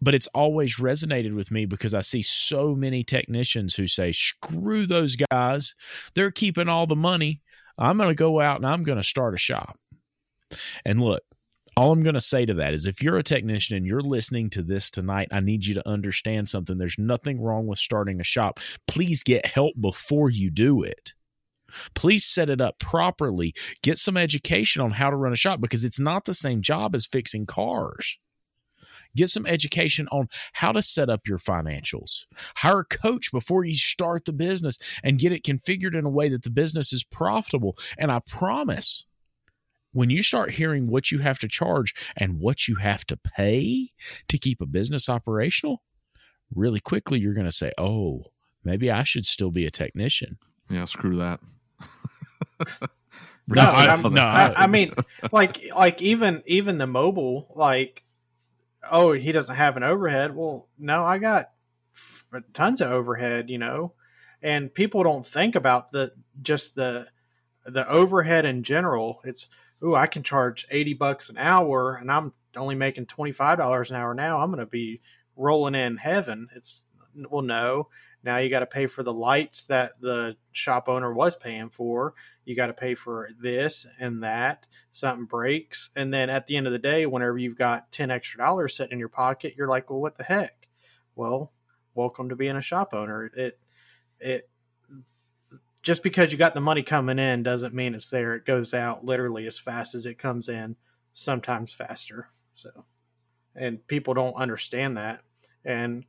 [0.00, 4.86] but it's always resonated with me because I see so many technicians who say, screw
[4.86, 5.74] those guys.
[6.14, 7.40] They're keeping all the money.
[7.78, 9.78] I'm going to go out and I'm going to start a shop.
[10.84, 11.22] And look,
[11.76, 14.50] all I'm going to say to that is if you're a technician and you're listening
[14.50, 16.76] to this tonight, I need you to understand something.
[16.76, 18.60] There's nothing wrong with starting a shop.
[18.86, 21.14] Please get help before you do it.
[21.94, 23.54] Please set it up properly.
[23.82, 26.94] Get some education on how to run a shop because it's not the same job
[26.94, 28.18] as fixing cars.
[29.14, 32.24] Get some education on how to set up your financials.
[32.56, 36.28] Hire a coach before you start the business and get it configured in a way
[36.30, 37.76] that the business is profitable.
[37.98, 39.06] And I promise
[39.92, 43.90] when you start hearing what you have to charge and what you have to pay
[44.28, 45.82] to keep a business operational,
[46.54, 48.24] really quickly you're going to say, oh,
[48.64, 50.38] maybe I should still be a technician.
[50.70, 51.40] Yeah, screw that.
[53.48, 54.92] No, I- I'm- no, I, I mean,
[55.32, 58.04] like, like even even the mobile, like,
[58.88, 60.34] oh, he doesn't have an overhead.
[60.34, 61.50] Well, no, I got
[62.54, 63.92] tons of overhead, you know,
[64.42, 67.08] and people don't think about the just the
[67.66, 69.20] the overhead in general.
[69.24, 69.50] It's
[69.82, 73.90] oh, I can charge eighty bucks an hour, and I'm only making twenty five dollars
[73.90, 74.40] an hour now.
[74.40, 75.00] I'm going to be
[75.36, 76.48] rolling in heaven.
[76.54, 76.84] It's
[77.30, 77.88] well, no.
[78.24, 82.14] Now you got to pay for the lights that the shop owner was paying for.
[82.44, 84.66] You got to pay for this and that.
[84.90, 85.90] Something breaks.
[85.96, 88.92] And then at the end of the day, whenever you've got 10 extra dollars sitting
[88.92, 90.68] in your pocket, you're like, well, what the heck?
[91.16, 91.52] Well,
[91.94, 93.26] welcome to being a shop owner.
[93.26, 93.58] It,
[94.20, 94.48] it,
[95.82, 98.34] just because you got the money coming in doesn't mean it's there.
[98.34, 100.76] It goes out literally as fast as it comes in,
[101.12, 102.28] sometimes faster.
[102.54, 102.84] So,
[103.54, 105.22] and people don't understand that.
[105.64, 106.04] And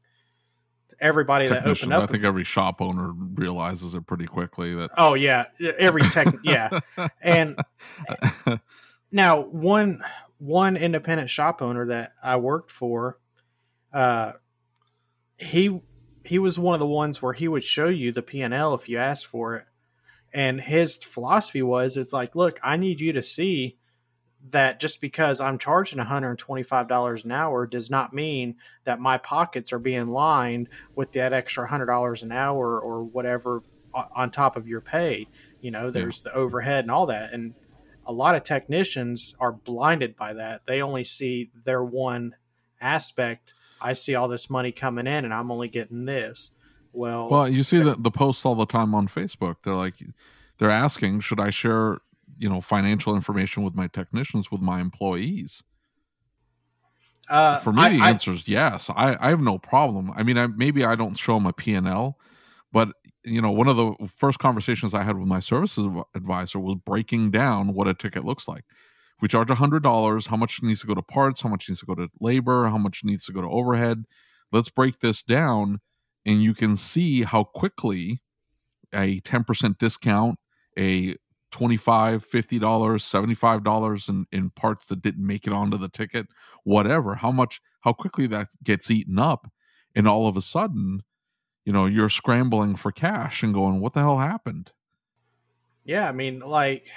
[1.00, 2.04] everybody that opened up.
[2.04, 4.92] I think every shop owner realizes it pretty quickly that.
[4.98, 5.46] Oh yeah,
[5.78, 6.80] every tech, yeah,
[7.22, 7.60] and
[9.12, 10.04] now one
[10.38, 13.18] one independent shop owner that I worked for,
[13.94, 14.34] uh,
[15.38, 15.82] he
[16.24, 18.74] he was one of the ones where he would show you the P and L
[18.74, 19.66] if you asked for it,
[20.34, 23.78] and his philosophy was, it's like, look, I need you to see
[24.50, 29.80] that just because I'm charging $125 an hour does not mean that my pockets are
[29.80, 33.62] being lined with that extra $100 an hour or whatever
[33.94, 35.28] on top of your pay.
[35.62, 36.32] You know, there's yeah.
[36.32, 37.32] the overhead and all that.
[37.32, 37.54] And
[38.06, 40.66] a lot of technicians are blinded by that.
[40.66, 42.36] They only see their one
[42.82, 43.54] aspect.
[43.84, 46.52] I see all this money coming in and I'm only getting this.
[46.94, 49.58] Well, well, you see the, the posts all the time on Facebook.
[49.64, 49.96] They're like,
[50.60, 52.00] they're asking, should I share
[52.38, 55.64] you know financial information with my technicians with my employees
[57.30, 60.38] uh, for me I, the answer is yes I, I have no problem i mean
[60.38, 62.18] I, maybe i don't show them a p&l
[62.72, 62.90] but
[63.24, 65.86] you know one of the first conversations i had with my services
[66.16, 68.66] advisor was breaking down what a ticket looks like
[69.24, 71.40] we charge $100 how much needs to go to parts?
[71.40, 72.68] How much needs to go to labor?
[72.68, 74.04] How much needs to go to overhead?
[74.52, 75.80] Let's break this down
[76.26, 78.22] and you can see how quickly
[78.94, 80.38] a 10% discount
[80.78, 81.16] a
[81.54, 86.26] $25 50 dollars 75 dollars in, in parts that didn't make it onto the ticket
[86.64, 89.52] whatever how much how quickly that gets eaten up
[89.96, 91.02] and all of a sudden
[91.64, 94.72] you know you're scrambling for cash and going what the hell happened?
[95.86, 96.90] Yeah i mean like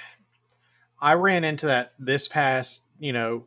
[1.01, 3.45] i ran into that this past you know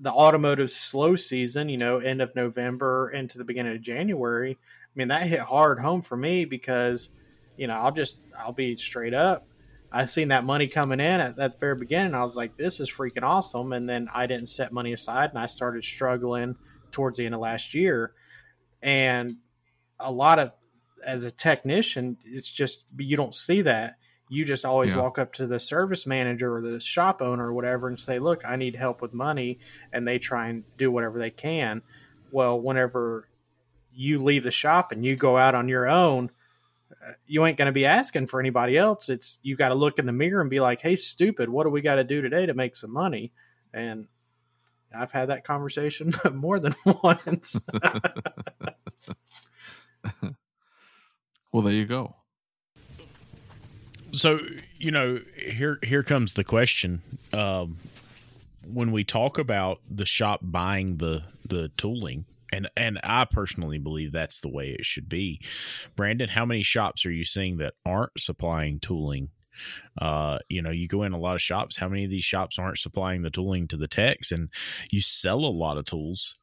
[0.00, 4.92] the automotive slow season you know end of november into the beginning of january i
[4.94, 7.10] mean that hit hard home for me because
[7.56, 9.48] you know i'll just i'll be straight up
[9.90, 12.14] I seen that money coming in at, at the very beginning.
[12.14, 13.72] I was like, this is freaking awesome.
[13.72, 16.56] And then I didn't set money aside and I started struggling
[16.90, 18.12] towards the end of last year.
[18.82, 19.36] And
[19.98, 20.52] a lot of,
[21.04, 23.96] as a technician, it's just, you don't see that.
[24.28, 24.98] You just always yeah.
[24.98, 28.42] walk up to the service manager or the shop owner or whatever and say, look,
[28.46, 29.58] I need help with money.
[29.92, 31.82] And they try and do whatever they can.
[32.30, 33.28] Well, whenever
[33.92, 36.30] you leave the shop and you go out on your own,
[36.90, 39.08] uh, you ain't going to be asking for anybody else.
[39.08, 41.70] It's you got to look in the mirror and be like, "Hey, stupid, what do
[41.70, 43.32] we got to do today to make some money?"
[43.72, 44.08] And
[44.94, 47.60] I've had that conversation more than once.
[51.52, 52.16] well, there you go.
[54.18, 54.40] So
[54.76, 57.02] you know, here here comes the question.
[57.32, 57.78] Um,
[58.66, 64.10] when we talk about the shop buying the the tooling, and and I personally believe
[64.10, 65.40] that's the way it should be.
[65.94, 69.30] Brandon, how many shops are you seeing that aren't supplying tooling?
[70.00, 71.76] Uh, you know, you go in a lot of shops.
[71.76, 74.32] How many of these shops aren't supplying the tooling to the techs?
[74.32, 74.48] And
[74.90, 76.38] you sell a lot of tools.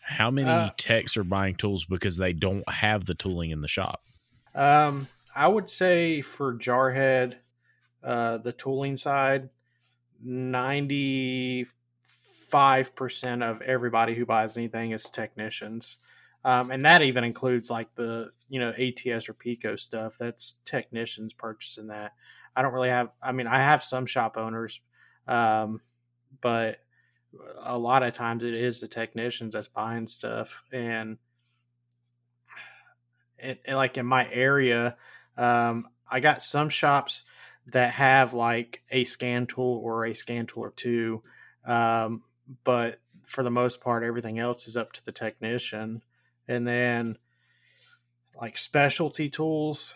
[0.00, 3.68] How many uh, techs are buying tools because they don't have the tooling in the
[3.68, 4.02] shop?
[4.54, 7.36] Um, I would say for Jarhead,
[8.02, 9.50] uh, the tooling side,
[10.22, 11.66] ninety
[12.48, 15.98] five percent of everybody who buys anything is technicians,
[16.44, 20.16] um, and that even includes like the you know ATS or Pico stuff.
[20.18, 22.12] That's technicians purchasing that.
[22.56, 23.10] I don't really have.
[23.22, 24.80] I mean, I have some shop owners,
[25.28, 25.80] um,
[26.40, 26.78] but
[27.62, 31.18] a lot of times it is the technicians that's buying stuff, and
[33.68, 34.96] like in my area,
[35.40, 37.24] um, I got some shops
[37.66, 41.22] that have like a scan tool or a scan tool or two
[41.64, 42.22] um,
[42.64, 46.02] but for the most part, everything else is up to the technician.
[46.48, 47.18] And then,
[48.40, 49.94] like specialty tools,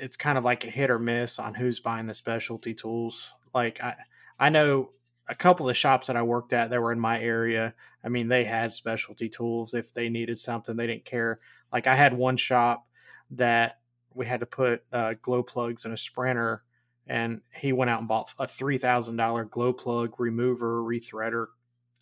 [0.00, 3.32] it's kind of like a hit or miss on who's buying the specialty tools.
[3.54, 3.96] Like I,
[4.38, 4.90] I know
[5.28, 7.74] a couple of shops that I worked at that were in my area.
[8.02, 10.76] I mean, they had specialty tools if they needed something.
[10.76, 11.38] They didn't care.
[11.72, 12.88] Like I had one shop
[13.32, 13.80] that
[14.14, 16.62] we had to put uh, glow plugs in a sprinter
[17.06, 21.46] and he went out and bought a three thousand dollar glow plug remover rethreader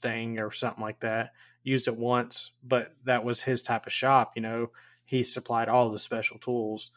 [0.01, 1.32] thing or something like that.
[1.62, 4.32] Used it once, but that was his type of shop.
[4.35, 4.70] You know,
[5.05, 6.90] he supplied all the special tools.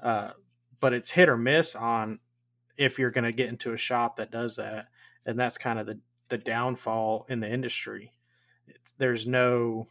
[0.00, 0.32] Uh,
[0.80, 2.20] but it's hit or miss on
[2.76, 4.86] if you're going to get into a shop that does that,
[5.26, 5.98] and that's kind of the
[6.28, 8.12] the downfall in the industry.
[8.66, 9.88] It's, there's no,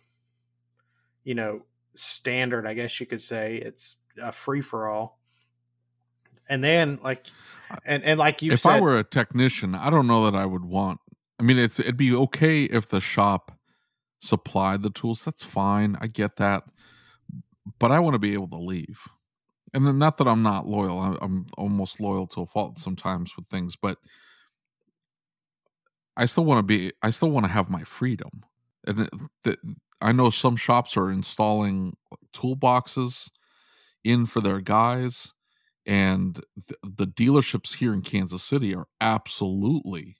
[1.24, 1.66] you know,
[1.98, 2.66] standard.
[2.66, 5.20] I guess you could say it's a free for all.
[6.50, 7.26] And then like,
[7.86, 10.46] and and like you, if said, I were a technician, I don't know that I
[10.46, 11.00] would want.
[11.40, 13.52] I mean, it's it'd be okay if the shop
[14.20, 15.26] supplied the tools.
[15.26, 15.98] That's fine.
[16.00, 16.64] I get that,
[17.80, 19.02] but I want to be able to leave.
[19.74, 21.00] And then, not that I'm not loyal.
[21.02, 23.98] I'm, I'm almost loyal to a fault sometimes with things, but
[26.16, 26.94] I still want to be.
[27.02, 28.46] I still want to have my freedom.
[28.86, 29.10] And
[29.44, 29.58] the,
[30.02, 31.96] I know some shops are installing
[32.34, 33.30] toolboxes
[34.04, 35.34] in for their guys,
[35.86, 40.16] and the, the dealerships here in Kansas City are absolutely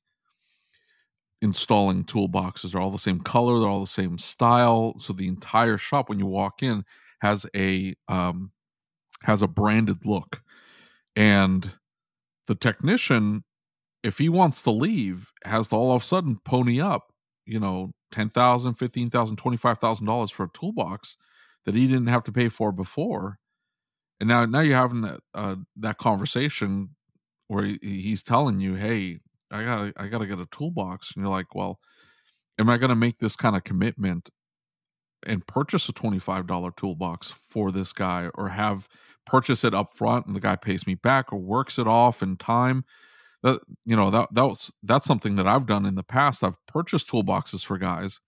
[1.42, 2.72] installing toolboxes.
[2.72, 4.96] They're all the same color, they're all the same style.
[5.00, 6.84] So the entire shop, when you walk in,
[7.22, 8.52] has a um,
[9.24, 10.42] has a branded look,
[11.16, 11.72] and
[12.48, 13.44] the technician,
[14.04, 17.12] if he wants to leave, has to all of a sudden pony up,
[17.46, 21.18] you know, ten thousand, fifteen thousand, twenty five thousand dollars for a toolbox
[21.66, 23.40] that he didn't have to pay for before.
[24.20, 26.90] And now, now you're having that uh, that conversation
[27.48, 29.20] where he, he's telling you, "Hey,
[29.52, 31.80] I gotta I gotta get a toolbox," and you're like, "Well,
[32.60, 34.30] am I gonna make this kind of commitment
[35.26, 38.88] and purchase a twenty five dollar toolbox for this guy, or have
[39.26, 42.38] purchase it up front and the guy pays me back, or works it off in
[42.38, 42.86] time?"
[43.44, 46.44] That you know that that was that's something that I've done in the past.
[46.44, 48.20] I've purchased toolboxes for guys.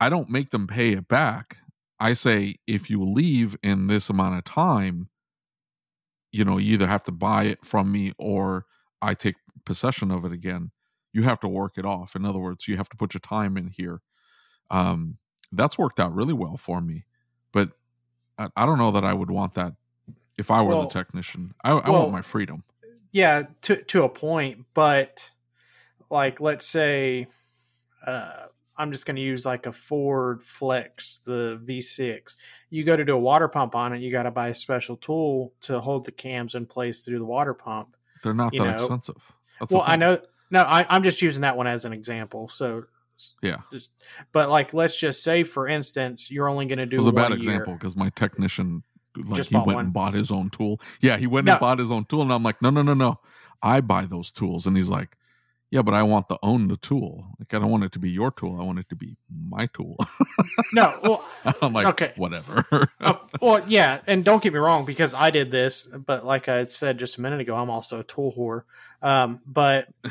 [0.00, 1.58] I don't make them pay it back.
[2.00, 5.10] I say if you leave in this amount of time,
[6.32, 8.64] you know, you either have to buy it from me or
[9.02, 10.70] I take possession of it again.
[11.12, 12.16] You have to work it off.
[12.16, 14.00] In other words, you have to put your time in here.
[14.70, 15.18] Um,
[15.52, 17.04] that's worked out really well for me,
[17.52, 17.70] but
[18.38, 19.74] I, I don't know that I would want that
[20.38, 21.54] if I were Well- the technician.
[21.62, 22.64] I, I well, want my freedom.
[23.12, 25.30] Yeah to to a point but
[26.10, 27.26] like let's say
[28.06, 28.46] uh
[28.76, 32.34] i'm just going to use like a ford flex the v6
[32.70, 34.96] you go to do a water pump on it you got to buy a special
[34.96, 38.60] tool to hold the cams in place to do the water pump They're not you
[38.60, 39.16] that know, expensive.
[39.58, 40.18] That's well i know
[40.50, 42.84] no I, i'm just using that one as an example so
[43.42, 43.90] Yeah, just
[44.32, 47.12] but like let's just say for instance you're only going to do it was a
[47.12, 47.38] bad year.
[47.38, 48.82] example because my technician
[49.16, 49.84] like Just he went one.
[49.86, 50.80] and bought his own tool.
[51.00, 51.52] Yeah, he went No.
[51.52, 53.18] and bought his own tool, and I'm like, no, no, no, no,
[53.62, 55.16] I buy those tools, and he's like,
[55.72, 57.26] yeah, but I want to own the tool.
[57.38, 58.58] Like I don't want it to be your tool.
[58.60, 59.16] I want it to be
[59.48, 59.96] my tool.
[60.72, 61.24] no well
[61.62, 62.12] I'm like, Okay.
[62.16, 62.64] whatever.
[63.00, 66.64] oh, well, yeah, and don't get me wrong, because I did this, but like I
[66.64, 68.62] said just a minute ago, I'm also a tool whore.
[69.00, 69.86] Um, but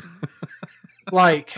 [1.12, 1.54] like,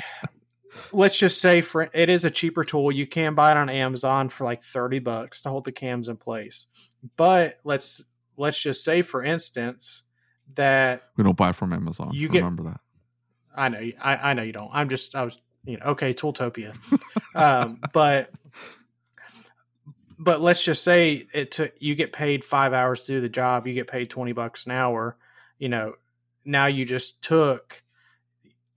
[0.92, 2.90] let's just say for it is a cheaper tool.
[2.90, 6.16] You can buy it on Amazon for like thirty bucks to hold the cams in
[6.16, 6.66] place.
[7.16, 8.04] But let's
[8.36, 10.02] let's just say, for instance,
[10.54, 12.10] that we don't buy from Amazon.
[12.12, 12.80] You get- remember that.
[13.54, 14.70] I know, you- I, I know you don't.
[14.72, 16.74] I'm just, I was, you know, okay, Tooltopia.
[17.34, 18.30] um, but,
[20.18, 23.66] but let's just say it took, you get paid five hours to do the job.
[23.66, 25.18] You get paid 20 bucks an hour.
[25.58, 25.94] You know,
[26.46, 27.82] now you just took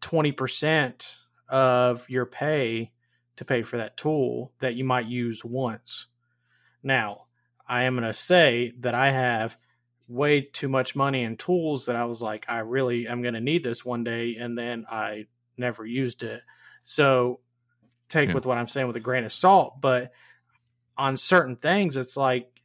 [0.02, 1.18] 20%
[1.50, 2.92] of your pay
[3.38, 6.08] to pay for that tool that you might use once.
[6.84, 7.25] Now,
[7.68, 9.58] I am going to say that I have
[10.08, 13.42] way too much money in tools that I was like, I really am going to
[13.42, 14.36] need this one day.
[14.36, 15.26] And then I
[15.58, 16.42] never used it.
[16.84, 17.40] So
[18.08, 18.36] take Yeah.
[18.36, 19.82] with what I'm saying with a grain of salt.
[19.82, 20.12] But
[20.98, 22.62] on certain things, it's like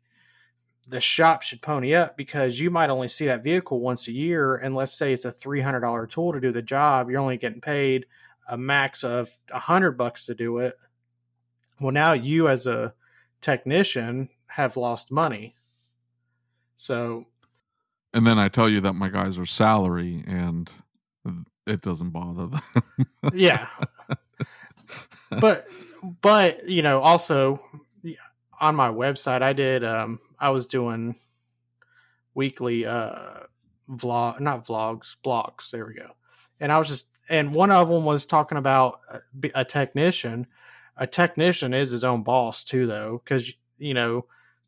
[0.87, 4.57] the shop should pony up because you might only see that vehicle once a year.
[4.57, 7.09] And let's say it's a $300 tool to do the job.
[7.09, 8.07] You're only getting paid
[8.49, 10.75] a max of a hundred bucks to do it.
[11.81, 12.95] Well, now you as a
[13.41, 15.57] technician have lost money.
[16.77, 17.25] So
[18.13, 20.71] And then I tell you that my guys are salary, and
[21.67, 22.61] it doesn't bother them.
[23.33, 23.69] yeah
[25.41, 25.67] but
[26.21, 27.63] but you know also
[28.61, 31.15] on my website i did um i was doing
[32.35, 33.41] weekly uh
[33.89, 36.11] vlog not vlogs blogs there we go
[36.59, 39.21] and i was just and one of them was talking about a,
[39.55, 40.47] a technician
[40.97, 44.25] a technician is his own boss too though because you know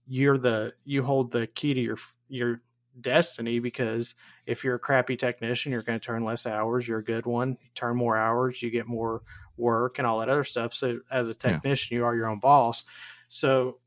[0.06, 1.98] you're the you hold the key to your
[2.28, 2.60] your
[3.00, 4.14] destiny because
[4.46, 6.86] if you're a crappy technician, you're going to turn less hours.
[6.86, 9.22] You're a good one, turn more hours, you get more
[9.56, 10.74] work and all that other stuff.
[10.74, 12.84] So as a technician, you are your own boss.
[13.28, 13.78] So,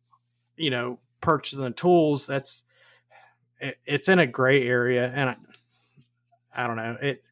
[0.57, 2.63] you know, purchasing the tools, that's
[3.59, 5.35] it, it's in a gray area, and I,
[6.55, 7.23] I don't know it.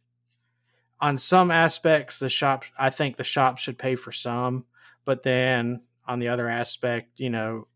[0.99, 4.65] on some aspects, the shop, I think the shop should pay for some,
[5.05, 7.67] but then on the other aspect, you know,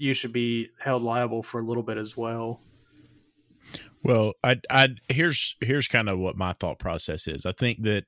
[0.00, 2.60] you should be held liable for a little bit as well.
[4.02, 7.44] Well, I, I here's here's kind of what my thought process is.
[7.44, 8.04] I think that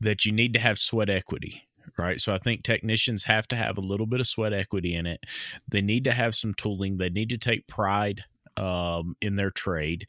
[0.00, 1.66] that you need to have sweat equity,
[1.98, 2.20] right?
[2.20, 5.24] So I think technicians have to have a little bit of sweat equity in it.
[5.68, 6.98] They need to have some tooling.
[6.98, 8.22] They need to take pride
[8.56, 10.06] um, in their trade,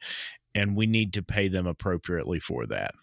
[0.54, 2.94] and we need to pay them appropriately for that.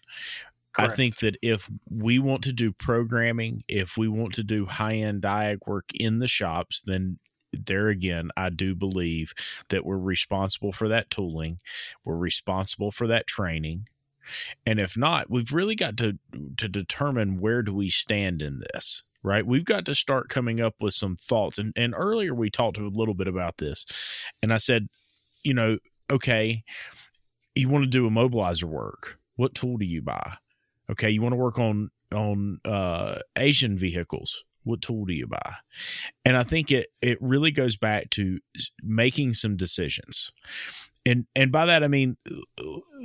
[0.71, 0.93] Correct.
[0.93, 4.95] I think that if we want to do programming, if we want to do high
[4.95, 7.19] end diag work in the shops, then
[7.53, 9.33] there again, I do believe
[9.69, 11.59] that we're responsible for that tooling,
[12.05, 13.87] we're responsible for that training.
[14.65, 16.17] And if not, we've really got to
[16.57, 19.47] to determine where do we stand in this right?
[19.47, 21.57] We've got to start coming up with some thoughts.
[21.57, 23.85] And, and earlier we talked a little bit about this.
[24.41, 24.89] And I said,
[25.43, 25.77] you know,
[26.11, 26.63] okay,
[27.55, 29.17] you want to do immobilizer work.
[29.35, 30.35] What tool do you buy?
[30.89, 35.53] Okay, you want to work on on uh, Asian vehicles what tool do you buy?
[36.25, 38.39] And i think it it really goes back to
[38.81, 40.31] making some decisions.
[41.05, 42.15] And and by that i mean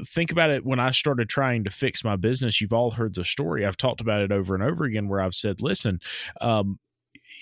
[0.07, 3.25] think about it when i started trying to fix my business you've all heard the
[3.25, 3.67] story.
[3.67, 6.01] I've talked about it over and over again where i've said listen
[6.41, 6.79] um,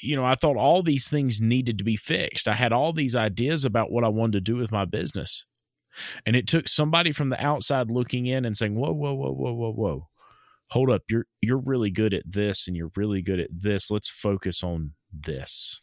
[0.03, 2.49] you know i thought all these things needed to be fixed.
[2.49, 5.45] I had all these ideas about what i wanted to do with my business.
[6.27, 9.53] And it took somebody from the outside looking in and saying whoa whoa whoa whoa
[9.53, 10.09] whoa whoa
[10.71, 13.91] hold up you're you're really good at this and you're really good at this.
[13.91, 15.81] Let's focus on this.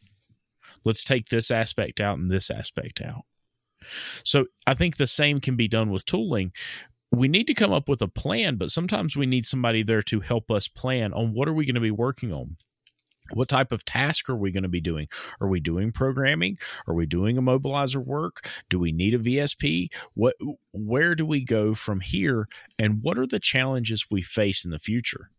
[0.85, 3.23] Let's take this aspect out and this aspect out.
[4.23, 6.51] So i think the same can be done with tooling.
[7.11, 10.19] We need to come up with a plan but sometimes we need somebody there to
[10.19, 12.57] help us plan on what are we going to be working on
[13.31, 15.07] what type of task are we going to be doing?
[15.39, 16.57] Are we doing programming?
[16.87, 18.47] Are we doing immobilizer work?
[18.69, 19.91] Do we need a VSP?
[20.13, 20.35] What
[20.71, 22.47] where do we go from here
[22.77, 25.29] and what are the challenges we face in the future?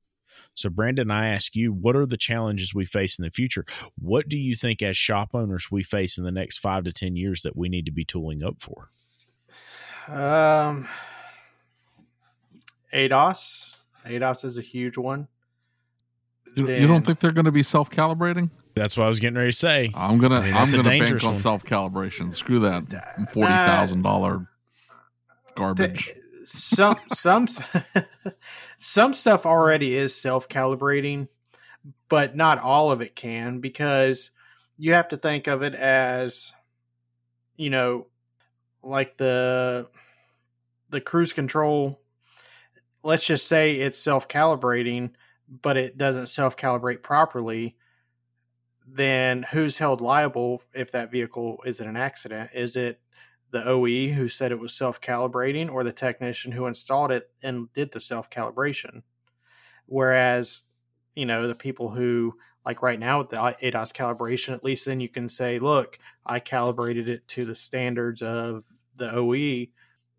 [0.54, 3.64] So Brandon, I ask you, what are the challenges we face in the future?
[3.96, 7.16] What do you think as shop owners we face in the next 5 to 10
[7.16, 8.90] years that we need to be tooling up for?
[10.08, 10.88] Um
[12.92, 13.76] ADAS.
[14.06, 15.28] ADAS is a huge one.
[16.54, 18.50] You, you don't think they're going to be self calibrating?
[18.74, 19.92] That's what I was getting ready to say.
[19.94, 22.34] I'm gonna I am gonna bank on self calibration.
[22.34, 24.48] Screw that forty thousand dollar
[25.54, 26.12] garbage.
[26.44, 27.46] Some some
[28.78, 31.28] some stuff already is self calibrating,
[32.08, 34.32] but not all of it can because
[34.76, 36.52] you have to think of it as
[37.56, 38.06] you know
[38.82, 39.88] like the
[40.90, 42.00] the cruise control
[43.02, 45.10] let's just say it's self calibrating
[45.48, 47.76] but it doesn't self calibrate properly,
[48.86, 52.50] then who's held liable if that vehicle is in an accident?
[52.54, 53.00] Is it
[53.50, 57.72] the OE who said it was self calibrating or the technician who installed it and
[57.72, 59.02] did the self calibration?
[59.86, 60.64] Whereas,
[61.14, 65.00] you know, the people who, like right now with the ADAS calibration, at least then
[65.00, 68.64] you can say, look, I calibrated it to the standards of
[68.96, 69.66] the OE.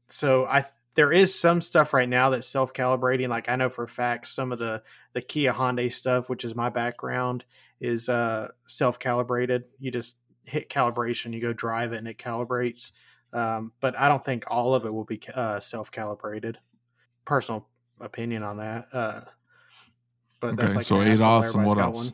[0.08, 0.66] So I
[0.96, 3.28] there is some stuff right now that's self calibrating.
[3.30, 4.82] Like I know for a fact some of the
[5.14, 7.46] the Kia Hyundai stuff, which is my background,
[7.80, 9.66] is uh, self calibrated.
[9.80, 12.92] You just hit calibration, you go drive it, and it calibrates.
[13.34, 16.58] Um, but I don't think all of it will be uh, self calibrated.
[17.26, 17.68] Personal
[18.00, 18.88] opinion on that.
[18.94, 19.22] Uh,
[20.40, 21.66] but okay, that's like so ADAS awesome.
[21.66, 22.14] what else?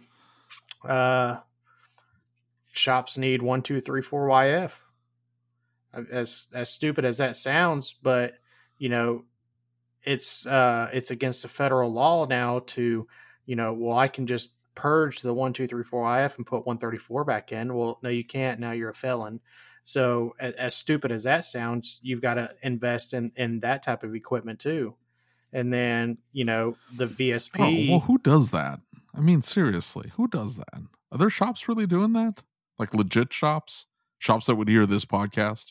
[0.84, 0.92] One.
[0.92, 1.40] Uh,
[2.72, 4.82] shops need one, two, three, four YF.
[6.12, 8.36] As as stupid as that sounds, but
[8.82, 9.24] you know,
[10.02, 13.08] it's uh, it's against the federal law now to,
[13.46, 16.66] you know, well, I can just purge the one, two, three, four YF and put
[16.66, 17.76] 134 back in.
[17.76, 18.60] Well, no, you can't.
[18.60, 19.40] Now you're a felon.
[19.84, 24.02] So, as, as stupid as that sounds, you've got to invest in in that type
[24.02, 24.96] of equipment too.
[25.54, 27.88] And then, you know, the VSP.
[27.88, 28.80] Oh, well, who does that?
[29.14, 30.82] I mean, seriously, who does that?
[31.12, 32.42] Are there shops really doing that?
[32.80, 33.86] Like legit shops?
[34.18, 35.68] Shops that would hear this podcast?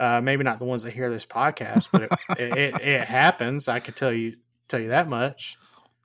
[0.00, 3.68] Uh, maybe not the ones that hear this podcast, but it, it, it, it, happens.
[3.68, 4.36] I could tell you
[4.66, 5.58] tell you that much.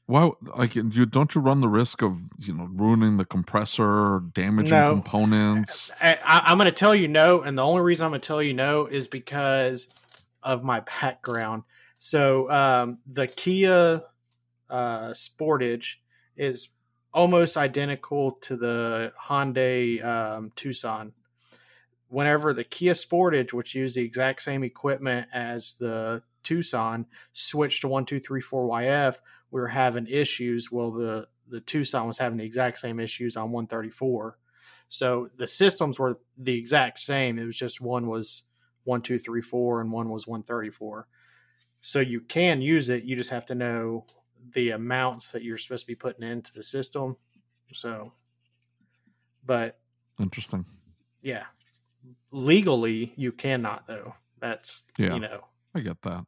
[0.07, 4.71] Well, like you don't you run the risk of you know ruining the compressor, damaging
[4.71, 4.89] no.
[4.91, 5.93] components?
[6.01, 8.43] I, am going to tell you no, and the only reason I'm going to tell
[8.43, 9.87] you no is because
[10.43, 11.63] of my background.
[11.97, 14.03] So um, the Kia
[14.69, 15.95] uh, Sportage
[16.35, 16.67] is
[17.13, 21.13] almost identical to the Hyundai um, Tucson
[22.09, 27.87] whenever the Kia Sportage, which used the exact same equipment as the Tucson, switched to
[27.87, 29.17] 1234YF,
[29.51, 30.71] we were having issues.
[30.71, 34.37] Well, the, the Tucson was having the exact same issues on 134.
[34.87, 37.39] So the systems were the exact same.
[37.39, 38.43] It was just one was
[38.83, 41.07] 1234 and one was 134.
[41.81, 43.03] So you can use it.
[43.03, 44.05] You just have to know
[44.53, 47.17] the amounts that you're supposed to be putting into the system.
[47.73, 48.13] So,
[49.45, 49.79] but
[50.19, 50.65] Interesting.
[51.21, 51.45] yeah,
[52.35, 54.13] legally you cannot though.
[54.39, 55.13] That's Yeah.
[55.13, 56.25] you know I get that.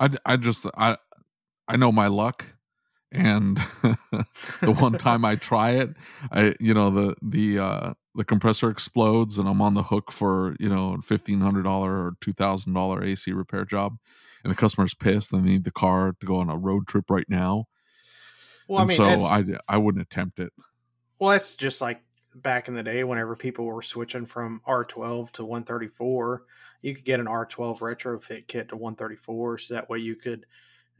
[0.00, 0.96] I I just I
[1.68, 2.44] I know my luck,
[3.12, 3.56] and
[4.60, 5.90] the one time I try it,
[6.32, 10.56] I you know the the uh, the compressor explodes, and I'm on the hook for
[10.58, 13.96] you know fifteen hundred dollar or two thousand dollar AC repair job,
[14.42, 17.10] and the customer's pissed and they need the car to go on a road trip
[17.10, 17.66] right now.
[18.66, 20.52] Well, I mean, so I I wouldn't attempt it.
[21.18, 22.00] well, that's just like
[22.34, 26.44] back in the day whenever people were switching from R12 to 134,
[26.82, 29.58] you could get an R12 retrofit kit to 134.
[29.58, 30.46] So that way you could,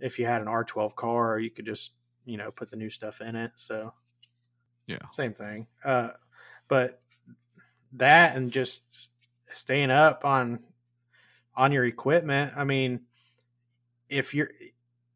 [0.01, 1.93] if you had an R12 car, you could just,
[2.25, 3.53] you know, put the new stuff in it.
[3.57, 3.93] So,
[4.87, 4.99] Yeah.
[5.13, 5.67] same thing.
[5.85, 6.11] Uh,
[6.69, 7.03] but
[7.93, 9.13] that and just
[9.53, 10.65] staying up on
[11.57, 12.53] on your equipment.
[12.57, 13.07] I mean,
[14.09, 14.51] if you're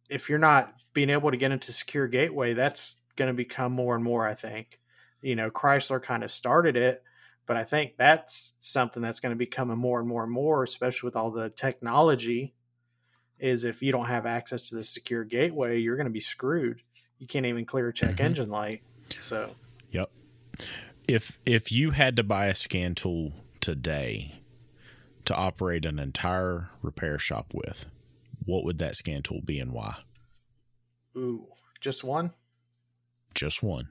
[0.08, 3.94] if you're not being able to get into secure gateway, that's going to become more
[3.94, 4.26] and more.
[4.26, 4.80] I think,
[5.22, 7.02] you know, Chrysler kind of started it,
[7.46, 10.62] but I think that's something that's going to be coming more and more and more,
[10.62, 12.54] especially with all the technology.
[13.40, 16.82] Is if you don't have access to the secure gateway, you're going to be screwed.
[17.18, 18.24] You can't even clear a check Mhm.
[18.24, 18.82] engine light.
[19.20, 19.54] So
[19.90, 20.10] Yep.
[21.06, 24.42] If if you had to buy a scan tool today
[25.24, 27.86] to operate an entire repair shop with,
[28.44, 30.02] what would that scan tool be and why?
[31.16, 31.46] Ooh,
[31.80, 32.32] just one.
[33.34, 33.88] Just one.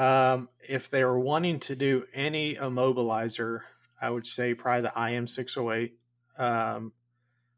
[0.00, 3.60] Um, if they were wanting to do any immobilizer,
[4.00, 5.94] I would say probably the IM six hundred eight.
[6.38, 6.92] Um,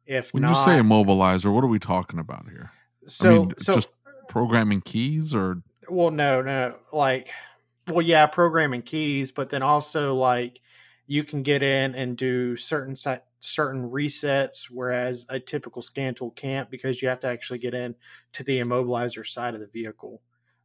[0.06, 2.72] if When not, you say immobilizer, what are we talking about here?
[3.06, 3.90] so I mean, so just
[4.28, 7.30] programming keys or well, no, no, like,
[7.86, 10.60] well, yeah, programming keys, but then also like
[11.06, 16.70] you can get in and do certain certain resets, whereas a typical scan tool can't
[16.70, 17.94] because you have to actually get in
[18.32, 20.22] to the immobilizer side of the vehicle.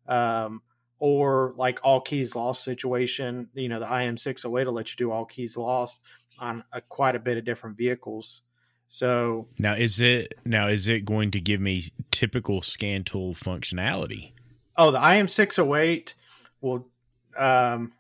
[0.08, 0.64] Um,
[1.00, 4.92] or like all keys lost situation, you know, the IM six hundred eight will let
[4.92, 6.02] you do all keys lost
[6.40, 8.42] on a, quite a bit of different vehicles.
[8.88, 14.32] So Now is it now is it going to give me typical scan tool functionality?
[14.76, 16.16] Oh, the IM six hundred eight
[16.62, 16.88] will
[17.38, 17.94] um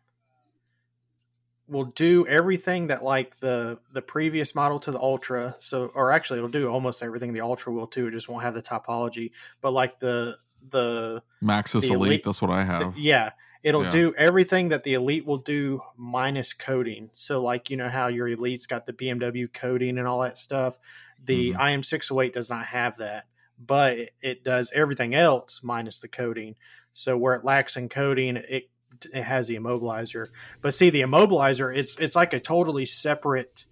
[1.67, 5.55] will do everything that like the the previous model to the Ultra.
[5.59, 8.07] So, or actually, it'll do almost everything the Ultra will too.
[8.07, 9.31] It just won't have the topology.
[9.61, 10.37] But like the
[10.69, 12.97] the, MaxiSys The Elite, Elite- that's what I the have.
[12.97, 13.31] yeah,
[13.63, 13.89] it'll Yeah.
[13.89, 17.09] do everything that the Elite will do minus coding.
[17.13, 20.77] So, like you know how your Elite's got the BMW coding and all that stuff.
[21.23, 21.59] The Mhm.
[21.73, 23.25] IM six hundred eight does not have that,
[23.59, 26.55] but it, it does everything else minus the coding.
[26.93, 28.69] So where it lacks in coding, it
[29.13, 30.29] it has the immobilizer.
[30.61, 33.65] But see, the immobilizer, it's it's like a totally separate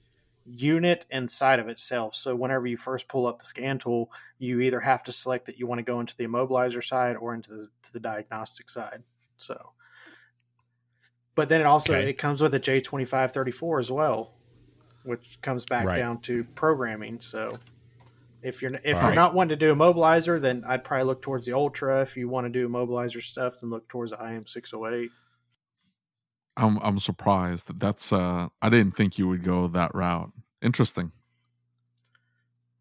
[0.45, 2.15] unit inside of itself.
[2.15, 5.57] So whenever you first pull up the scan tool, you either have to select that
[5.57, 9.03] you want to go into the immobilizer side or into the to the diagnostic side.
[9.37, 9.71] So,
[11.35, 12.09] but then it also Okay.
[12.09, 14.35] it comes with a J twenty five thirty four as well,
[15.03, 15.97] which comes back Right.
[15.99, 17.19] down to programming.
[17.19, 17.59] So.
[18.43, 19.15] If you're if All you're right.
[19.15, 22.01] not wanting to do immobilizer, then I'd probably look towards the Ultra.
[22.03, 25.11] If you want to do immobilizer stuff, then look towards the IM six hundred eight.
[26.57, 30.31] I'm I'm surprised that that's uh I didn't think you would go that route.
[30.61, 31.11] Interesting.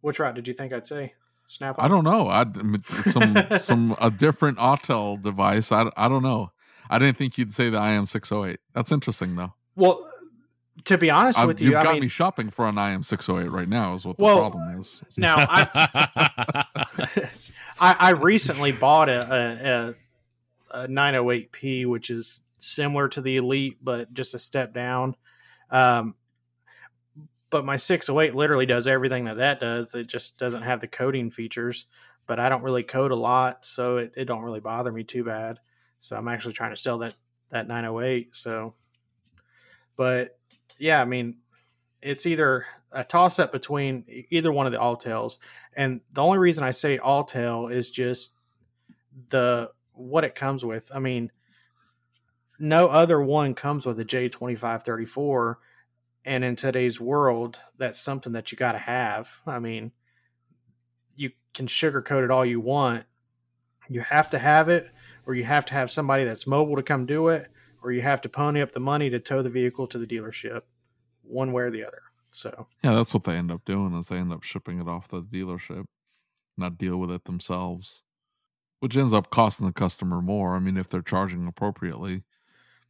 [0.00, 1.14] Which route did you think I'd say?
[1.46, 1.76] Snap.
[1.78, 2.28] I don't know.
[2.28, 2.44] I
[3.10, 5.72] some some a different Autel device.
[5.72, 6.52] I I don't know.
[6.88, 8.60] I didn't think you'd say the IM six hundred eight.
[8.74, 9.52] That's interesting though.
[9.76, 10.08] Well,
[10.84, 13.02] to be honest I've- with you've you, I got mean, me shopping for an IM
[13.02, 13.94] six hundred eight right now.
[13.94, 15.02] Is what the Well, problem is.
[15.18, 16.64] now I,
[17.80, 19.94] I I recently bought a
[20.72, 25.16] a, a, a 908p, which is similar to the Elite, but just a step down.
[25.70, 26.14] Um,
[27.50, 29.94] but my 608 literally does everything that that does.
[29.94, 31.86] It just doesn't have the coding features.
[32.26, 35.24] But I don't really code a lot, so it, it don't really bother me too
[35.24, 35.60] bad.
[35.98, 37.14] So I'm actually trying to sell that
[37.50, 38.34] that 908.
[38.34, 38.74] So,
[39.96, 40.38] but
[40.78, 41.36] yeah, I mean,
[42.00, 45.38] it's either a toss up between either one of the Autels,
[45.76, 48.34] and the only reason I say Autel is just
[49.28, 50.90] the what it comes with.
[50.94, 51.30] I mean,
[52.58, 55.58] no other one comes with a J twenty five thirty four,
[56.24, 59.40] and in today's world, that's something that you got to have.
[59.46, 59.92] I mean,
[61.16, 63.04] you can sugarcoat it all you want.
[63.88, 64.90] You have to have it,
[65.26, 67.48] or you have to have somebody that's mobile to come do it,
[67.82, 70.62] or you have to pony up the money to tow the vehicle to the dealership,
[71.22, 72.02] one way or the other.
[72.32, 75.06] So, Yeah, that's what they end up doing is they end up shipping it off
[75.08, 75.84] the dealership,
[76.56, 78.02] not deal with it themselves,
[78.80, 80.56] which ends up costing the customer more.
[80.56, 82.22] I mean, if they're charging appropriately.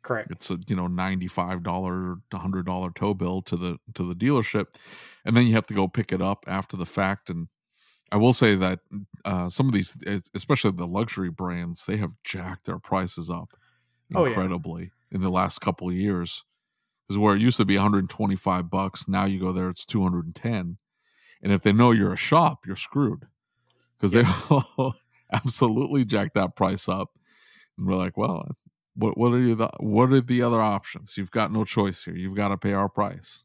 [0.05, 0.31] Correct.
[0.31, 4.07] It's a you know ninety five dollar to hundred dollar tow bill to the to
[4.09, 4.67] the dealership,
[5.25, 7.31] and then you have to go pick it up after the fact.
[7.31, 7.49] And
[8.13, 8.81] I will say that
[9.25, 9.97] uh, some of these,
[10.35, 13.55] especially the luxury brands, they have jacked their prices up
[14.15, 14.31] Oh, yeah.
[14.31, 16.45] incredibly in the last couple of years.
[17.11, 20.79] Is where it used to be 125 bucks, now you go there, it's 210.
[21.43, 23.27] And if they know you're a shop, you're screwed.
[23.99, 24.25] Because they
[25.33, 27.11] absolutely jacked that price up.
[27.79, 28.49] And we're like, well,
[28.97, 31.17] what what are you the, what are the other options?
[31.17, 32.15] You've got no choice here.
[32.15, 33.43] You've got to pay our price.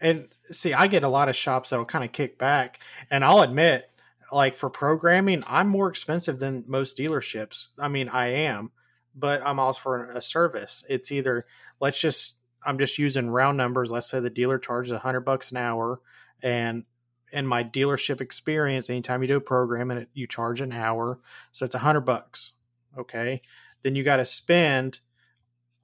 [0.00, 2.80] And see, I get a lot of shops that'll kind of kick back,
[3.10, 3.90] and I'll admit,
[4.30, 7.68] like for programming, I'm more expensive than most dealerships.
[7.78, 8.72] I mean, I am,
[9.14, 10.84] but I'm also for a service.
[10.88, 11.46] It's either
[11.80, 13.90] let's just I'm just using round numbers.
[13.90, 16.00] Let's say the dealer charges a hundred bucks an hour,
[16.42, 16.84] and
[17.32, 21.20] in my dealership experience, anytime you do a program and it, you charge an hour,
[21.52, 22.52] so it's a hundred bucks.
[22.98, 23.42] Okay,
[23.86, 24.98] then you got to spend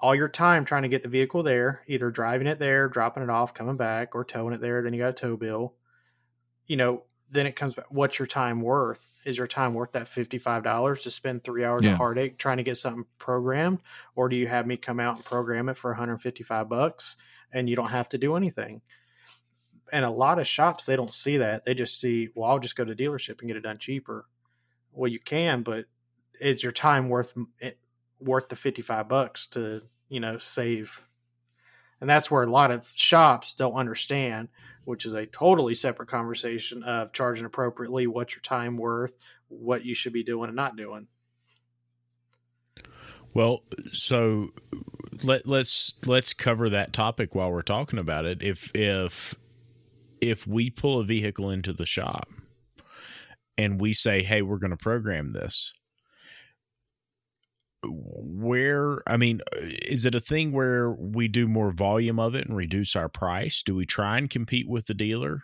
[0.01, 3.31] all your time trying to get the vehicle there, either driving it there, dropping it
[3.31, 4.83] off, coming back, or towing it there.
[4.83, 5.75] Then you got a tow bill.
[6.67, 7.85] You know, then it comes back.
[7.91, 9.09] What's your time worth?
[9.25, 11.93] Is your time worth that fifty-five dollars to spend three hours Yeah.
[11.93, 13.79] of heartache trying to get something programmed,
[14.17, 17.15] or do you have me come out and program it for one hundred fifty-five bucks
[17.53, 18.83] and you don't have to do anything?
[19.93, 21.65] And a lot of shops they don't see that.
[21.65, 24.27] They just see, well, I'll just go to the dealership and get it done cheaper.
[24.91, 25.85] Well, you can, but
[26.41, 27.79] is your time worth it,
[28.23, 31.07] worth the 55 bucks to you know save
[32.01, 34.49] and that's where a lot of shops don't understand
[34.85, 39.13] which is a totally separate conversation of charging appropriately what's your time worth
[39.49, 41.07] what you should be doing and not doing
[43.35, 43.63] Well,
[43.93, 44.51] so
[45.25, 48.43] let let's let's cover that topic while we're talking about it.
[48.43, 49.35] If if
[50.21, 52.29] if we pull a vehicle into the shop
[53.57, 55.73] and we say, "Hey, we're going to program this,"
[57.85, 62.57] where I mean, is it a thing where we do more volume of it and
[62.57, 63.63] reduce our price?
[63.63, 65.41] Do we try and compete with the dealer?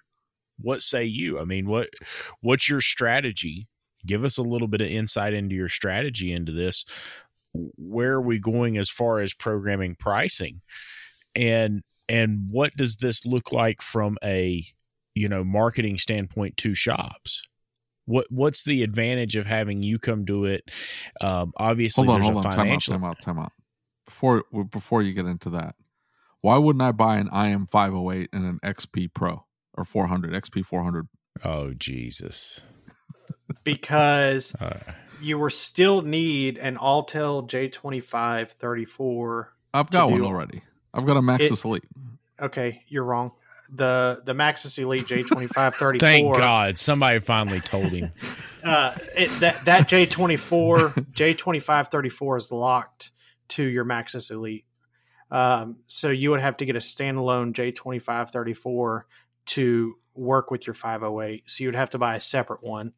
[0.61, 1.39] What say you?
[1.39, 1.89] I mean, what
[2.41, 3.69] what's your strategy?
[4.07, 6.85] Give us a little bit of insight into your strategy into this
[7.53, 10.61] where are we going as far as programming pricing
[11.35, 14.65] and and what does this look like from a
[15.15, 17.43] you know marketing standpoint to shops
[18.09, 20.69] what what's the advantage of having you come do it
[21.21, 22.55] um obviously Hold on, there's hold a on.
[22.55, 23.53] Time out, financial time out, time out.
[24.07, 25.75] Before before you get into that,
[26.41, 29.45] why wouldn't I buy an IM 508 and an XP Pro
[29.75, 31.07] or 400 XP 400?
[31.45, 32.63] oh jesus
[33.65, 34.79] because uh,
[35.21, 40.63] you will still need an Autel J25 34 I've got one already.
[40.95, 41.85] I've got a MaxiSys Elite.
[42.41, 43.33] okay you're wrong
[43.71, 48.13] the the MaxiSys Elite J25 34 thank god somebody finally told him
[48.65, 53.13] uh, it, that that J twenty four J twenty five thirty four is locked
[53.49, 54.65] to your MaxiSys Elite.
[55.31, 59.07] Um, so you would have to get a standalone J twenty five thirty four
[59.47, 61.51] to work with your five hundred eight.
[61.51, 62.93] So you'd have to buy a separate one.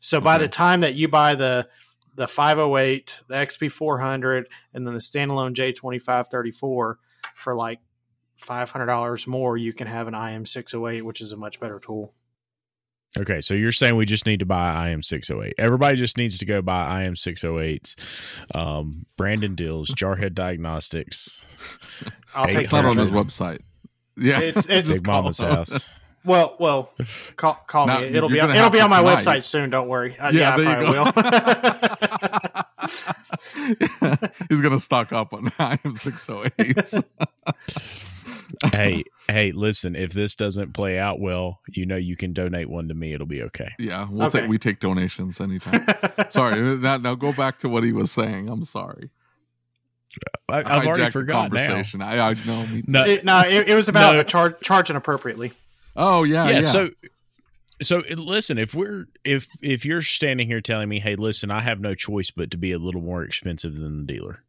[0.00, 1.68] So by the time that you buy the
[2.14, 6.28] the five hundred eight, the XP four hundred, and then the standalone J twenty five
[6.28, 6.98] thirty four
[7.34, 7.80] for like
[8.44, 11.36] five hundred dollars more, you can have an IM six hundred eight, which is a
[11.36, 12.12] much better tool.
[13.16, 15.54] Okay, so you're saying we just need to buy IM six oh eight.
[15.56, 17.94] Everybody just needs to go buy IM six oh eights.
[18.54, 21.46] Um, Brandon Dills, Jarhead Diagnostics,
[22.34, 23.60] I'll take It's not on his website.
[24.16, 25.90] Yeah, It's- it's- Just Big Mama's call house.
[26.26, 26.90] Well, well,
[27.36, 28.06] call, call Now, me.
[28.06, 29.18] It'll be on, it'll be on my tonight.
[29.18, 29.68] website soon.
[29.68, 30.16] Don't worry.
[30.18, 31.44] Uh, Yeah, yeah, there I probably
[34.08, 34.24] will.
[34.48, 37.04] He's gonna stock up on IM 608s.
[38.72, 42.88] Hey, hey, listen, if this doesn't play out well, you know you can donate one
[42.88, 43.12] to me.
[43.12, 43.72] It'll be okay.
[43.78, 44.40] Yeah, we'll Okay.
[44.40, 45.86] take we take donations anytime.
[46.30, 48.48] sorry, now, now go back to what he was saying.
[48.48, 49.10] I'm sorry.
[50.48, 51.32] I, I I've already hijacked the now.
[51.42, 52.02] conversation.
[52.02, 52.66] I, I know.
[52.86, 54.22] No, It- no, it, it was about No.
[54.22, 55.52] char- charging appropriately.
[55.96, 56.60] Oh yeah, yeah, yeah.
[56.60, 56.90] so
[57.82, 61.80] so listen if we're if if you're standing here telling me hey listen i have
[61.80, 64.44] no choice but to be a little more expensive than the dealer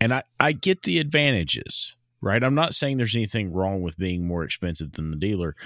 [0.00, 2.42] and i i get the advantages right?
[2.42, 5.56] I'm not saying there's anything wrong with being more expensive than the dealer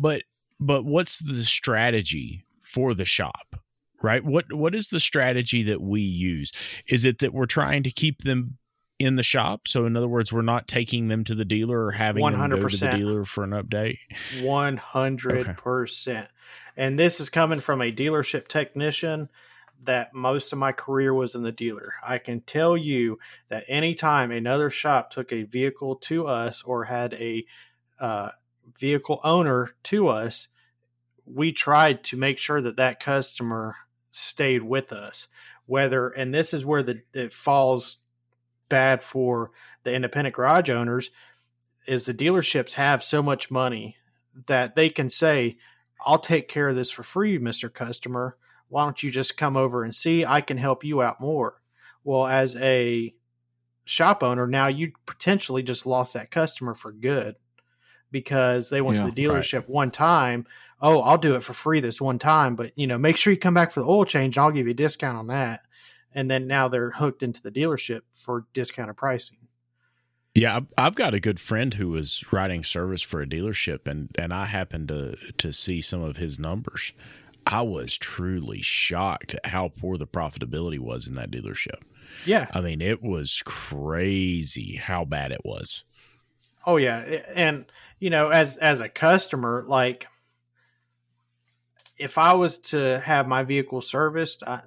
[0.00, 0.22] but
[0.58, 3.56] but what's the strategy for the shop
[4.02, 4.24] right?
[4.24, 6.52] What what is the strategy that we use?
[6.88, 8.56] Is it that we're trying to keep them
[8.98, 9.68] in the shop?
[9.68, 12.66] So in other words we're not taking them to the dealer or having them go
[12.66, 12.96] to the 100%.
[12.96, 13.98] dealer for an update?
[14.40, 16.28] One hundred percent.
[16.76, 19.28] And this is coming from a dealership technician
[19.84, 21.94] that most of my career was in the dealer.
[22.06, 27.14] I can tell you that anytime another shop took a vehicle to us or had
[27.14, 27.44] a
[27.98, 28.30] uh,
[28.78, 30.48] vehicle owner to us,
[31.24, 33.76] we tried to make sure that that customer
[34.10, 35.28] stayed with us.
[35.66, 37.98] Whether and this is where the it falls
[38.68, 39.50] bad for
[39.84, 41.10] the independent garage owners
[41.86, 43.96] is the dealerships have so much money
[44.46, 45.56] that they can say,
[46.04, 47.72] I'll take care of this for free, Mr.
[47.72, 48.36] Customer.
[48.70, 50.24] Why don't you just come over and see?
[50.24, 51.60] I can help you out more.
[52.02, 53.14] Well, as a
[53.84, 57.34] shop owner, now you potentially just lost that customer for good
[58.10, 60.46] because they went Yeah, to the dealership one time.
[60.80, 63.38] Oh, I'll do it for free this one time, but you know, make sure you
[63.38, 64.36] come back for the oil change.
[64.36, 65.60] And I'll give you a discount on that.
[66.12, 69.38] And then now they're hooked into the dealership for discounted pricing.
[70.34, 74.10] Yeah, I've- I've got a good friend who was writing service for a dealership, and
[74.16, 76.92] and I happened to to see some of his numbers.
[77.50, 81.82] I was truly shocked at how poor the profitability was in that dealership.
[82.24, 82.46] Yeah.
[82.54, 85.84] I mean, it was crazy how bad it was.
[86.64, 86.98] Oh yeah,
[87.34, 87.64] and
[87.98, 90.06] you know, as as a customer, like
[91.96, 94.62] if I was to have my vehicle serviced, I,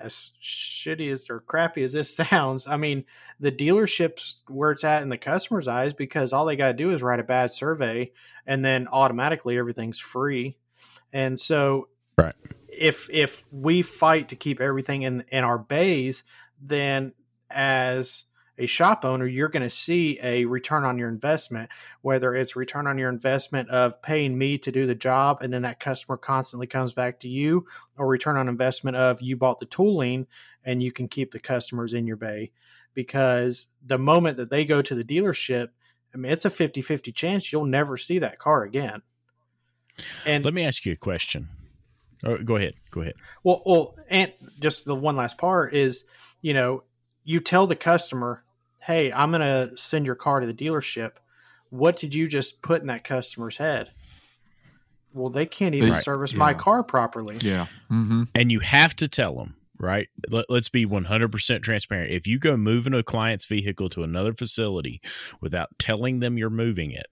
[0.00, 3.04] as shitty as or crappy as this sounds, I mean,
[3.38, 6.92] the dealership's where it's at in the customer's eyes because all they got to do
[6.92, 8.10] is write a bad survey,
[8.46, 10.56] and then automatically everything's free.
[11.12, 11.88] And so,
[12.18, 12.34] Right.
[12.68, 16.24] if if we fight to keep everything in in our bays,
[16.60, 17.12] then
[17.50, 18.24] as
[18.58, 21.70] a shop owner, you're going to see a return on your investment,
[22.00, 25.62] whether it's return on your investment of paying me to do the job and then
[25.62, 27.66] that customer constantly comes back to you,
[27.98, 30.26] or return on investment of you bought the tooling
[30.64, 32.50] and you can keep the customers in your bay.
[32.94, 35.68] Because the moment that they go to the dealership,
[36.14, 39.02] I mean, it's a 50 50 chance you'll never see that car again.
[40.24, 41.48] And Let me ask you a question.
[42.24, 42.74] Oh, go ahead.
[42.90, 43.14] Go ahead.
[43.44, 46.04] Well, well, and just the one last part is,
[46.40, 46.82] you know,
[47.24, 48.44] you tell the customer,
[48.78, 51.12] "Hey, I'm going to send your car to the dealership."
[51.70, 53.90] What did you just put in that customer's head?
[55.12, 57.38] Well, they can't even They- service my car properly.
[57.40, 57.66] Yeah.
[57.90, 58.24] Mm-hmm.
[58.34, 62.56] and you have to tell them right Let, us be 100% transparent if you go
[62.56, 65.00] moving a client's vehicle to another facility
[65.40, 67.06] without telling them you're moving it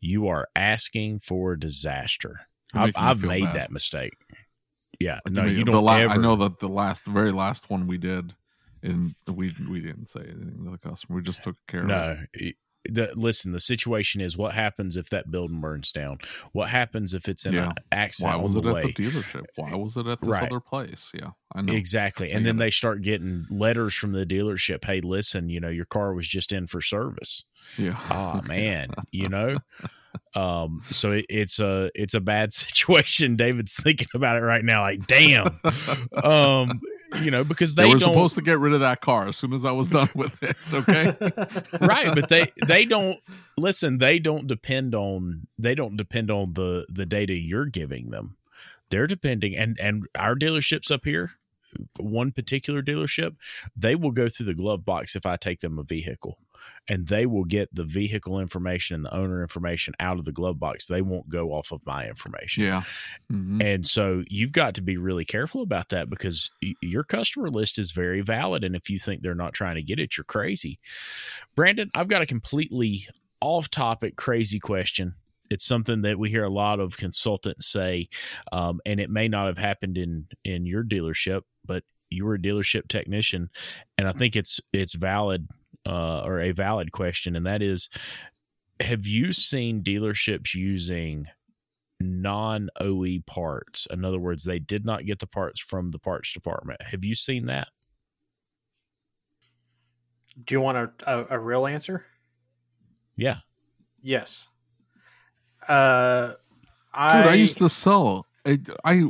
[0.00, 2.40] you are asking for disaster
[2.74, 3.56] i've, I've made bad.
[3.56, 4.12] that mistake
[5.00, 7.70] yeah Like, no you don't la- ever I know that the last, the very last
[7.70, 8.34] one we did,
[8.82, 11.16] and we we didn't say anything to the customer.
[11.16, 11.88] We just took care of it.
[11.88, 12.50] no
[12.90, 16.18] the, listen the situation is what happens if that building burns down
[16.52, 17.66] what happens if it's in Yeah.
[17.70, 19.40] an accident Why was it the at way the dealership?
[19.42, 20.44] Uh, Why was it at this Right.
[20.44, 21.10] other place?
[21.12, 21.74] Yeah, I know.
[21.74, 22.30] Exactly.
[22.30, 22.58] And then it.
[22.60, 24.84] they start getting letters from the dealership.
[24.84, 27.44] Hey, listen, you know, your car was just in for service.
[27.76, 27.98] Yeah.
[28.10, 29.58] Oh man, you know?
[30.34, 33.36] Um, so it, it's a it's a bad situation.
[33.36, 35.48] David's thinking about it right now, like, damn.
[36.22, 36.80] Um,
[37.22, 39.36] you know, because they, they, were don't supposed to get rid of that car as
[39.36, 40.56] soon as I was done with it.
[40.72, 41.16] Okay.
[41.86, 43.18] right, but they they don't
[43.56, 48.36] listen, they don't depend on they don't depend on the the data you're giving them.
[48.90, 51.32] They're depending and and our dealerships up here,
[51.98, 53.36] one particular dealership,
[53.76, 56.38] they will go through the glove box if I take them a vehicle.
[56.90, 60.58] And they will get the vehicle information and the owner information out of the glove
[60.58, 60.86] box.
[60.86, 62.64] They won't go off of my information.
[62.64, 62.82] yeah.
[63.30, 63.62] Mhm.
[63.62, 67.78] And so you've got to be really careful about that because y- your customer list
[67.78, 68.64] is very valid.
[68.64, 70.78] And if you think they're not trying to get it, you're crazy.
[71.54, 73.06] Brandon, I've got a completely
[73.40, 75.14] off topic, crazy question.
[75.50, 78.08] It's something that we hear a lot of consultants say,
[78.52, 82.38] um, and it may not have happened in in your dealership, but you were a
[82.38, 83.50] dealership technician,
[83.96, 85.48] and I think it's it's valid
[85.86, 87.88] uh, or a valid question, and that is,
[88.80, 91.26] have you seen dealerships using
[92.00, 93.86] non OE parts.
[93.90, 96.82] In other words, they did not get the parts from the parts department.
[96.82, 97.68] Have you seen that?
[100.44, 102.04] Do you want a, a, a real answer?
[103.16, 103.38] Yeah.
[104.02, 104.46] Yes.
[105.66, 106.36] Uh, Dude,
[106.94, 108.26] I, I, used to sell.
[108.46, 109.02] I, I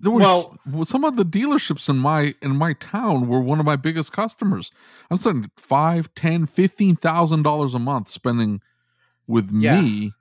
[0.00, 3.60] there were well, well, some of the dealerships in my in my town were one
[3.60, 4.70] of my biggest customers.
[5.10, 8.60] I'm spending five, ten, fifteen thousand dollars a month spending
[9.26, 9.80] with Yeah.
[9.80, 10.12] me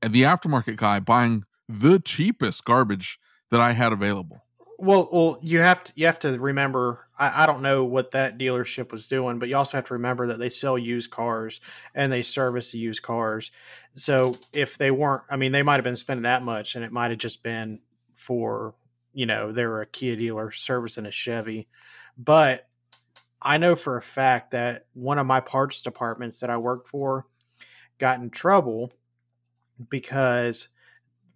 [0.00, 3.18] and the aftermarket guy buying the cheapest garbage
[3.50, 4.44] that I had available.
[4.78, 7.06] Well, well, you have to you have to remember.
[7.16, 10.26] I, I don't know what that dealership was doing, but you also have to remember
[10.26, 11.60] that they sell used cars
[11.94, 13.52] and they service the used cars.
[13.92, 16.90] So if they weren't, I mean, they might have been spending that much, and it
[16.90, 17.78] might have just been
[18.14, 18.74] for
[19.12, 21.68] you know they were a Kia dealer servicing a Chevy.
[22.16, 22.68] But
[23.40, 27.26] I know for a fact that one of my parts departments that I worked for
[27.98, 28.92] got in trouble
[29.88, 30.68] because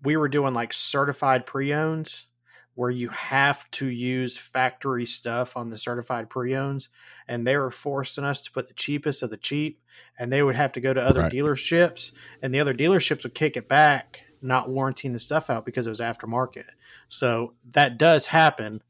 [0.03, 2.27] we were doing like certified pre-owns
[2.75, 6.91] where you have to use factory stuff on the certified pre-owns
[7.27, 9.81] and they were forcing us to put the cheapest of the cheap
[10.19, 11.33] and they would have to go to other Right.
[11.33, 12.13] dealerships
[12.43, 15.91] and the other dealerships would kick it back not warranting the stuff out because it
[15.91, 16.65] was aftermarket
[17.09, 18.83] so that does happen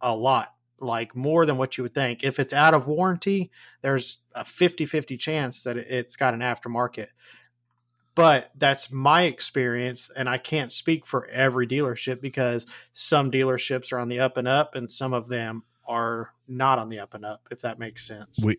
[0.00, 2.24] a lot like more than what you would think.
[2.24, 3.50] If it's out of warranty,
[3.82, 7.08] there's a 50 50 chance that it's got an aftermarket.
[8.14, 13.98] But that's my experience, and I can't speak for every dealership because some dealerships are
[13.98, 17.24] on the up and up, and some of them are not on the up and
[17.24, 18.38] up, if that makes sense.
[18.42, 18.56] We,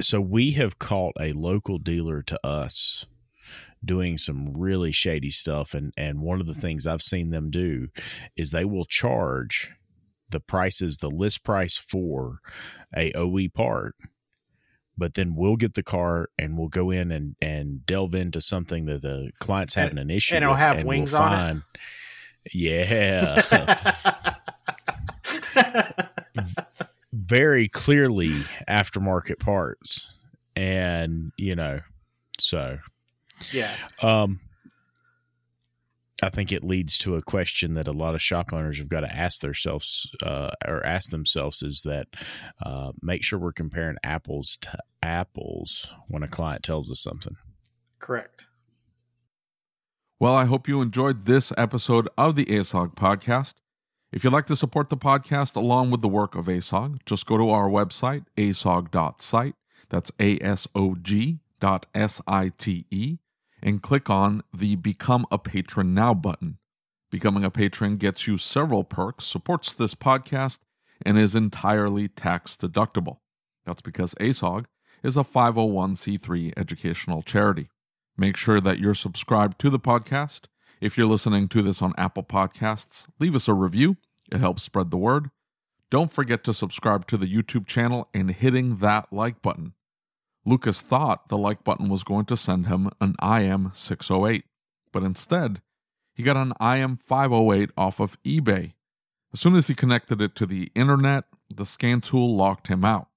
[0.00, 3.06] so we have caught a local dealer to us
[3.86, 7.88] doing some really shady stuff and and one of the things I've seen them do
[8.36, 9.72] is they will charge
[10.30, 12.38] the prices the list price for
[12.96, 13.94] a OE part
[14.98, 18.86] but then we'll get the car and we'll go in and and delve into something
[18.86, 21.62] that the client's having an issue and it'll have and wings we'll on find,
[22.52, 23.42] yeah.
[27.12, 28.30] Very clearly
[28.68, 30.10] aftermarket parts.
[30.54, 31.80] And you know
[32.38, 32.78] so
[33.52, 33.74] yeah.
[34.02, 34.40] um
[36.22, 39.00] I think it leads to a question that a lot of shop owners have got
[39.00, 42.06] to ask themselves uh, or ask themselves is that
[42.64, 47.36] uh, make sure we're comparing apples to apples when a client tells us something.
[47.98, 48.46] Correct.
[50.18, 53.54] Well, I hope you enjoyed this episode of the ASOG podcast.
[54.10, 57.36] If you'd like to support the podcast along with the work of ASOG, just go
[57.36, 59.54] to our website, asog.site.
[59.90, 63.18] That's A S O G dot S I T E
[63.66, 66.58] and click on the Become a Patron Now button.
[67.10, 70.60] Becoming a patron gets you several perks, supports this podcast,
[71.04, 73.18] and is entirely tax deductible.
[73.66, 74.66] That's because ASOG
[75.02, 77.68] is a 501c3 educational charity.
[78.16, 80.42] Make sure that you're subscribed to the podcast.
[80.80, 83.96] If you're listening to this on Apple Podcasts, leave us a review.
[84.30, 85.30] It helps spread the word.
[85.90, 89.74] Don't forget to subscribe to the YouTube channel and hitting that like button.
[90.46, 94.44] Lucas thought the like button was going to send him an IM 608,
[94.92, 95.60] but instead,
[96.14, 98.74] he got an IM 508 off of eBay.
[99.34, 103.08] As soon as he connected it to the internet, the scan tool locked him out.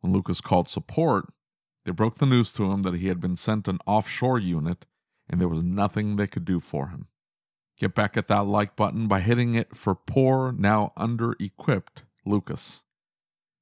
[0.00, 1.26] When Lucas called support,
[1.84, 4.86] they broke the news to him that he had been sent an offshore unit
[5.28, 7.08] and there was nothing they could do for him.
[7.78, 12.82] Get back at that like button by hitting it for poor, now under equipped Lucas.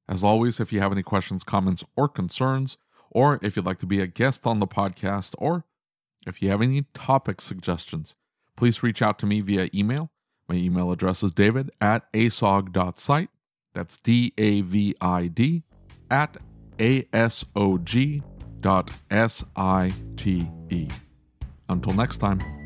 [0.08, 2.78] As always, if you have any questions, comments, or concerns,
[3.16, 5.64] or if you'd like to be a guest on the podcast, or
[6.26, 8.14] if you have any topic suggestions,
[8.56, 10.10] please reach out to me via email.
[10.50, 13.30] My email address is david at asog.site.
[13.72, 15.62] That's D A V I D
[16.10, 16.36] at
[16.78, 18.22] A S O G
[18.60, 20.86] dot S I T E.
[21.70, 22.65] Until next time.